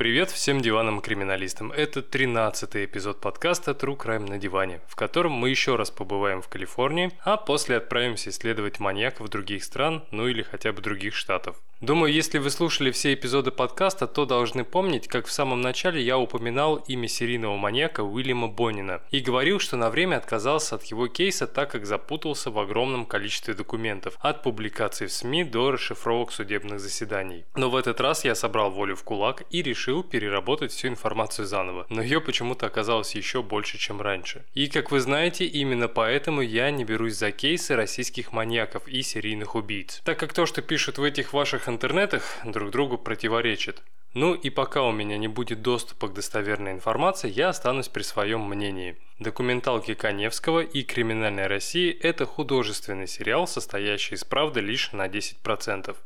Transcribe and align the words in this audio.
Привет 0.00 0.30
всем 0.30 0.62
диванным 0.62 1.02
криминалистам. 1.02 1.72
Это 1.72 2.00
13-й 2.00 2.86
эпизод 2.86 3.20
подкаста 3.20 3.72
True 3.72 3.98
Crime 3.98 4.26
на 4.26 4.38
диване, 4.38 4.80
в 4.88 4.96
котором 4.96 5.32
мы 5.32 5.50
еще 5.50 5.76
раз 5.76 5.90
побываем 5.90 6.40
в 6.40 6.48
Калифорнии, 6.48 7.12
а 7.22 7.36
после 7.36 7.76
отправимся 7.76 8.30
исследовать 8.30 8.80
маньяков 8.80 9.28
других 9.28 9.62
стран, 9.62 10.02
ну 10.10 10.26
или 10.26 10.40
хотя 10.40 10.72
бы 10.72 10.80
других 10.80 11.14
штатов. 11.14 11.60
Думаю, 11.80 12.12
если 12.12 12.36
вы 12.36 12.50
слушали 12.50 12.90
все 12.90 13.14
эпизоды 13.14 13.50
подкаста, 13.50 14.06
то 14.06 14.26
должны 14.26 14.64
помнить, 14.64 15.08
как 15.08 15.26
в 15.26 15.32
самом 15.32 15.62
начале 15.62 16.02
я 16.02 16.18
упоминал 16.18 16.76
имя 16.76 17.08
серийного 17.08 17.56
маньяка 17.56 18.02
Уильяма 18.02 18.48
Боннина 18.48 19.00
и 19.10 19.20
говорил, 19.20 19.58
что 19.58 19.76
на 19.76 19.88
время 19.88 20.16
отказался 20.16 20.74
от 20.74 20.84
его 20.84 21.08
кейса, 21.08 21.46
так 21.46 21.70
как 21.70 21.86
запутался 21.86 22.50
в 22.50 22.58
огромном 22.58 23.06
количестве 23.06 23.54
документов, 23.54 24.18
от 24.20 24.42
публикаций 24.42 25.06
в 25.06 25.12
СМИ 25.12 25.44
до 25.44 25.70
расшифровок 25.70 26.32
судебных 26.32 26.80
заседаний. 26.80 27.46
Но 27.56 27.70
в 27.70 27.76
этот 27.76 27.98
раз 27.98 28.26
я 28.26 28.34
собрал 28.34 28.70
волю 28.70 28.94
в 28.94 29.02
кулак 29.02 29.44
и 29.48 29.62
решил 29.62 30.02
переработать 30.02 30.72
всю 30.72 30.88
информацию 30.88 31.46
заново, 31.46 31.86
но 31.88 32.02
ее 32.02 32.20
почему-то 32.20 32.66
оказалось 32.66 33.14
еще 33.14 33.42
больше, 33.42 33.78
чем 33.78 34.02
раньше. 34.02 34.44
И 34.52 34.66
как 34.66 34.90
вы 34.90 35.00
знаете, 35.00 35.46
именно 35.46 35.88
поэтому 35.88 36.42
я 36.42 36.70
не 36.70 36.84
берусь 36.84 37.14
за 37.14 37.32
кейсы 37.32 37.74
российских 37.74 38.32
маньяков 38.32 38.86
и 38.86 39.00
серийных 39.00 39.54
убийц, 39.54 40.02
так 40.04 40.18
как 40.18 40.34
то, 40.34 40.44
что 40.44 40.60
пишут 40.60 40.98
в 40.98 41.02
этих 41.02 41.32
ваших 41.32 41.69
интернетах 41.70 42.22
друг 42.44 42.70
другу 42.70 42.98
противоречит. 42.98 43.82
Ну 44.12 44.34
и 44.34 44.50
пока 44.50 44.82
у 44.82 44.92
меня 44.92 45.16
не 45.16 45.28
будет 45.28 45.62
доступа 45.62 46.08
к 46.08 46.14
достоверной 46.14 46.72
информации, 46.72 47.30
я 47.30 47.48
останусь 47.48 47.88
при 47.88 48.02
своем 48.02 48.40
мнении. 48.40 48.96
Документалки 49.20 49.94
Коневского 49.94 50.60
и 50.60 50.82
«Криминальная 50.82 51.46
Россия»– 51.46 51.96
это 52.00 52.26
художественный 52.26 53.06
сериал, 53.06 53.46
состоящий 53.46 54.16
из 54.16 54.24
правды 54.24 54.60
лишь 54.60 54.92
на 54.92 55.06
10%. 55.06 55.96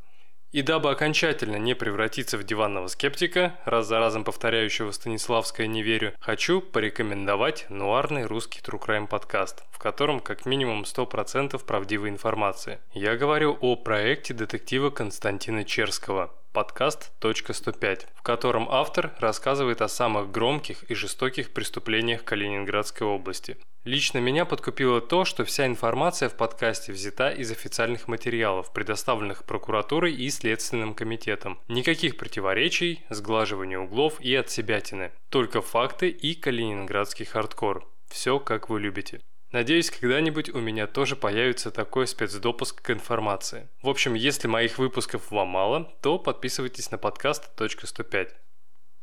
И 0.55 0.63
дабы 0.63 0.93
окончательно 0.93 1.57
не 1.57 1.75
превратиться 1.75 2.39
в 2.39 2.45
диванного 2.45 2.87
скептика, 2.87 3.57
раз 3.65 3.89
за 3.89 3.99
разом 3.99 4.23
повторяющего 4.23 4.93
Станиславское 4.93 5.67
«не 5.67 5.83
верю», 5.83 6.13
хочу 6.21 6.61
порекомендовать 6.61 7.67
нуарный 7.71 8.25
русский 8.25 8.61
True 8.61 8.81
Crime 8.81 9.09
подкаст, 9.09 9.65
в 9.73 9.81
котором 9.81 10.21
как 10.21 10.47
минимум 10.47 10.83
100% 10.83 11.61
правдивой 11.65 12.11
информации. 12.11 12.79
Я 12.93 13.17
говорю 13.17 13.59
о 13.61 13.75
проекте 13.75 14.33
детектива 14.33 14.91
Константина 14.91 15.65
Черского 15.65 16.33
подкаст 16.55 17.13
«105», 17.21 18.07
в 18.15 18.23
котором 18.23 18.69
автор 18.71 19.13
рассказывает 19.19 19.83
о 19.83 19.89
самых 19.89 20.31
громких 20.31 20.85
и 20.85 20.95
жестоких 20.95 21.53
преступлениях 21.53 22.25
Калининградской 22.25 23.07
области. 23.07 23.59
Лично 23.85 24.19
меня 24.19 24.47
подкупило 24.47 25.01
то, 25.03 25.27
что 25.27 25.45
вся 25.45 25.67
информация 25.67 26.29
в 26.29 26.37
подкасте 26.37 26.93
взята 26.93 27.29
из 27.31 27.51
официальных 27.51 28.09
материалов, 28.09 28.73
предоставленных 28.73 29.45
прокуратурой 29.45 30.15
и 30.15 30.31
Следственным 30.31 30.95
комитетом. 30.95 31.59
Никаких 31.69 32.17
противоречий, 32.17 33.05
сглаживания 33.11 33.79
углов 33.79 34.21
и 34.21 34.35
отсебятины. 34.35 35.11
Только 35.29 35.61
факты 35.61 36.09
и 36.09 36.35
калининградский 36.35 37.27
хардкор. 37.27 37.87
Все 38.09 38.39
как 38.39 38.71
вы 38.71 38.81
любите. 38.81 39.21
Надеюсь, 39.55 39.89
когда-нибудь 39.89 40.53
у 40.53 40.59
меня 40.59 40.89
тоже 40.89 41.15
появится 41.15 41.71
такой 41.71 42.09
спецдопуск 42.09 42.83
к 42.83 42.91
информации. 42.91 43.69
В 43.83 43.89
общем, 43.89 44.15
если 44.15 44.49
моих 44.49 44.79
выпусков 44.79 45.31
вам 45.31 45.47
мало, 45.47 45.93
то 46.03 46.19
подписывайтесь 46.19 46.91
на 46.91 46.99
подкаст 46.99 47.53
.105. 47.57 48.31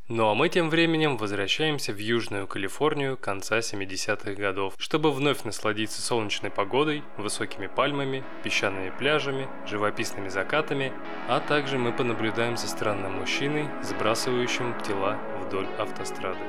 Ну 0.09 0.27
а 0.27 0.35
мы 0.35 0.49
тем 0.49 0.69
временем 0.69 1.16
возвращаемся 1.16 1.93
в 1.93 1.99
Южную 1.99 2.47
Калифорнию 2.47 3.16
конца 3.16 3.59
70-х 3.59 4.33
годов, 4.33 4.73
чтобы 4.77 5.13
вновь 5.13 5.45
насладиться 5.45 6.02
солнечной 6.02 6.52
погодой, 6.52 7.02
высокими 7.15 7.67
пальмами, 7.67 8.21
песчаными 8.43 8.89
пляжами, 8.99 9.47
живописными 9.65 10.27
закатами, 10.27 10.91
а 11.30 11.39
также 11.39 11.77
мы 11.77 11.93
понаблюдаем 11.93 12.58
за 12.58 12.67
странным 12.67 13.19
мужчиной, 13.19 13.69
сбрасывающим 13.83 14.77
тела 14.81 15.17
вдоль 15.45 15.67
автострады. 15.77 16.43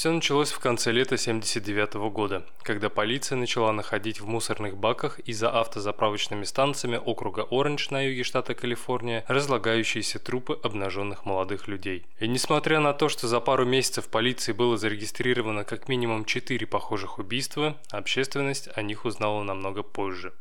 Все 0.00 0.10
началось 0.12 0.50
в 0.50 0.58
конце 0.60 0.92
лета 0.92 1.18
79 1.18 2.10
года, 2.10 2.46
когда 2.62 2.88
полиция 2.88 3.36
начала 3.36 3.70
находить 3.70 4.18
в 4.18 4.26
мусорных 4.26 4.74
баках 4.78 5.18
и 5.18 5.34
за 5.34 5.50
автозаправочными 5.50 6.44
станциями 6.44 6.96
округа 6.96 7.46
Оранж 7.50 7.90
на 7.90 8.00
юге 8.00 8.24
штата 8.24 8.54
Калифорния 8.54 9.26
разлагающиеся 9.28 10.18
трупы 10.18 10.58
обнаженных 10.62 11.26
молодых 11.26 11.68
людей. 11.68 12.06
И 12.18 12.26
несмотря 12.26 12.80
на 12.80 12.94
то, 12.94 13.10
что 13.10 13.28
за 13.28 13.40
пару 13.40 13.66
месяцев 13.66 14.08
полиции 14.08 14.52
было 14.52 14.78
зарегистрировано 14.78 15.64
как 15.64 15.86
минимум 15.86 16.24
4 16.24 16.66
похожих 16.66 17.18
убийства, 17.18 17.76
общественность 17.90 18.70
о 18.74 18.80
них 18.80 19.04
узнала 19.04 19.42
намного 19.42 19.82
позже. 19.82 20.32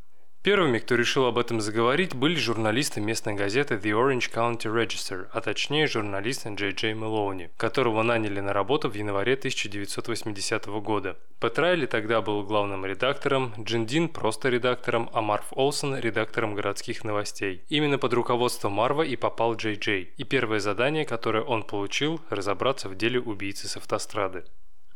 Первыми, 0.42 0.80
кто 0.80 0.96
решил 0.96 1.26
об 1.26 1.38
этом 1.38 1.60
заговорить, 1.60 2.16
были 2.16 2.36
журналисты 2.36 3.02
местной 3.02 3.34
газеты 3.34 3.76
The 3.76 3.92
Orange 3.92 4.32
County 4.34 4.74
Register, 4.74 5.28
а 5.34 5.42
точнее 5.42 5.86
журналист 5.86 6.48
Джей 6.48 6.72
Джей 6.72 6.94
Мелоуни, 6.94 7.50
которого 7.58 8.04
наняли 8.04 8.40
на 8.40 8.54
работу 8.54 8.90
в 8.90 8.94
январе 8.94 9.34
1980 9.34 10.68
года. 10.82 11.18
Пэт 11.42 11.60
Райли 11.60 11.88
тогда 11.88 12.22
был 12.22 12.44
главным 12.44 12.86
редактором, 12.86 13.54
Джин 13.60 13.86
Дин 13.86 14.08
просто 14.08 14.48
редактором, 14.48 15.10
а 15.12 15.22
Марв 15.22 15.48
Олсон– 15.52 16.00
редактором 16.00 16.56
городских 16.56 17.04
новостей. 17.04 17.62
Именно 17.68 17.98
под 17.98 18.14
руководством 18.14 18.72
Марва 18.72 19.02
и 19.02 19.18
попал 19.18 19.56
Джей 19.56 19.76
Джей, 19.76 20.14
и 20.16 20.24
первое 20.24 20.62
задание, 20.62 21.04
которое 21.04 21.44
он 21.44 21.64
получил– 21.64 22.22
разобраться 22.30 22.88
в 22.88 22.96
деле 22.96 23.20
убийцы 23.20 23.68
с 23.68 23.76
автострады. 23.76 24.46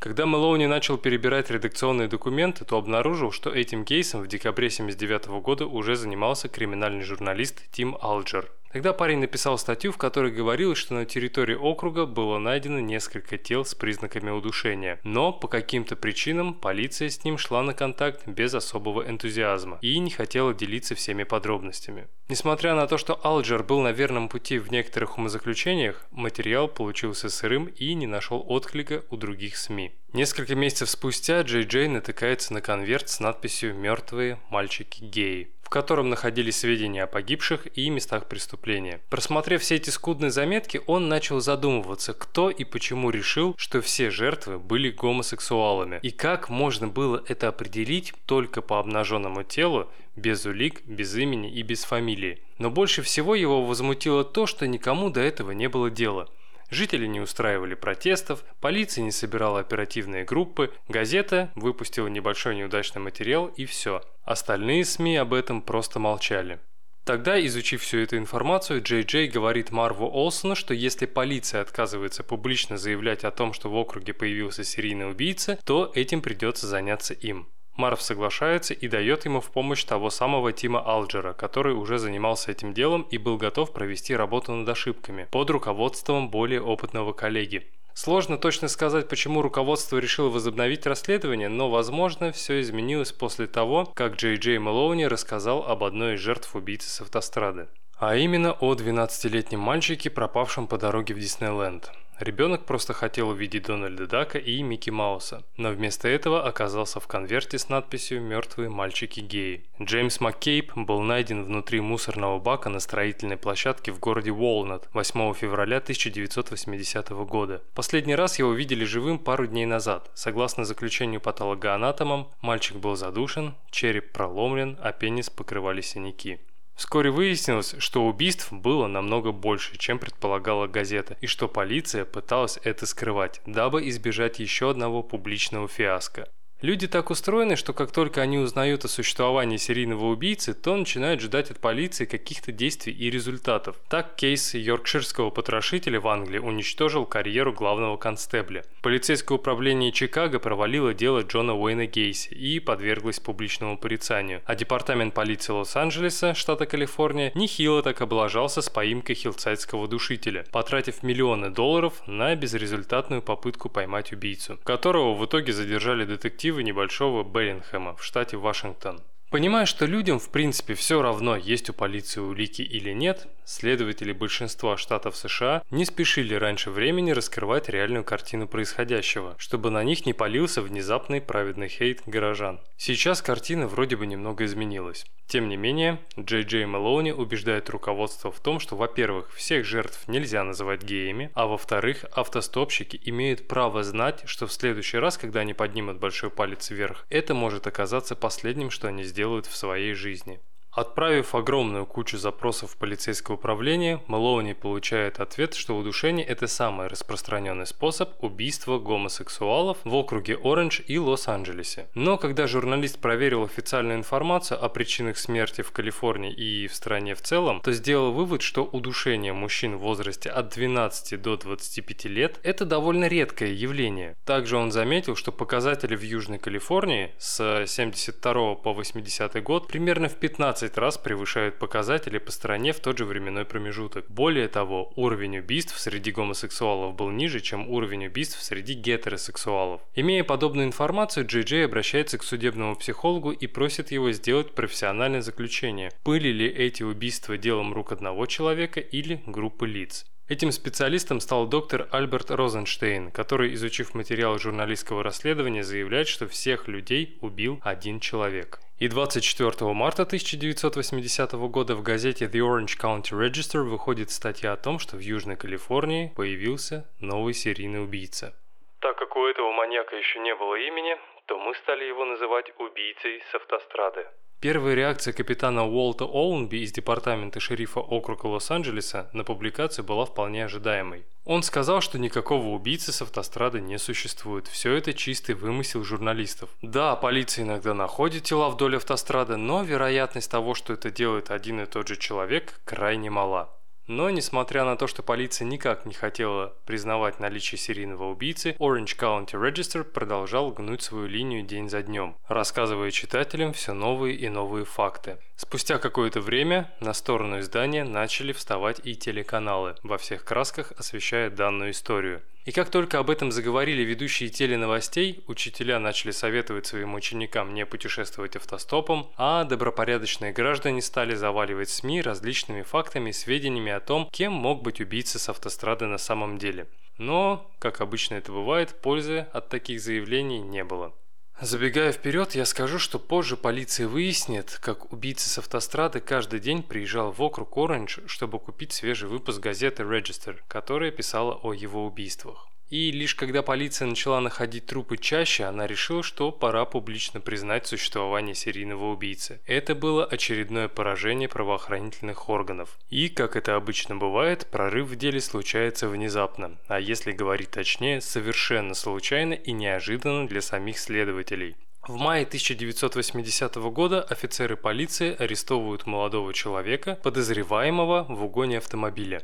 Когда 0.04 0.26
Мэлоуни 0.26 0.66
начал 0.66 0.98
перебирать 0.98 1.50
редакционные 1.50 2.08
документы, 2.08 2.66
то 2.66 2.76
обнаружил, 2.76 3.32
что 3.32 3.48
этим 3.48 3.86
кейсом 3.86 4.20
в 4.20 4.26
декабре 4.26 4.66
1979 4.66 5.42
года 5.42 5.64
уже 5.64 5.96
занимался 5.96 6.46
криминальный 6.46 7.04
журналист 7.04 7.62
Тим 7.72 7.96
Алджер. 8.02 8.52
Тогда 8.74 8.92
парень 8.92 9.20
написал 9.20 9.56
статью, 9.56 9.92
в 9.92 9.98
которой 9.98 10.32
говорилось, 10.32 10.78
что 10.78 10.94
на 10.94 11.06
территории 11.06 11.54
округа 11.54 12.06
было 12.06 12.38
найдено 12.38 12.80
несколько 12.80 13.38
тел 13.38 13.64
с 13.64 13.72
признаками 13.72 14.30
удушения, 14.30 14.98
но 15.04 15.32
по 15.32 15.46
каким-то 15.46 15.94
причинам 15.94 16.54
полиция 16.54 17.08
с 17.08 17.22
ним 17.22 17.38
шла 17.38 17.62
на 17.62 17.72
контакт 17.72 18.26
без 18.26 18.52
особого 18.52 19.08
энтузиазма 19.08 19.78
и 19.80 19.96
не 20.00 20.10
хотела 20.10 20.52
делиться 20.52 20.96
всеми 20.96 21.22
подробностями. 21.22 22.08
Несмотря 22.28 22.74
на 22.74 22.88
то, 22.88 22.98
что 22.98 23.20
Алджер 23.22 23.62
был 23.62 23.80
на 23.80 23.92
верном 23.92 24.28
пути 24.28 24.58
в 24.58 24.72
некоторых 24.72 25.18
умозаключениях, 25.18 26.04
материал 26.10 26.66
получился 26.66 27.28
сырым 27.28 27.66
и 27.66 27.94
не 27.94 28.08
нашел 28.08 28.44
отклика 28.44 29.04
у 29.08 29.16
других 29.16 29.56
СМИ. 29.56 29.92
Несколько 30.12 30.56
месяцев 30.56 30.90
спустя 30.90 31.42
Джей 31.42 31.62
Джей 31.62 31.86
натыкается 31.86 32.52
на 32.52 32.60
конверт 32.60 33.08
с 33.08 33.20
надписью 33.20 33.72
«Мертвые 33.76 34.40
мальчики-геи» 34.50 35.52
котором 35.74 36.08
находились 36.08 36.58
сведения 36.58 37.02
о 37.02 37.08
погибших 37.08 37.66
и 37.76 37.90
местах 37.90 38.28
преступления. 38.28 39.00
Просмотрев 39.10 39.60
все 39.60 39.74
эти 39.74 39.90
скудные 39.90 40.30
заметки, 40.30 40.80
он 40.86 41.08
начал 41.08 41.40
задумываться, 41.40 42.14
кто 42.14 42.48
и 42.48 42.62
почему 42.62 43.10
решил, 43.10 43.56
что 43.58 43.80
все 43.80 44.10
жертвы 44.10 44.60
были 44.60 44.90
гомосексуалами, 44.90 45.98
и 46.00 46.12
как 46.12 46.48
можно 46.48 46.86
было 46.86 47.24
это 47.26 47.48
определить 47.48 48.14
только 48.24 48.62
по 48.62 48.78
обнаженному 48.78 49.42
телу, 49.42 49.90
без 50.14 50.46
улик, 50.46 50.82
без 50.86 51.16
имени 51.16 51.50
и 51.50 51.62
без 51.62 51.82
фамилии. 51.82 52.40
Но 52.58 52.70
больше 52.70 53.02
всего 53.02 53.34
его 53.34 53.66
возмутило 53.66 54.22
то, 54.22 54.46
что 54.46 54.68
никому 54.68 55.10
до 55.10 55.22
этого 55.22 55.50
не 55.50 55.68
было 55.68 55.90
дела– 55.90 56.28
Жители 56.74 57.06
не 57.06 57.20
устраивали 57.20 57.74
протестов, 57.74 58.44
полиция 58.60 59.04
не 59.04 59.12
собирала 59.12 59.60
оперативные 59.60 60.24
группы, 60.24 60.72
газета 60.88 61.52
выпустила 61.54 62.08
небольшой 62.08 62.56
неудачный 62.56 63.00
материал 63.00 63.46
и 63.46 63.64
все. 63.64 64.02
Остальные 64.24 64.84
СМИ 64.84 65.18
об 65.18 65.34
этом 65.34 65.62
просто 65.62 66.00
молчали. 66.00 66.58
Тогда, 67.04 67.38
изучив 67.46 67.80
всю 67.80 67.98
эту 67.98 68.16
информацию, 68.16 68.82
Джей 68.82 69.02
Джей 69.02 69.28
говорит 69.28 69.70
Марву 69.70 70.10
Олсону, 70.10 70.56
что 70.56 70.74
если 70.74 71.06
полиция 71.06 71.60
отказывается 71.60 72.24
публично 72.24 72.76
заявлять 72.76 73.22
о 73.22 73.30
том, 73.30 73.52
что 73.52 73.70
в 73.70 73.76
округе 73.76 74.12
появился 74.12 74.64
серийный 74.64 75.08
убийца, 75.08 75.60
то 75.64 75.92
этим 75.94 76.22
придется 76.22 76.66
заняться 76.66 77.14
им. 77.14 77.46
Марв 77.76 78.00
соглашается 78.00 78.74
и 78.74 78.88
дает 78.88 79.24
ему 79.24 79.40
в 79.40 79.50
помощь 79.50 79.84
того 79.84 80.10
самого 80.10 80.52
Тима 80.52 80.80
Алджера, 80.80 81.32
который 81.32 81.74
уже 81.74 81.98
занимался 81.98 82.52
этим 82.52 82.72
делом 82.72 83.02
и 83.10 83.18
был 83.18 83.36
готов 83.36 83.72
провести 83.72 84.14
работу 84.14 84.52
над 84.52 84.68
ошибками 84.68 85.26
под 85.30 85.50
руководством 85.50 86.30
более 86.30 86.62
опытного 86.62 87.12
коллеги. 87.12 87.66
Сложно 87.94 88.38
точно 88.38 88.66
сказать, 88.66 89.08
почему 89.08 89.40
руководство 89.40 89.98
решило 89.98 90.28
возобновить 90.28 90.84
расследование, 90.84 91.48
но, 91.48 91.70
возможно, 91.70 92.32
все 92.32 92.60
изменилось 92.60 93.12
после 93.12 93.46
того, 93.46 93.86
как 93.94 94.16
Джей 94.16 94.36
Джей 94.36 94.58
Мэлоуни 94.58 95.04
рассказал 95.04 95.64
об 95.64 95.84
одной 95.84 96.14
из 96.14 96.20
жертв 96.20 96.56
убийцы 96.56 96.88
с 96.88 97.00
автострады. 97.00 97.68
А 97.98 98.16
именно 98.16 98.52
о 98.52 98.74
12-летнем 98.74 99.60
мальчике, 99.60 100.10
пропавшем 100.10 100.66
по 100.66 100.78
дороге 100.78 101.14
в 101.14 101.18
Диснейленд. 101.20 101.92
Ребенок 102.20 102.64
просто 102.64 102.92
хотел 102.92 103.30
увидеть 103.30 103.64
Дональда 103.64 104.06
Дака 104.06 104.38
и 104.38 104.62
Микки 104.62 104.90
Мауса, 104.90 105.42
но 105.56 105.70
вместо 105.70 106.06
этого 106.06 106.46
оказался 106.46 107.00
в 107.00 107.08
конверте 107.08 107.58
с 107.58 107.68
надписью 107.68 108.22
«Мертвые 108.22 108.68
мальчики-геи». 108.68 109.64
Джеймс 109.82 110.20
Маккейб 110.20 110.76
был 110.76 111.00
найден 111.00 111.42
внутри 111.42 111.80
мусорного 111.80 112.38
бака 112.38 112.68
на 112.68 112.78
строительной 112.78 113.36
площадке 113.36 113.90
в 113.90 113.98
городе 113.98 114.30
Уолнат 114.30 114.88
8 114.92 115.34
февраля 115.34 115.78
1980 115.78 117.10
года. 117.10 117.62
Последний 117.74 118.14
раз 118.14 118.38
его 118.38 118.52
видели 118.52 118.84
живым 118.84 119.18
пару 119.18 119.48
дней 119.48 119.66
назад. 119.66 120.10
Согласно 120.14 120.64
заключению 120.64 121.20
патологоанатомам, 121.20 122.28
мальчик 122.40 122.76
был 122.76 122.94
задушен, 122.94 123.54
череп 123.72 124.12
проломлен, 124.12 124.78
а 124.80 124.92
пенис 124.92 125.30
покрывали 125.30 125.80
синяки. 125.80 126.38
Вскоре 126.74 127.10
выяснилось, 127.10 127.76
что 127.78 128.04
убийств 128.06 128.52
было 128.52 128.88
намного 128.88 129.30
больше, 129.30 129.78
чем 129.78 129.98
предполагала 129.98 130.66
газета, 130.66 131.16
и 131.20 131.26
что 131.26 131.48
полиция 131.48 132.04
пыталась 132.04 132.58
это 132.64 132.84
скрывать, 132.86 133.40
дабы 133.46 133.88
избежать 133.88 134.40
еще 134.40 134.70
одного 134.70 135.02
публичного 135.02 135.68
фиаско. 135.68 136.28
Люди 136.64 136.88
так 136.88 137.10
устроены, 137.10 137.56
что 137.56 137.74
как 137.74 137.92
только 137.92 138.22
они 138.22 138.38
узнают 138.38 138.86
о 138.86 138.88
существовании 138.88 139.58
серийного 139.58 140.06
убийцы, 140.06 140.54
то 140.54 140.74
начинают 140.74 141.20
ждать 141.20 141.50
от 141.50 141.58
полиции 141.58 142.06
каких-то 142.06 142.52
действий 142.52 142.94
и 142.94 143.10
результатов. 143.10 143.76
Так 143.90 144.16
кейс 144.16 144.54
йоркширского 144.54 145.28
потрошителя 145.28 146.00
в 146.00 146.08
Англии 146.08 146.38
уничтожил 146.38 147.04
карьеру 147.04 147.52
главного 147.52 147.98
констебля. 147.98 148.64
Полицейское 148.80 149.36
управление 149.36 149.92
Чикаго 149.92 150.38
провалило 150.38 150.94
дело 150.94 151.20
Джона 151.20 151.54
Уэйна 151.54 151.84
Гейси 151.84 152.32
и 152.32 152.60
подверглось 152.60 153.20
публичному 153.20 153.76
порицанию. 153.76 154.40
А 154.46 154.54
департамент 154.54 155.12
полиции 155.12 155.52
Лос-Анджелеса, 155.52 156.32
штата 156.32 156.64
Калифорния, 156.64 157.30
нехило 157.34 157.82
так 157.82 158.00
облажался 158.00 158.62
с 158.62 158.70
поимкой 158.70 159.16
хилсайдского 159.16 159.86
душителя, 159.86 160.46
потратив 160.50 161.02
миллионы 161.02 161.50
долларов 161.50 162.02
на 162.06 162.34
безрезультатную 162.34 163.20
попытку 163.20 163.68
поймать 163.68 164.14
убийцу, 164.14 164.58
которого 164.64 165.12
в 165.12 165.26
итоге 165.26 165.52
задержали 165.52 166.06
детективы 166.06 166.53
детективы 166.54 166.62
небольшого 166.62 167.24
Беллингхэма 167.24 167.96
в 167.96 168.04
штате 168.04 168.36
Вашингтон. 168.36 169.02
Понимая, 169.34 169.66
что 169.66 169.84
людям 169.84 170.20
в 170.20 170.28
принципе 170.28 170.74
все 170.74 171.02
равно, 171.02 171.34
есть 171.34 171.68
у 171.68 171.72
полиции 171.72 172.20
улики 172.20 172.62
или 172.62 172.92
нет, 172.92 173.26
следователи 173.44 174.12
большинства 174.12 174.76
штатов 174.76 175.16
США 175.16 175.64
не 175.72 175.84
спешили 175.84 176.36
раньше 176.36 176.70
времени 176.70 177.10
раскрывать 177.10 177.68
реальную 177.68 178.04
картину 178.04 178.46
происходящего, 178.46 179.34
чтобы 179.38 179.70
на 179.70 179.82
них 179.82 180.06
не 180.06 180.12
полился 180.12 180.62
внезапный 180.62 181.20
праведный 181.20 181.66
хейт 181.66 182.02
горожан. 182.06 182.60
Сейчас 182.76 183.22
картина 183.22 183.66
вроде 183.66 183.96
бы 183.96 184.06
немного 184.06 184.44
изменилась. 184.44 185.04
Тем 185.26 185.48
не 185.48 185.56
менее, 185.56 185.98
Джей 186.18 186.42
Джей 186.42 186.66
Мэлоуни 186.66 187.10
убеждает 187.10 187.70
руководство 187.70 188.30
в 188.30 188.38
том, 188.40 188.60
что, 188.60 188.76
во-первых, 188.76 189.32
всех 189.32 189.64
жертв 189.64 190.06
нельзя 190.06 190.44
называть 190.44 190.82
геями, 190.82 191.30
а 191.34 191.46
во-вторых, 191.46 192.04
автостопщики 192.14 193.00
имеют 193.04 193.48
право 193.48 193.82
знать, 193.82 194.22
что 194.26 194.46
в 194.46 194.52
следующий 194.52 194.98
раз, 194.98 195.18
когда 195.18 195.40
они 195.40 195.54
поднимут 195.54 195.98
большой 195.98 196.30
палец 196.30 196.70
вверх, 196.70 197.06
это 197.08 197.34
может 197.34 197.66
оказаться 197.66 198.14
последним, 198.14 198.70
что 198.70 198.86
они 198.88 199.02
сделают 199.02 199.23
в 199.46 199.56
своей 199.56 199.94
жизни. 199.94 200.40
Отправив 200.74 201.36
огромную 201.36 201.86
кучу 201.86 202.18
запросов 202.18 202.72
в 202.72 202.76
полицейское 202.76 203.36
управление, 203.36 204.00
Мэлоуни 204.08 204.54
получает 204.54 205.20
ответ, 205.20 205.54
что 205.54 205.76
удушение– 205.76 206.26
это 206.26 206.48
самый 206.48 206.88
распространенный 206.88 207.66
способ 207.66 208.10
убийства 208.24 208.80
гомосексуалов 208.80 209.78
в 209.84 209.94
округе 209.94 210.36
Оранж 210.42 210.82
и 210.88 210.98
Лос-Анджелесе. 210.98 211.86
Но 211.94 212.18
когда 212.18 212.48
журналист 212.48 212.98
проверил 212.98 213.44
официальную 213.44 213.98
информацию 213.98 214.62
о 214.64 214.68
причинах 214.68 215.16
смерти 215.16 215.62
в 215.62 215.70
Калифорнии 215.70 216.32
и 216.32 216.66
в 216.66 216.74
стране 216.74 217.14
в 217.14 217.22
целом, 217.22 217.60
то 217.60 217.70
сделал 217.70 218.10
вывод, 218.10 218.42
что 218.42 218.64
удушение 218.64 219.32
мужчин 219.32 219.76
в 219.76 219.80
возрасте 219.80 220.28
от 220.28 220.48
12 220.48 221.22
до 221.22 221.36
25 221.36 222.04
лет– 222.06 222.40
это 222.42 222.64
довольно 222.64 223.06
редкое 223.06 223.52
явление. 223.52 224.16
Также 224.24 224.56
он 224.56 224.72
заметил, 224.72 225.14
что 225.14 225.30
показатели 225.30 225.94
в 225.94 226.02
Южной 226.02 226.38
Калифорнии 226.38 227.12
с 227.18 227.64
72 227.68 228.56
по 228.56 228.72
80 228.72 229.40
год 229.44 229.68
примерно 229.68 230.08
в 230.08 230.14
15 230.16 230.63
15 230.64 230.78
раз 230.78 230.96
превышают 230.96 231.58
показатели 231.58 232.16
по 232.16 232.32
стране 232.32 232.72
в 232.72 232.80
тот 232.80 232.96
же 232.96 233.04
временной 233.04 233.44
промежуток. 233.44 234.06
Более 234.08 234.48
того, 234.48 234.92
уровень 234.96 235.38
убийств 235.38 235.78
среди 235.78 236.10
гомосексуалов 236.10 236.94
был 236.94 237.10
ниже, 237.10 237.40
чем 237.40 237.68
уровень 237.68 238.06
убийств 238.06 238.42
среди 238.42 238.72
гетеросексуалов. 238.72 239.82
Имея 239.94 240.24
подобную 240.24 240.66
информацию, 240.66 241.26
Джей 241.26 241.42
Джей 241.42 241.66
обращается 241.66 242.16
к 242.16 242.22
судебному 242.22 242.76
психологу 242.76 243.30
и 243.30 243.46
просит 243.46 243.90
его 243.92 244.10
сделать 244.12 244.54
профессиональное 244.54 245.20
заключение. 245.20 245.90
Были 246.02 246.28
ли 246.28 246.48
эти 246.48 246.82
убийства 246.82 247.36
делом 247.36 247.74
рук 247.74 247.92
одного 247.92 248.24
человека 248.24 248.80
или 248.80 249.22
группы 249.26 249.66
лиц? 249.66 250.06
Этим 250.26 250.52
специалистом 250.52 251.20
стал 251.20 251.46
доктор 251.46 251.86
Альберт 251.90 252.30
Розенштейн, 252.30 253.10
который, 253.10 253.52
изучив 253.52 253.92
материал 253.92 254.38
журналистского 254.38 255.02
расследования, 255.02 255.62
заявляет, 255.62 256.08
что 256.08 256.26
всех 256.26 256.66
людей 256.66 257.18
убил 257.20 257.60
один 257.62 258.00
человек. 258.00 258.60
И 258.80 258.88
24 258.88 259.72
марта 259.72 260.02
1980 260.02 261.32
года 261.48 261.76
в 261.76 261.82
газете 261.84 262.24
The 262.24 262.40
Orange 262.40 262.76
County 262.76 263.12
Register 263.12 263.62
выходит 263.62 264.10
статья 264.10 264.52
о 264.52 264.56
том, 264.56 264.80
что 264.80 264.96
в 264.96 264.98
Южной 264.98 265.36
Калифорнии 265.36 266.12
появился 266.16 266.84
новый 266.98 267.34
серийный 267.34 267.84
убийца. 267.84 268.34
Так 268.80 268.98
как 268.98 269.14
у 269.14 269.26
этого 269.26 269.52
маньяка 269.52 269.94
еще 269.94 270.18
не 270.18 270.34
было 270.34 270.56
имени, 270.56 270.96
то 271.26 271.38
мы 271.38 271.54
стали 271.62 271.84
его 271.84 272.04
называть 272.04 272.52
убийцей 272.58 273.22
с 273.30 273.34
автострады. 273.36 274.08
Первая 274.44 274.74
реакция 274.74 275.14
капитана 275.14 275.64
Уолта 275.64 276.04
Оуэнби 276.04 276.58
из 276.58 276.70
департамента 276.70 277.40
шерифа 277.40 277.80
округа 277.80 278.26
Лос-Анджелеса 278.26 279.08
на 279.14 279.24
публикацию 279.24 279.86
была 279.86 280.04
вполне 280.04 280.44
ожидаемой. 280.44 281.06
Он 281.24 281.42
сказал, 281.42 281.80
что 281.80 281.98
никакого 281.98 282.48
убийцы 282.48 282.92
с 282.92 283.00
автострады 283.00 283.62
не 283.62 283.78
существует. 283.78 284.46
Все 284.46 284.74
это 284.74 284.92
чистый 284.92 285.34
вымысел 285.34 285.82
журналистов. 285.82 286.50
Да, 286.60 286.94
полиция 286.94 287.46
иногда 287.46 287.72
находит 287.72 288.24
тела 288.24 288.50
вдоль 288.50 288.76
автострады, 288.76 289.38
но 289.38 289.62
вероятность 289.62 290.30
того, 290.30 290.54
что 290.54 290.74
это 290.74 290.90
делает 290.90 291.30
один 291.30 291.62
и 291.62 291.64
тот 291.64 291.88
же 291.88 291.96
человек, 291.96 292.60
крайне 292.66 293.08
мала. 293.08 293.48
Но, 293.86 294.08
несмотря 294.08 294.64
на 294.64 294.76
то, 294.76 294.86
что 294.86 295.02
полиция 295.02 295.46
никак 295.46 295.84
не 295.84 295.92
хотела 295.92 296.54
признавать 296.64 297.20
наличие 297.20 297.58
серийного 297.58 298.10
убийцы, 298.10 298.56
Orange 298.58 298.96
County 298.98 299.32
Register 299.32 299.84
продолжал 299.84 300.50
гнуть 300.52 300.82
свою 300.82 301.06
линию 301.06 301.42
день 301.42 301.68
за 301.68 301.82
днем, 301.82 302.16
рассказывая 302.26 302.90
читателям 302.90 303.52
все 303.52 303.74
новые 303.74 304.16
и 304.16 304.28
новые 304.28 304.64
факты. 304.64 305.18
Спустя 305.36 305.78
какое-то 305.78 306.20
время 306.20 306.72
на 306.80 306.94
сторону 306.94 307.40
издания 307.40 307.84
начали 307.84 308.32
вставать 308.32 308.80
и 308.84 308.94
телеканалы, 308.94 309.74
во 309.82 309.98
всех 309.98 310.24
красках 310.24 310.72
освещая 310.78 311.28
данную 311.28 311.72
историю. 311.72 312.22
И 312.44 312.52
как 312.52 312.68
только 312.68 312.98
об 312.98 313.08
этом 313.08 313.32
заговорили 313.32 313.82
ведущие 313.82 314.28
теленовостей, 314.28 315.24
учителя 315.26 315.78
начали 315.78 316.10
советовать 316.10 316.66
своим 316.66 316.94
ученикам 316.94 317.54
не 317.54 317.64
путешествовать 317.64 318.36
автостопом, 318.36 319.10
а 319.16 319.44
добропорядочные 319.44 320.32
граждане 320.32 320.82
стали 320.82 321.14
заваливать 321.14 321.70
СМИ 321.70 322.02
различными 322.02 322.60
фактами 322.60 323.10
и 323.10 323.14
сведениями 323.14 323.72
о 323.72 323.80
том, 323.80 324.10
кем 324.12 324.34
мог 324.34 324.62
быть 324.62 324.80
убийца 324.80 325.18
с 325.18 325.30
автострады 325.30 325.86
на 325.86 325.96
самом 325.98 326.36
деле. 326.36 326.66
Но, 326.98 327.50
как 327.58 327.80
обычно 327.80 328.16
это 328.16 328.30
бывает, 328.30 328.78
пользы 328.82 329.26
от 329.32 329.48
таких 329.48 329.80
заявлений 329.80 330.40
не 330.40 330.64
было. 330.64 330.92
Забегая 331.40 331.90
вперед, 331.90 332.36
я 332.36 332.44
скажу, 332.46 332.78
что 332.78 333.00
позже 333.00 333.36
полиция 333.36 333.88
выяснит, 333.88 334.58
как 334.62 334.92
убийца 334.92 335.28
с 335.28 335.38
автострады 335.38 336.00
каждый 336.00 336.38
день 336.38 336.62
приезжал 336.62 337.10
в 337.10 337.20
округ 337.20 337.56
Оранж, 337.56 337.98
чтобы 338.06 338.38
купить 338.38 338.72
свежий 338.72 339.08
выпуск 339.08 339.40
газеты 339.40 339.82
Register, 339.82 340.38
которая 340.46 340.92
писала 340.92 341.34
о 341.34 341.52
его 341.52 341.86
убийствах. 341.86 342.48
И 342.68 342.90
лишь 342.90 343.14
когда 343.14 343.42
полиция 343.42 343.86
начала 343.86 344.20
находить 344.20 344.66
трупы 344.66 344.96
чаще, 344.96 345.44
она 345.44 345.66
решила, 345.66 346.02
что 346.02 346.32
пора 346.32 346.64
публично 346.64 347.20
признать 347.20 347.66
существование 347.66 348.34
серийного 348.34 348.92
убийцы. 348.92 349.40
Это 349.46 349.74
было 349.74 350.04
очередное 350.04 350.68
поражение 350.68 351.28
правоохранительных 351.28 352.28
органов. 352.28 352.78
И, 352.88 353.08
как 353.08 353.36
это 353.36 353.56
обычно 353.56 353.96
бывает, 353.96 354.46
прорыв 354.50 354.88
в 354.88 354.96
деле 354.96 355.20
случается 355.20 355.88
внезапно, 355.88 356.58
а 356.66 356.80
если 356.80 357.12
говорить 357.12 357.50
точнее, 357.50 358.00
совершенно 358.00 358.74
случайно 358.74 359.34
и 359.34 359.52
неожиданно 359.52 360.26
для 360.26 360.40
самих 360.40 360.78
следователей. 360.78 361.56
В 361.86 361.96
мае 361.96 362.24
1980 362.24 363.56
года 363.56 364.02
офицеры 364.02 364.56
полиции 364.56 365.14
арестовывают 365.18 365.86
молодого 365.86 366.32
человека, 366.32 366.98
подозреваемого 367.02 368.06
в 368.08 368.24
угоне 368.24 368.56
автомобиля. 368.56 369.22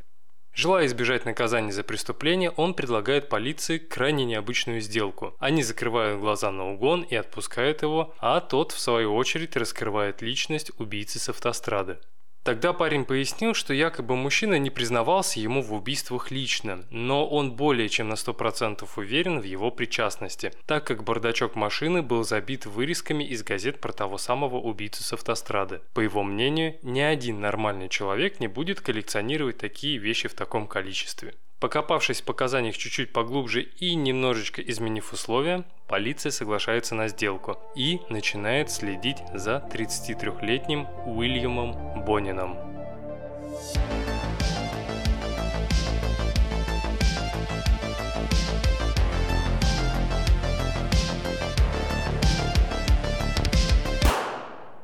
Желая 0.53 0.87
избежать 0.87 1.25
наказания 1.25 1.73
за 1.73 1.85
преступление, 1.85 2.51
он 2.51 2.75
предлагает 2.75 3.29
полиции 3.29 3.79
крайне 3.79 4.25
необычную 4.25 4.81
сделку. 4.81 5.35
Они 5.39 5.63
закрывают 5.63 6.21
глаза 6.21 6.51
на 6.51 6.73
угон 6.73 7.03
и 7.03 7.15
отпускают 7.15 7.83
его, 7.83 8.15
а 8.19 8.41
тот, 8.41 8.73
в 8.73 8.81
свою 8.81 9.15
очередь, 9.15 9.57
раскрывает 9.57 10.23
личность 10.23 10.73
убийцы 10.79 11.19
с 11.19 11.29
автострады. 11.29 11.99
Тогда 12.43 12.73
парень 12.73 13.05
пояснил, 13.05 13.53
что 13.53 13.75
якобы 13.75 14.17
мужчина 14.17 14.59
не 14.59 14.71
признавался 14.71 15.41
ему 15.41 15.63
в 15.63 15.75
убийствах 15.75 16.31
лично, 16.31 16.85
но 16.91 17.29
он 17.29 17.53
более 17.53 17.91
чем 17.91 18.09
на 18.09 18.15
100% 18.15 18.89
уверен 18.97 19.41
в 19.41 19.45
его 19.45 19.71
причастности, 19.71 20.53
так 20.67 20.87
как 20.87 21.05
бардачок 21.05 21.55
машины 21.55 22.03
был 22.03 22.25
забит 22.25 22.65
вырезками 22.65 23.25
из 23.25 23.43
газет 23.43 23.81
про 23.81 23.93
того 23.93 24.17
самого 24.17 24.57
убийцу 24.57 25.03
с 25.03 25.13
автострады. 25.13 25.83
По 25.93 26.01
его 26.01 26.23
мнению, 26.23 26.77
ни 26.83 27.01
один 27.01 27.41
нормальный 27.41 27.91
человек 27.91 28.41
не 28.41 28.49
будет 28.49 28.81
коллекционировать 28.81 29.59
такие 29.59 29.99
вещи 29.99 30.27
в 30.27 30.35
таком 30.35 30.67
количестве. 30.67 31.35
Покопавшись 31.61 32.23
в 32.23 32.25
показаниях 32.25 32.79
чуть-чуть 32.79 33.13
поглубже 33.13 33.61
и 33.61 33.95
немножечко 33.95 34.63
изменив 34.63 35.13
условия, 35.13 35.65
полиция 35.89 36.33
соглашается 36.33 36.95
на 36.95 37.09
сделку 37.09 37.59
и 37.77 38.01
начинает 38.09 38.71
следить 38.71 39.19
за 39.35 39.69
33-летним 39.71 40.87
Уильямом 41.05 42.05
Бонином. 42.07 42.57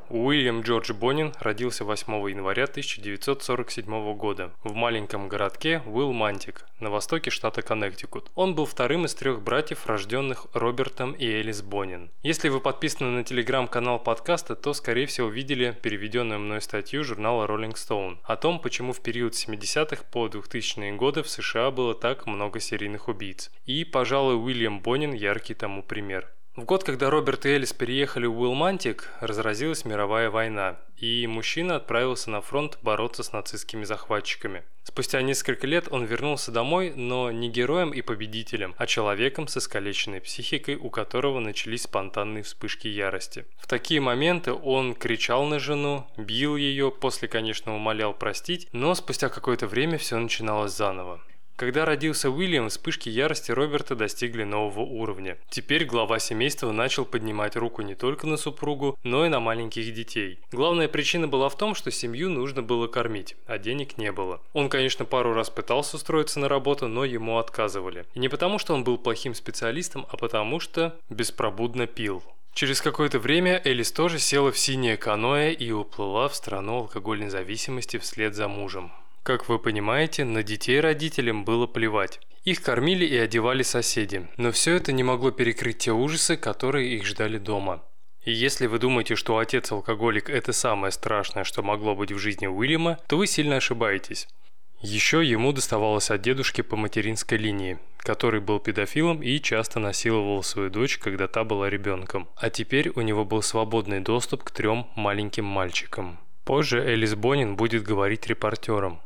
Уильям 0.09 0.61
Джордж 0.61 0.93
Бонин 0.93 1.33
родился 1.41 1.85
8 1.85 2.13
января 2.31 2.65
1947 2.65 4.15
года 4.15 4.53
в 4.63 4.73
маленьком 4.73 5.29
городке 5.29 5.83
Уилмантик 5.85 6.65
на 6.79 6.91
востоке 6.91 7.31
штата 7.31 7.61
Коннектикут. 7.63 8.31
Он 8.37 8.55
был 8.55 8.67
вторым 8.67 9.05
из 9.05 9.15
трех 9.15 9.43
братьев, 9.43 9.87
рожденных 9.87 10.47
Робертом 10.53 11.13
и 11.13 11.27
Элис 11.27 11.61
Бонин. 11.61 12.13
Если 12.23 12.49
вы 12.49 12.61
подписаны 12.61 13.11
на 13.11 13.25
телеграм-канал 13.25 13.99
подкаста, 13.99 14.55
то, 14.55 14.75
скорее 14.75 15.07
всего, 15.07 15.29
видели 15.29 15.77
переведенную 15.83 16.39
мной 16.39 16.61
статью 16.61 17.03
журнала 17.03 17.47
Rolling 17.47 17.75
Stone 17.75 18.19
о 18.23 18.37
том, 18.37 18.61
почему 18.61 18.93
в 18.93 19.01
период 19.01 19.33
70-х 19.33 20.05
по 20.13 20.29
2000-е 20.29 20.93
годы 20.93 21.25
в 21.25 21.29
США 21.29 21.73
было 21.73 21.95
так 21.95 22.27
много 22.27 22.61
серийных 22.61 23.09
убийц. 23.09 23.51
И, 23.65 23.85
пожалуй, 23.85 24.37
Уильям 24.37 24.81
Бонин 24.81 25.13
яркий 25.13 25.55
тому 25.55 25.83
пример. 25.83 26.33
В 26.57 26.65
год, 26.65 26.85
когда 26.85 27.11
Роберт 27.11 27.45
и 27.45 27.51
Элис 27.51 27.75
переехали 27.75 28.25
в 28.25 28.41
Уилмантик, 28.41 29.11
разразилась 29.21 29.85
мировая 29.85 30.31
война, 30.31 30.79
и 30.97 31.27
мужчина 31.27 31.77
отправился 31.77 32.31
на 32.31 32.41
фронт 32.41 32.79
бороться 32.81 33.23
с 33.23 33.35
нацистскими 33.35 33.85
захватчиками. 33.85 34.63
Спустя 34.83 35.21
несколько 35.21 35.67
лет 35.67 35.89
он 35.91 36.07
вернулся 36.07 36.51
домой, 36.51 36.95
но 36.97 37.31
не 37.31 37.51
героем 37.51 37.91
и 37.91 38.01
победителем, 38.01 38.75
а 38.79 38.87
человеком 38.87 39.49
с 39.49 39.59
искалеченной 39.59 40.23
психикой, 40.23 40.77
у 40.77 40.89
которого 40.89 41.41
начались 41.41 41.83
спонтанные 41.83 42.43
вспышки 42.43 42.89
ярости. 42.89 43.45
В 43.59 43.67
такие 43.67 44.01
моменты 44.01 44.55
он 44.55 44.95
кричал 44.95 45.45
на 45.45 45.59
жену, 45.59 46.07
бил 46.17 46.57
ее, 46.57 46.91
после, 46.91 47.29
конечно, 47.29 47.77
умолял 47.77 48.15
простить, 48.15 48.67
но 48.73 48.95
спустя 48.95 49.29
какое-то 49.29 49.67
время 49.67 49.99
все 49.99 50.17
начиналось 50.17 50.73
заново. 50.73 51.21
Когда 51.57 51.87
родился 51.87 52.31
Уильям, 52.31 52.69
вспышки 52.69 53.09
ярости 53.09 53.51
Роберта 53.51 53.95
достигли 53.95 54.45
нового 54.45 54.81
уровня. 54.81 55.39
Теперь 55.49 55.87
глава 55.87 56.19
семейства 56.19 56.71
начал 56.71 57.07
поднимать 57.07 57.57
руку 57.57 57.81
не 57.81 57.95
только 57.95 58.27
на 58.27 58.37
супругу, 58.37 58.99
но 59.03 59.25
и 59.25 59.31
на 59.31 59.41
маленьких 59.41 59.95
детей. 59.95 60.39
Главная 60.53 60.87
причина 60.87 61.29
была 61.29 61.49
в 61.49 61.57
том, 61.57 61.75
что 61.75 61.91
семью 61.91 62.29
нужно 62.29 62.63
было 62.63 62.89
кормить, 62.89 63.37
а 63.47 63.57
денег 63.57 63.97
не 63.97 64.13
было. 64.13 64.43
Он, 64.53 64.69
конечно, 64.69 65.07
пару 65.07 65.33
раз 65.33 65.49
пытался 65.49 65.97
устроиться 65.97 66.41
на 66.41 66.49
работу, 66.51 66.89
но 66.89 67.07
ему 67.07 67.39
отказывали. 67.39 68.05
И 68.13 68.19
не 68.19 68.29
потому, 68.29 68.59
что 68.59 68.75
он 68.75 68.85
был 68.85 68.99
плохим 68.99 69.35
специалистом, 69.35 70.07
а 70.11 70.19
потому 70.19 70.61
что 70.61 70.95
беспробудно 71.09 71.87
пил. 71.87 72.23
Через 72.53 72.83
какое-то 72.83 73.19
время 73.19 73.63
Элис 73.65 73.93
тоже 73.93 74.19
села 74.19 74.53
в 74.53 74.59
синее 74.59 74.99
каноэ 74.99 75.53
и 75.53 75.71
уплыла 75.73 76.29
в 76.29 76.35
страну 76.35 76.81
алкогольной 76.81 77.31
зависимости 77.31 77.97
вслед 77.97 78.35
за 78.35 78.47
мужем. 78.47 78.93
Как 79.27 79.49
вы 79.49 79.59
понимаете, 79.59 80.23
на 80.23 80.45
детей 80.45 80.79
родителям 80.79 81.45
было 81.45 81.67
плевать. 81.67 82.21
Их 82.45 82.63
кормили 82.63 83.05
и 83.05 83.17
одевали 83.17 83.65
соседи, 83.65 84.29
но 84.37 84.53
все 84.53 84.77
это 84.77 84.93
не 84.93 85.03
могло 85.03 85.33
перекрыть 85.33 85.79
те 85.79 85.91
ужасы, 85.91 86.37
которые 86.37 86.95
их 86.95 87.05
ждали 87.05 87.39
дома. 87.39 87.83
И 88.25 88.31
если 88.31 88.69
вы 88.69 88.79
думаете, 88.79 89.17
что 89.17 89.39
отец-алкоголик– 89.39 90.31
это 90.31 90.53
самое 90.53 90.93
страшное, 90.93 91.43
что 91.43 91.65
могло 91.65 91.97
быть 91.97 92.13
в 92.13 92.19
жизни 92.19 92.47
Уильяма, 92.47 93.01
то 93.09 93.17
вы 93.17 93.27
сильно 93.27 93.57
ошибаетесь. 93.57 94.29
Еще 94.81 95.25
ему 95.25 95.53
доставалось 95.53 96.13
от 96.13 96.23
дедушки 96.23 96.61
по 96.61 96.77
материнской 96.77 97.37
линии, 97.37 97.81
который 97.99 98.41
был 98.41 98.61
педофилом 98.61 99.25
и 99.25 99.41
часто 99.41 99.81
насиловал 99.81 100.45
свою 100.45 100.71
дочь, 100.71 100.99
когда 100.99 101.27
та 101.27 101.43
была 101.43 101.69
ребенком. 101.69 102.29
А 102.37 102.49
теперь 102.49 102.91
у 102.91 103.01
него 103.01 103.25
был 103.25 103.43
свободный 103.43 103.99
доступ 103.99 104.45
к 104.45 104.53
трем 104.53 104.87
маленьким 104.95 105.47
мальчикам. 105.47 106.21
Позже 106.45 106.79
Элис 106.79 107.17
Бонин 107.17 107.57
будет 107.57 107.83
говорить 107.83 108.29
репортерам. 108.29 109.01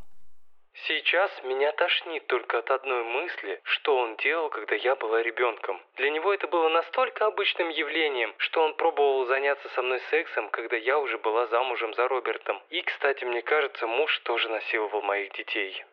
Сейчас 0.86 1.30
меня 1.44 1.72
тошнит 1.72 2.26
только 2.26 2.58
от 2.58 2.70
одной 2.70 3.04
мысли, 3.04 3.60
что 3.64 3.96
он 3.96 4.16
делал, 4.16 4.48
когда 4.48 4.74
я 4.76 4.96
была 4.96 5.22
ребенком. 5.22 5.80
Для 5.96 6.10
него 6.10 6.32
это 6.32 6.46
было 6.46 6.68
настолько 6.68 7.26
обычным 7.26 7.68
явлением, 7.68 8.34
что 8.38 8.62
он 8.62 8.74
пробовал 8.74 9.26
заняться 9.26 9.68
со 9.70 9.82
мной 9.82 10.00
сексом, 10.10 10.48
когда 10.48 10.76
я 10.76 10.98
уже 10.98 11.18
была 11.18 11.46
замужем 11.48 11.92
за 11.94 12.08
Робертом. 12.08 12.62
И, 12.70 12.82
кстати, 12.82 13.24
мне 13.24 13.42
кажется, 13.42 13.86
муж 13.86 14.18
тоже 14.20 14.48
насиловал 14.48 15.02
моих 15.02 15.32
детей. 15.32 15.84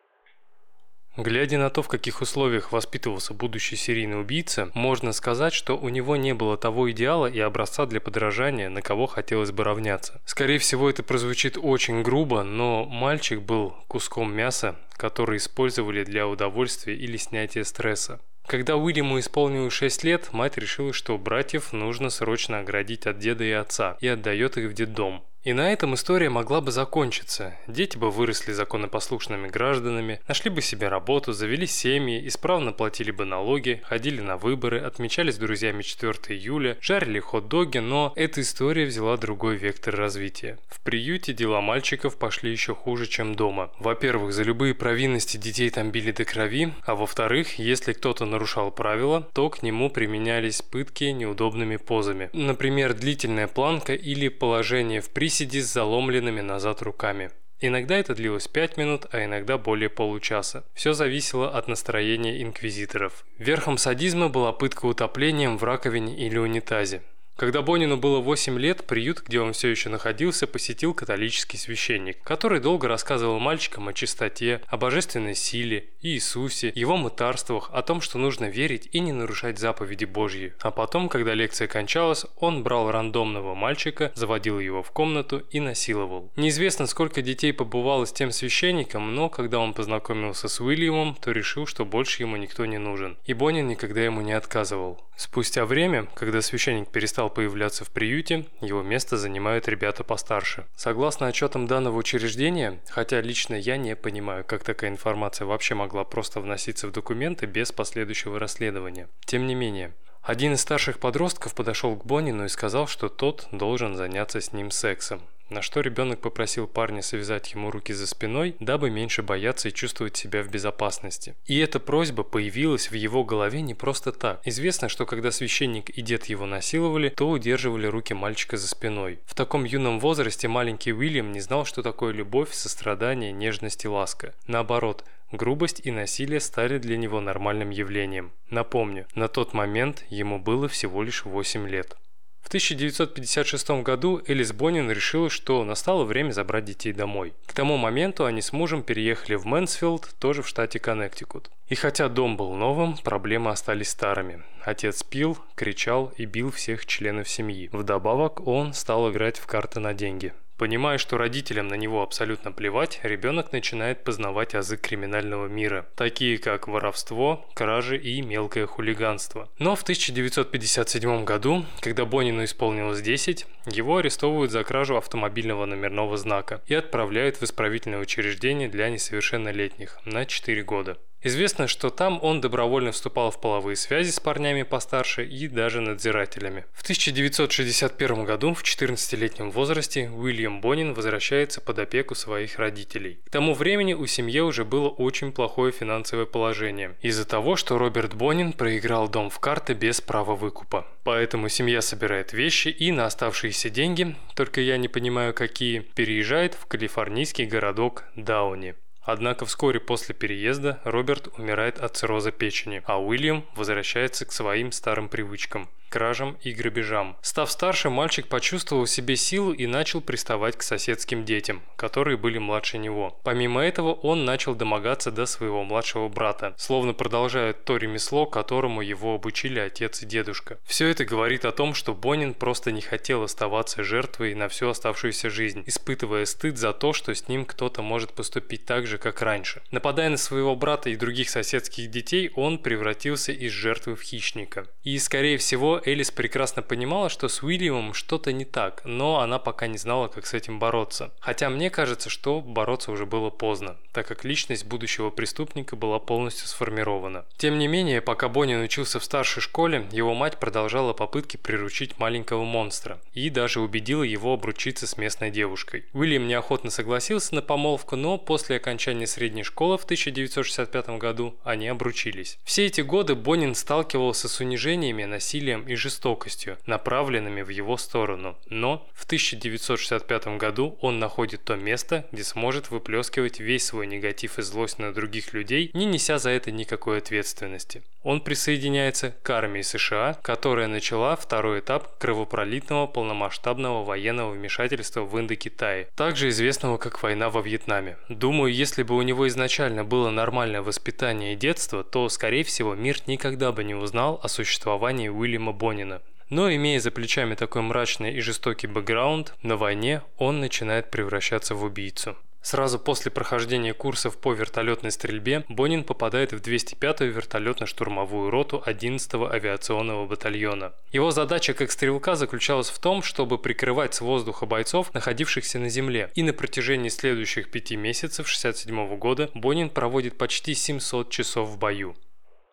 Глядя 1.18 1.58
на 1.58 1.68
то, 1.68 1.82
в 1.82 1.88
каких 1.88 2.20
условиях 2.20 2.70
воспитывался 2.70 3.34
будущий 3.34 3.74
серийный 3.74 4.20
убийца, 4.20 4.70
можно 4.74 5.10
сказать, 5.10 5.52
что 5.52 5.76
у 5.76 5.88
него 5.88 6.14
не 6.14 6.32
было 6.32 6.56
того 6.56 6.88
идеала 6.92 7.26
и 7.26 7.40
образца 7.40 7.86
для 7.86 8.00
подражания, 8.00 8.68
на 8.68 8.82
кого 8.82 9.08
хотелось 9.08 9.50
бы 9.50 9.64
равняться. 9.64 10.20
Скорее 10.24 10.60
всего, 10.60 10.88
это 10.88 11.02
прозвучит 11.02 11.58
очень 11.60 12.04
грубо, 12.04 12.44
но 12.44 12.84
мальчик 12.84 13.42
был 13.42 13.74
куском 13.88 14.32
мяса, 14.32 14.76
который 14.92 15.38
использовали 15.38 16.04
для 16.04 16.28
удовольствия 16.28 16.94
или 16.94 17.16
снятия 17.16 17.64
стресса. 17.64 18.20
Когда 18.46 18.76
Уильяму 18.76 19.18
исполнилось 19.18 19.72
6 19.72 20.04
лет, 20.04 20.32
мать 20.32 20.56
решила, 20.56 20.92
что 20.92 21.18
братьев 21.18 21.72
нужно 21.72 22.10
срочно 22.10 22.60
оградить 22.60 23.06
от 23.06 23.18
деда 23.18 23.42
и 23.42 23.50
отца, 23.50 23.96
и 24.00 24.06
отдает 24.06 24.56
их 24.56 24.70
в 24.70 24.72
детдом. 24.72 25.24
И 25.44 25.52
на 25.52 25.72
этом 25.72 25.94
история 25.94 26.28
могла 26.28 26.60
бы 26.60 26.72
закончиться. 26.72 27.54
Дети 27.66 27.96
бы 27.96 28.10
выросли 28.10 28.52
законопослушными 28.52 29.48
гражданами, 29.48 30.20
нашли 30.28 30.50
бы 30.50 30.60
себе 30.60 30.88
работу, 30.88 31.32
завели 31.32 31.66
семьи, 31.66 32.26
исправно 32.26 32.72
платили 32.72 33.12
бы 33.12 33.24
налоги, 33.24 33.80
ходили 33.84 34.20
на 34.20 34.36
выборы, 34.36 34.80
отмечали 34.80 35.30
с 35.30 35.38
друзьями 35.38 35.82
4 35.82 36.12
июля, 36.36 36.76
жарили 36.80 37.20
хот-доги, 37.20 37.78
но 37.78 38.12
эта 38.16 38.42
история 38.42 38.84
взяла 38.84 39.16
другой 39.16 39.56
вектор 39.56 39.94
развития. 39.96 40.58
В 40.68 40.82
приюте 40.82 41.32
дела 41.32 41.60
мальчиков 41.60 42.18
пошли 42.18 42.50
еще 42.50 42.74
хуже, 42.74 43.06
чем 43.06 43.34
дома. 43.34 43.70
Во-первых, 43.78 44.32
за 44.32 44.42
любые 44.42 44.74
провинности 44.74 45.36
детей 45.36 45.70
там 45.70 45.90
били 45.90 46.10
до 46.10 46.24
крови, 46.24 46.74
а 46.84 46.94
во-вторых, 46.94 47.58
если 47.58 47.92
кто-то 47.92 48.26
нарушал 48.26 48.70
правила, 48.70 49.26
то 49.32 49.48
к 49.50 49.62
нему 49.62 49.88
применялись 49.88 50.62
пытки 50.62 51.04
неудобными 51.04 51.76
позами. 51.76 52.28
Например, 52.32 52.92
длительная 52.92 53.46
планка 53.46 53.94
или 53.94 54.28
положение 54.28 55.00
в 55.00 55.08
приседе 55.08 55.37
приседи 55.38 55.60
с 55.60 55.72
заломленными 55.72 56.40
назад 56.40 56.82
руками. 56.82 57.30
Иногда 57.60 57.94
это 57.94 58.12
длилось 58.12 58.48
5 58.48 58.76
минут, 58.76 59.06
а 59.12 59.24
иногда 59.24 59.56
более 59.56 59.88
получаса. 59.88 60.64
Все 60.74 60.94
зависело 60.94 61.48
от 61.48 61.68
настроения 61.68 62.42
инквизиторов. 62.42 63.24
Верхом 63.38 63.78
садизма 63.78 64.28
была 64.28 64.52
пытка 64.52 64.86
утоплением 64.86 65.56
в 65.56 65.62
раковине 65.62 66.16
или 66.16 66.38
унитазе. 66.38 67.02
Когда 67.38 67.62
Бонину 67.62 67.96
было 67.96 68.18
8 68.18 68.58
лет, 68.58 68.84
приют, 68.84 69.22
где 69.24 69.40
он 69.40 69.52
все 69.52 69.68
еще 69.68 69.90
находился, 69.90 70.48
посетил 70.48 70.92
католический 70.92 71.56
священник, 71.56 72.20
который 72.24 72.58
долго 72.58 72.88
рассказывал 72.88 73.38
мальчикам 73.38 73.86
о 73.86 73.92
чистоте, 73.92 74.60
о 74.66 74.76
божественной 74.76 75.36
силе, 75.36 75.90
Иисусе, 76.02 76.72
его 76.74 76.96
мытарствах, 76.96 77.70
о 77.72 77.82
том, 77.82 78.00
что 78.00 78.18
нужно 78.18 78.46
верить 78.46 78.88
и 78.90 78.98
не 78.98 79.12
нарушать 79.12 79.60
заповеди 79.60 80.04
Божьи. 80.04 80.52
А 80.58 80.72
потом, 80.72 81.08
когда 81.08 81.32
лекция 81.34 81.68
кончалась, 81.68 82.26
он 82.36 82.64
брал 82.64 82.90
рандомного 82.90 83.54
мальчика, 83.54 84.10
заводил 84.16 84.58
его 84.58 84.82
в 84.82 84.90
комнату 84.90 85.44
и 85.52 85.60
насиловал. 85.60 86.32
Неизвестно, 86.34 86.88
сколько 86.88 87.22
детей 87.22 87.52
побывало 87.52 88.04
с 88.04 88.12
тем 88.12 88.32
священником, 88.32 89.14
но 89.14 89.28
когда 89.28 89.60
он 89.60 89.74
познакомился 89.74 90.48
с 90.48 90.60
Уильямом, 90.60 91.14
то 91.14 91.30
решил, 91.30 91.66
что 91.66 91.84
больше 91.84 92.24
ему 92.24 92.36
никто 92.36 92.66
не 92.66 92.78
нужен. 92.78 93.16
И 93.26 93.32
Бонин 93.32 93.68
никогда 93.68 94.00
ему 94.00 94.22
не 94.22 94.32
отказывал. 94.32 95.00
Спустя 95.16 95.66
время, 95.66 96.06
когда 96.14 96.40
священник 96.40 96.90
перестал 96.90 97.27
стал 97.28 97.34
появляться 97.34 97.84
в 97.84 97.90
приюте, 97.90 98.46
его 98.60 98.82
место 98.82 99.16
занимают 99.16 99.68
ребята 99.68 100.02
постарше. 100.02 100.64
Согласно 100.76 101.26
отчетам 101.26 101.66
данного 101.66 101.98
учреждения, 101.98 102.80
хотя 102.88 103.20
лично 103.20 103.54
я 103.54 103.76
не 103.76 103.96
понимаю, 103.96 104.44
как 104.44 104.64
такая 104.64 104.90
информация 104.90 105.46
вообще 105.46 105.74
могла 105.74 106.04
просто 106.04 106.40
вноситься 106.40 106.88
в 106.88 106.92
документы 106.92 107.46
без 107.46 107.70
последующего 107.72 108.38
расследования. 108.38 109.08
Тем 109.26 109.46
не 109.46 109.54
менее, 109.54 109.92
один 110.22 110.54
из 110.54 110.60
старших 110.60 110.98
подростков 110.98 111.54
подошел 111.54 111.96
к 111.96 112.06
Бонину 112.06 112.44
и 112.44 112.48
сказал, 112.48 112.86
что 112.86 113.08
тот 113.08 113.48
должен 113.52 113.94
заняться 113.94 114.40
с 114.40 114.52
ним 114.52 114.70
сексом. 114.70 115.20
На 115.50 115.62
что 115.62 115.80
ребенок 115.80 116.20
попросил 116.20 116.66
парня 116.66 117.02
связать 117.02 117.52
ему 117.52 117.70
руки 117.70 117.92
за 117.92 118.06
спиной, 118.06 118.56
дабы 118.60 118.90
меньше 118.90 119.22
бояться 119.22 119.68
и 119.68 119.72
чувствовать 119.72 120.16
себя 120.16 120.42
в 120.42 120.50
безопасности. 120.50 121.34
И 121.46 121.58
эта 121.58 121.80
просьба 121.80 122.22
появилась 122.22 122.90
в 122.90 122.94
его 122.94 123.24
голове 123.24 123.62
не 123.62 123.74
просто 123.74 124.12
так. 124.12 124.40
Известно, 124.44 124.88
что 124.88 125.06
когда 125.06 125.30
священник 125.30 125.90
и 125.90 126.02
дед 126.02 126.26
его 126.26 126.46
насиловали, 126.46 127.10
то 127.10 127.28
удерживали 127.28 127.86
руки 127.86 128.14
мальчика 128.14 128.56
за 128.56 128.68
спиной. 128.68 129.18
В 129.26 129.34
таком 129.34 129.64
юном 129.64 130.00
возрасте 130.00 130.48
маленький 130.48 130.92
Уильям 130.92 131.32
не 131.32 131.40
знал, 131.40 131.64
что 131.64 131.82
такое 131.82 132.12
любовь, 132.12 132.52
сострадание, 132.52 133.32
нежность 133.32 133.84
и 133.84 133.88
ласка. 133.88 134.34
Наоборот, 134.46 135.04
Грубость 135.30 135.82
и 135.84 135.90
насилие 135.90 136.40
стали 136.40 136.78
для 136.78 136.96
него 136.96 137.20
нормальным 137.20 137.68
явлением. 137.68 138.32
Напомню, 138.48 139.06
на 139.14 139.28
тот 139.28 139.52
момент 139.52 140.06
ему 140.08 140.38
было 140.38 140.68
всего 140.68 141.02
лишь 141.02 141.26
8 141.26 141.68
лет. 141.68 141.98
В 142.40 142.48
1956 142.48 143.70
году 143.82 144.22
Элис 144.26 144.52
Бонин 144.52 144.90
решила, 144.90 145.28
что 145.28 145.64
настало 145.64 146.04
время 146.04 146.32
забрать 146.32 146.64
детей 146.64 146.92
домой. 146.92 147.34
К 147.46 147.52
тому 147.52 147.76
моменту 147.76 148.24
они 148.24 148.40
с 148.40 148.52
мужем 148.52 148.82
переехали 148.82 149.34
в 149.34 149.44
Мэнсфилд, 149.44 150.14
тоже 150.18 150.42
в 150.42 150.48
штате 150.48 150.78
Коннектикут. 150.78 151.50
И 151.68 151.74
хотя 151.74 152.08
дом 152.08 152.36
был 152.38 152.54
новым, 152.54 152.96
проблемы 152.96 153.50
остались 153.50 153.90
старыми. 153.90 154.42
Отец 154.62 155.02
пил, 155.02 155.38
кричал 155.54 156.12
и 156.16 156.24
бил 156.24 156.50
всех 156.50 156.86
членов 156.86 157.28
семьи. 157.28 157.68
Вдобавок 157.72 158.46
он 158.46 158.72
стал 158.72 159.10
играть 159.10 159.38
в 159.38 159.46
карты 159.46 159.80
на 159.80 159.92
деньги. 159.92 160.32
Понимая, 160.58 160.98
что 160.98 161.18
родителям 161.18 161.68
на 161.68 161.74
него 161.76 162.02
абсолютно 162.02 162.50
плевать, 162.50 162.98
ребенок 163.04 163.52
начинает 163.52 164.02
познавать 164.02 164.56
азы 164.56 164.76
криминального 164.76 165.46
мира, 165.46 165.86
такие 165.94 166.36
как 166.38 166.66
воровство, 166.66 167.46
кражи 167.54 167.96
и 167.96 168.20
мелкое 168.22 168.66
хулиганство. 168.66 169.48
Но 169.60 169.76
в 169.76 169.82
1957 169.82 171.24
году, 171.24 171.64
когда 171.80 172.04
Бонину 172.04 172.42
исполнилось 172.42 173.00
10, 173.00 173.46
его 173.66 173.98
арестовывают 173.98 174.50
за 174.50 174.64
кражу 174.64 174.96
автомобильного 174.96 175.64
номерного 175.64 176.16
знака 176.16 176.60
и 176.66 176.74
отправляют 176.74 177.36
в 177.36 177.44
исправительное 177.44 178.00
учреждение 178.00 178.68
для 178.68 178.90
несовершеннолетних 178.90 180.00
на 180.04 180.26
4 180.26 180.64
года. 180.64 180.98
Известно, 181.20 181.66
что 181.66 181.90
там 181.90 182.20
он 182.22 182.40
добровольно 182.40 182.92
вступал 182.92 183.32
в 183.32 183.40
половые 183.40 183.74
связи 183.74 184.10
с 184.10 184.20
парнями 184.20 184.62
постарше 184.62 185.24
и 185.24 185.48
даже 185.48 185.80
надзирателями. 185.80 186.64
В 186.72 186.82
1961 186.82 188.24
году, 188.24 188.54
в 188.54 188.62
14-летнем 188.62 189.50
возрасте, 189.50 190.10
Уильям 190.10 190.60
Бонин 190.60 190.94
возвращается 190.94 191.60
под 191.60 191.80
опеку 191.80 192.14
своих 192.14 192.58
родителей. 192.58 193.18
К 193.26 193.30
тому 193.30 193.54
времени 193.54 193.94
у 193.94 194.06
семьи 194.06 194.40
уже 194.40 194.64
было 194.64 194.88
очень 194.88 195.32
плохое 195.32 195.72
финансовое 195.72 196.26
положение, 196.26 196.94
из-за 197.02 197.24
того, 197.24 197.56
что 197.56 197.78
Роберт 197.78 198.14
Бонин 198.14 198.52
проиграл 198.52 199.08
дом 199.08 199.28
в 199.28 199.40
карты 199.40 199.74
без 199.74 200.00
права 200.00 200.36
выкупа. 200.36 200.86
Поэтому 201.02 201.48
семья 201.48 201.82
собирает 201.82 202.32
вещи 202.32 202.68
и 202.68 202.92
на 202.92 203.06
оставшиеся 203.06 203.70
деньги, 203.70 204.14
только 204.36 204.60
я 204.60 204.76
не 204.76 204.86
понимаю 204.86 205.34
какие, 205.34 205.80
переезжает 205.80 206.54
в 206.54 206.66
калифорнийский 206.66 207.46
городок 207.46 208.04
Дауни. 208.14 208.76
Однако 209.10 209.46
вскоре 209.46 209.80
после 209.80 210.14
переезда 210.14 210.80
Роберт 210.84 211.28
умирает 211.38 211.78
от 211.78 211.96
цирроза 211.96 212.30
печени, 212.30 212.82
а 212.84 213.00
Уильям 213.02 213.46
возвращается 213.54 214.26
к 214.26 214.32
своим 214.32 214.70
старым 214.70 215.08
привычкам 215.08 215.70
кражам 215.88 216.36
и 216.42 216.52
грабежам. 216.52 217.16
Став 217.22 217.50
старше, 217.50 217.90
мальчик 217.90 218.28
почувствовал 218.28 218.84
в 218.84 218.90
себе 218.90 219.16
силу 219.16 219.52
и 219.52 219.66
начал 219.66 220.00
приставать 220.00 220.56
к 220.56 220.62
соседским 220.62 221.24
детям, 221.24 221.62
которые 221.76 222.16
были 222.16 222.38
младше 222.38 222.78
него. 222.78 223.18
Помимо 223.24 223.62
этого, 223.62 223.92
он 223.92 224.24
начал 224.24 224.54
домогаться 224.54 225.10
до 225.10 225.26
своего 225.26 225.64
младшего 225.64 226.08
брата, 226.08 226.54
словно 226.56 226.94
продолжая 226.94 227.52
то 227.52 227.76
ремесло, 227.76 228.26
которому 228.26 228.82
его 228.82 229.14
обучили 229.14 229.58
отец 229.58 230.02
и 230.02 230.06
дедушка. 230.06 230.58
Все 230.64 230.88
это 230.88 231.04
говорит 231.04 231.44
о 231.44 231.52
том, 231.52 231.74
что 231.74 231.94
Бонин 231.94 232.34
просто 232.34 232.72
не 232.72 232.80
хотел 232.80 233.22
оставаться 233.22 233.82
жертвой 233.82 234.34
на 234.34 234.48
всю 234.48 234.68
оставшуюся 234.68 235.30
жизнь, 235.30 235.62
испытывая 235.66 236.24
стыд 236.24 236.58
за 236.58 236.72
то, 236.72 236.92
что 236.92 237.14
с 237.14 237.28
ним 237.28 237.44
кто-то 237.44 237.82
может 237.82 238.12
поступить 238.12 238.64
так 238.64 238.86
же, 238.86 238.98
как 238.98 239.22
раньше. 239.22 239.62
Нападая 239.70 240.08
на 240.08 240.16
своего 240.16 240.54
брата 240.56 240.90
и 240.90 240.96
других 240.96 241.30
соседских 241.30 241.90
детей, 241.90 242.30
он 242.34 242.58
превратился 242.58 243.32
из 243.32 243.52
жертвы 243.52 243.96
в 243.96 244.02
хищника. 244.02 244.66
И, 244.82 244.98
скорее 244.98 245.38
всего, 245.38 245.77
Элис 245.84 246.10
прекрасно 246.10 246.62
понимала, 246.62 247.08
что 247.08 247.28
с 247.28 247.42
Уильямом 247.42 247.94
что-то 247.94 248.32
не 248.32 248.44
так, 248.44 248.82
но 248.84 249.20
она 249.20 249.38
пока 249.38 249.66
не 249.66 249.78
знала, 249.78 250.08
как 250.08 250.26
с 250.26 250.34
этим 250.34 250.58
бороться. 250.58 251.12
Хотя 251.20 251.50
мне 251.50 251.70
кажется, 251.70 252.10
что 252.10 252.40
бороться 252.40 252.92
уже 252.92 253.06
было 253.06 253.30
поздно, 253.30 253.76
так 253.92 254.06
как 254.06 254.24
личность 254.24 254.66
будущего 254.66 255.10
преступника 255.10 255.76
была 255.76 255.98
полностью 255.98 256.48
сформирована. 256.48 257.24
Тем 257.36 257.58
не 257.58 257.68
менее, 257.68 258.00
пока 258.00 258.28
Бонни 258.28 258.54
учился 258.54 259.00
в 259.00 259.04
старшей 259.04 259.40
школе, 259.40 259.86
его 259.92 260.14
мать 260.14 260.38
продолжала 260.38 260.92
попытки 260.92 261.36
приручить 261.36 261.98
маленького 261.98 262.44
монстра 262.44 262.98
и 263.12 263.30
даже 263.30 263.60
убедила 263.60 264.02
его 264.02 264.32
обручиться 264.34 264.86
с 264.86 264.96
местной 264.96 265.30
девушкой. 265.30 265.84
Уильям 265.92 266.26
неохотно 266.26 266.70
согласился 266.70 267.34
на 267.34 267.42
помолвку, 267.42 267.96
но 267.96 268.18
после 268.18 268.56
окончания 268.56 269.06
средней 269.06 269.42
школы 269.44 269.78
в 269.78 269.84
1965 269.84 270.88
году 270.98 271.36
они 271.44 271.68
обручились. 271.68 272.38
Все 272.44 272.66
эти 272.66 272.80
годы 272.80 273.14
Боннин 273.14 273.54
сталкивался 273.54 274.28
с 274.28 274.40
унижениями, 274.40 275.04
насилием 275.04 275.67
и 275.68 275.76
жестокостью, 275.76 276.58
направленными 276.66 277.42
в 277.42 277.48
его 277.48 277.76
сторону. 277.76 278.36
Но 278.48 278.86
в 278.94 279.04
1965 279.04 280.38
году 280.38 280.76
он 280.80 280.98
находит 280.98 281.44
то 281.44 281.56
место, 281.56 282.06
где 282.12 282.24
сможет 282.24 282.70
выплескивать 282.70 283.40
весь 283.40 283.66
свой 283.66 283.86
негатив 283.86 284.38
и 284.38 284.42
злость 284.42 284.78
на 284.78 284.92
других 284.92 285.32
людей, 285.32 285.70
не 285.74 285.84
неся 285.84 286.18
за 286.18 286.30
это 286.30 286.50
никакой 286.50 286.98
ответственности. 286.98 287.82
Он 288.02 288.20
присоединяется 288.20 289.14
к 289.22 289.30
армии 289.30 289.62
США, 289.62 290.18
которая 290.22 290.66
начала 290.68 291.16
второй 291.16 291.60
этап 291.60 291.98
кровопролитного 291.98 292.86
полномасштабного 292.86 293.84
военного 293.84 294.30
вмешательства 294.30 295.02
в 295.02 295.18
Индокитае, 295.18 295.88
также 295.96 296.28
известного 296.28 296.78
как 296.78 297.02
война 297.02 297.28
во 297.28 297.42
Вьетнаме. 297.42 297.98
Думаю, 298.08 298.52
если 298.52 298.82
бы 298.82 298.96
у 298.96 299.02
него 299.02 299.26
изначально 299.28 299.84
было 299.84 300.10
нормальное 300.10 300.62
воспитание 300.62 301.34
и 301.34 301.36
детство, 301.36 301.84
то, 301.84 302.08
скорее 302.08 302.44
всего, 302.44 302.74
мир 302.74 302.98
никогда 303.06 303.52
бы 303.52 303.64
не 303.64 303.74
узнал 303.74 304.20
о 304.22 304.28
существовании 304.28 305.08
Уильяма 305.08 305.52
Бонина. 305.58 306.00
Но 306.30 306.50
имея 306.54 306.78
за 306.80 306.90
плечами 306.90 307.34
такой 307.34 307.62
мрачный 307.62 308.14
и 308.14 308.20
жестокий 308.20 308.66
бэкграунд, 308.66 309.34
на 309.42 309.56
войне 309.56 310.02
он 310.16 310.40
начинает 310.40 310.90
превращаться 310.90 311.54
в 311.54 311.64
убийцу. 311.64 312.16
Сразу 312.40 312.78
после 312.78 313.10
прохождения 313.10 313.74
курсов 313.74 314.16
по 314.16 314.32
вертолетной 314.32 314.90
стрельбе 314.90 315.44
Бонин 315.48 315.84
попадает 315.84 316.32
в 316.32 316.36
205-ю 316.36 317.12
вертолетно-штурмовую 317.12 318.30
роту 318.30 318.62
11-го 318.64 319.30
авиационного 319.30 320.06
батальона. 320.06 320.72
Его 320.92 321.10
задача 321.10 321.52
как 321.52 321.70
стрелка 321.70 322.14
заключалась 322.14 322.70
в 322.70 322.78
том, 322.78 323.02
чтобы 323.02 323.38
прикрывать 323.38 323.94
с 323.94 324.00
воздуха 324.00 324.46
бойцов, 324.46 324.94
находившихся 324.94 325.58
на 325.58 325.68
земле. 325.68 326.10
И 326.14 326.22
на 326.22 326.32
протяжении 326.32 326.88
следующих 326.88 327.50
пяти 327.50 327.76
месяцев 327.76 328.28
67 328.28 328.96
года 328.96 329.30
Бонин 329.34 329.68
проводит 329.68 330.16
почти 330.16 330.54
700 330.54 331.10
часов 331.10 331.48
в 331.48 331.58
бою. 331.58 331.96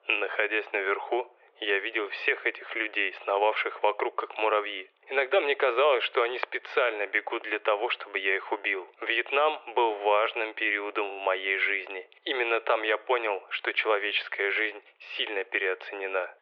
Находясь 0.08 0.65
наверху, 0.74 1.26
я 1.65 1.80
видел 1.80 2.08
всех 2.10 2.45
этих 2.45 2.75
людей, 2.75 3.13
сновавших 3.23 3.82
вокруг 3.82 4.15
как 4.15 4.38
муравьи. 4.38 4.88
Иногда 5.10 5.41
мне 5.41 5.56
казалось, 5.56 6.04
что 6.04 6.21
они 6.21 6.39
специально 6.39 7.08
бегут 7.08 7.43
для 7.43 7.60
того, 7.60 7.89
чтобы 7.89 8.19
я 8.19 8.36
их 8.36 8.51
убил. 8.51 8.88
Вьетнам 9.01 9.60
был 9.73 9.93
важным 9.95 10.54
периодом 10.54 11.08
в 11.10 11.21
моей 11.23 11.58
жизни. 11.58 12.08
Именно 12.23 12.60
там 12.62 12.84
я 12.84 12.97
понял, 12.97 13.43
что 13.49 13.73
человеческая 13.73 14.51
жизнь 14.51 14.82
сильно 15.15 15.43
переоценена. 15.43 16.34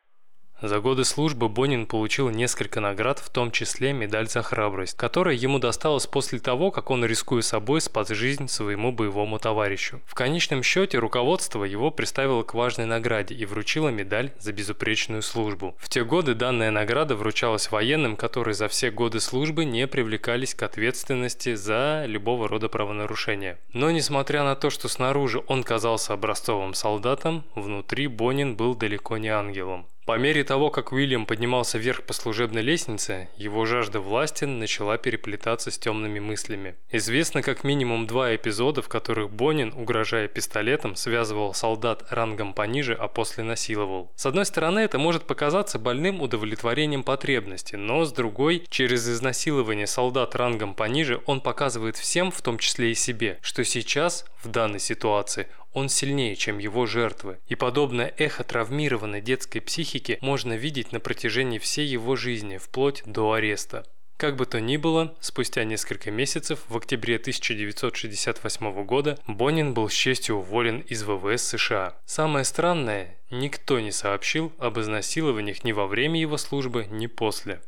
За 0.62 0.80
годы 0.80 1.04
службы 1.04 1.50
Бонин 1.50 1.86
получил 1.86 2.30
несколько 2.30 2.80
наград, 2.80 3.20
в 3.20 3.30
том 3.30 3.52
числе 3.52 3.92
медаль 3.92 4.30
за 4.30 4.42
храбрость, 4.42 4.96
которая 4.96 5.36
ему 5.36 5.60
досталась 5.60 6.08
после 6.08 6.40
того, 6.40 6.72
как 6.72 6.90
он, 6.90 7.04
рискуя 7.04 7.42
собой, 7.42 7.82
спас 7.82 8.08
жизнь 8.08 8.48
своему 8.48 8.94
боевому 8.94 9.40
товарищу. 9.40 10.00
В 10.06 10.16
конечном 10.16 10.64
счете 10.64 11.00
руководство 11.00 11.66
его 11.66 11.92
представило 11.92 12.44
к 12.44 12.54
важной 12.54 12.86
награде 12.86 13.36
и 13.36 13.46
вручило 13.46 13.90
медаль 13.90 14.32
за 14.40 14.54
безупречную 14.54 15.22
службу. 15.22 15.76
В 15.80 15.90
те 15.90 16.06
годы 16.06 16.34
данная 16.34 16.72
награда 16.72 17.18
вручалась 17.18 17.70
военным, 17.70 18.16
которые 18.16 18.54
за 18.54 18.70
все 18.70 18.90
годы 18.90 19.20
службы 19.20 19.66
не 19.66 19.86
привлекались 19.86 20.56
к 20.56 20.64
ответственности 20.64 21.56
за 21.56 22.06
любого 22.08 22.48
рода 22.48 22.70
правонарушения. 22.70 23.60
Но 23.74 23.92
несмотря 23.92 24.44
на 24.44 24.56
то, 24.56 24.70
что 24.70 24.88
снаружи 24.88 25.44
он 25.48 25.64
казался 25.64 26.14
образцовым 26.14 26.74
солдатом, 26.74 27.44
внутри 27.56 28.08
Бонин 28.08 28.56
был 28.56 28.76
далеко 28.76 29.18
не 29.18 29.28
ангелом. 29.28 29.88
По 30.06 30.18
мере 30.18 30.44
того, 30.44 30.70
как 30.70 30.92
Уильям 30.92 31.26
поднимался 31.26 31.78
вверх 31.78 32.04
по 32.04 32.12
служебной 32.12 32.62
лестнице, 32.62 33.30
его 33.38 33.66
жажда 33.66 34.02
власти 34.02 34.44
начала 34.44 34.98
переплетаться 34.98 35.72
с 35.72 35.80
темными 35.80 36.20
мыслями. 36.20 36.76
Известно 36.92 37.42
как 37.42 37.64
минимум 37.64 38.06
два 38.06 38.36
эпизода, 38.36 38.82
в 38.82 38.90
которых 38.90 39.32
Бонин, 39.32 39.72
угрожая 39.74 40.28
пистолетом, 40.28 40.98
связывал 40.98 41.54
солдат 41.54 42.04
рангом 42.10 42.54
пониже, 42.54 42.94
а 42.94 43.08
после 43.08 43.46
насиловал. 43.46 44.12
С 44.18 44.26
одной 44.26 44.46
стороны, 44.46 44.80
это 44.80 44.98
может 44.98 45.24
показаться 45.24 45.80
больным 45.80 46.22
удовлетворением 46.22 47.04
потребности, 47.04 47.78
но 47.78 48.04
с 48.04 48.12
другой, 48.12 48.66
через 48.70 49.08
изнасилование 49.08 49.88
солдат 49.88 50.36
рангом 50.36 50.74
пониже, 50.74 51.22
он 51.28 51.40
показывает 51.40 51.96
всем, 51.96 52.30
в 52.30 52.42
том 52.42 52.58
числе 52.58 52.92
и 52.92 52.96
себе, 52.96 53.40
что 53.42 53.64
сейчас, 53.64 54.26
в 54.44 54.50
данной 54.50 54.82
ситуации, 54.82 55.48
он 55.74 55.90
сильнее, 55.90 56.36
чем 56.36 56.58
его 56.58 56.86
жертвы. 56.86 57.40
И 57.48 57.56
подобное 57.56 58.14
эхо 58.18 58.44
травмированной 58.44 59.22
детской 59.22 59.60
психики 59.60 60.18
можно 60.22 60.54
видеть 60.54 60.92
на 60.92 61.00
протяжении 61.00 61.60
всей 61.60 61.88
его 61.88 62.16
жизни, 62.16 62.58
вплоть 62.58 63.04
до 63.06 63.34
ареста. 63.34 63.86
Как 64.18 64.36
бы 64.36 64.46
то 64.46 64.62
ни 64.62 64.78
было, 64.78 65.16
спустя 65.20 65.64
несколько 65.64 66.12
месяцев, 66.12 66.60
в 66.70 66.78
октябре 66.78 67.18
1968 67.18 68.86
года, 68.86 69.20
Бонин 69.28 69.74
был 69.74 69.90
с 69.90 69.94
честью 69.94 70.38
уволен 70.38 70.80
из 70.82 71.04
ВВС 71.04 71.44
США. 71.44 71.98
Самое 72.06 72.46
странное, 72.46 73.18
никто 73.32 73.80
не 73.80 73.92
сообщил 73.92 74.54
об 74.60 74.80
изнасилованиях 74.80 75.64
ни 75.64 75.72
во 75.72 75.88
время 75.88 76.22
его 76.22 76.38
службы, 76.38 76.88
ни 76.90 77.08
после. 77.08 77.62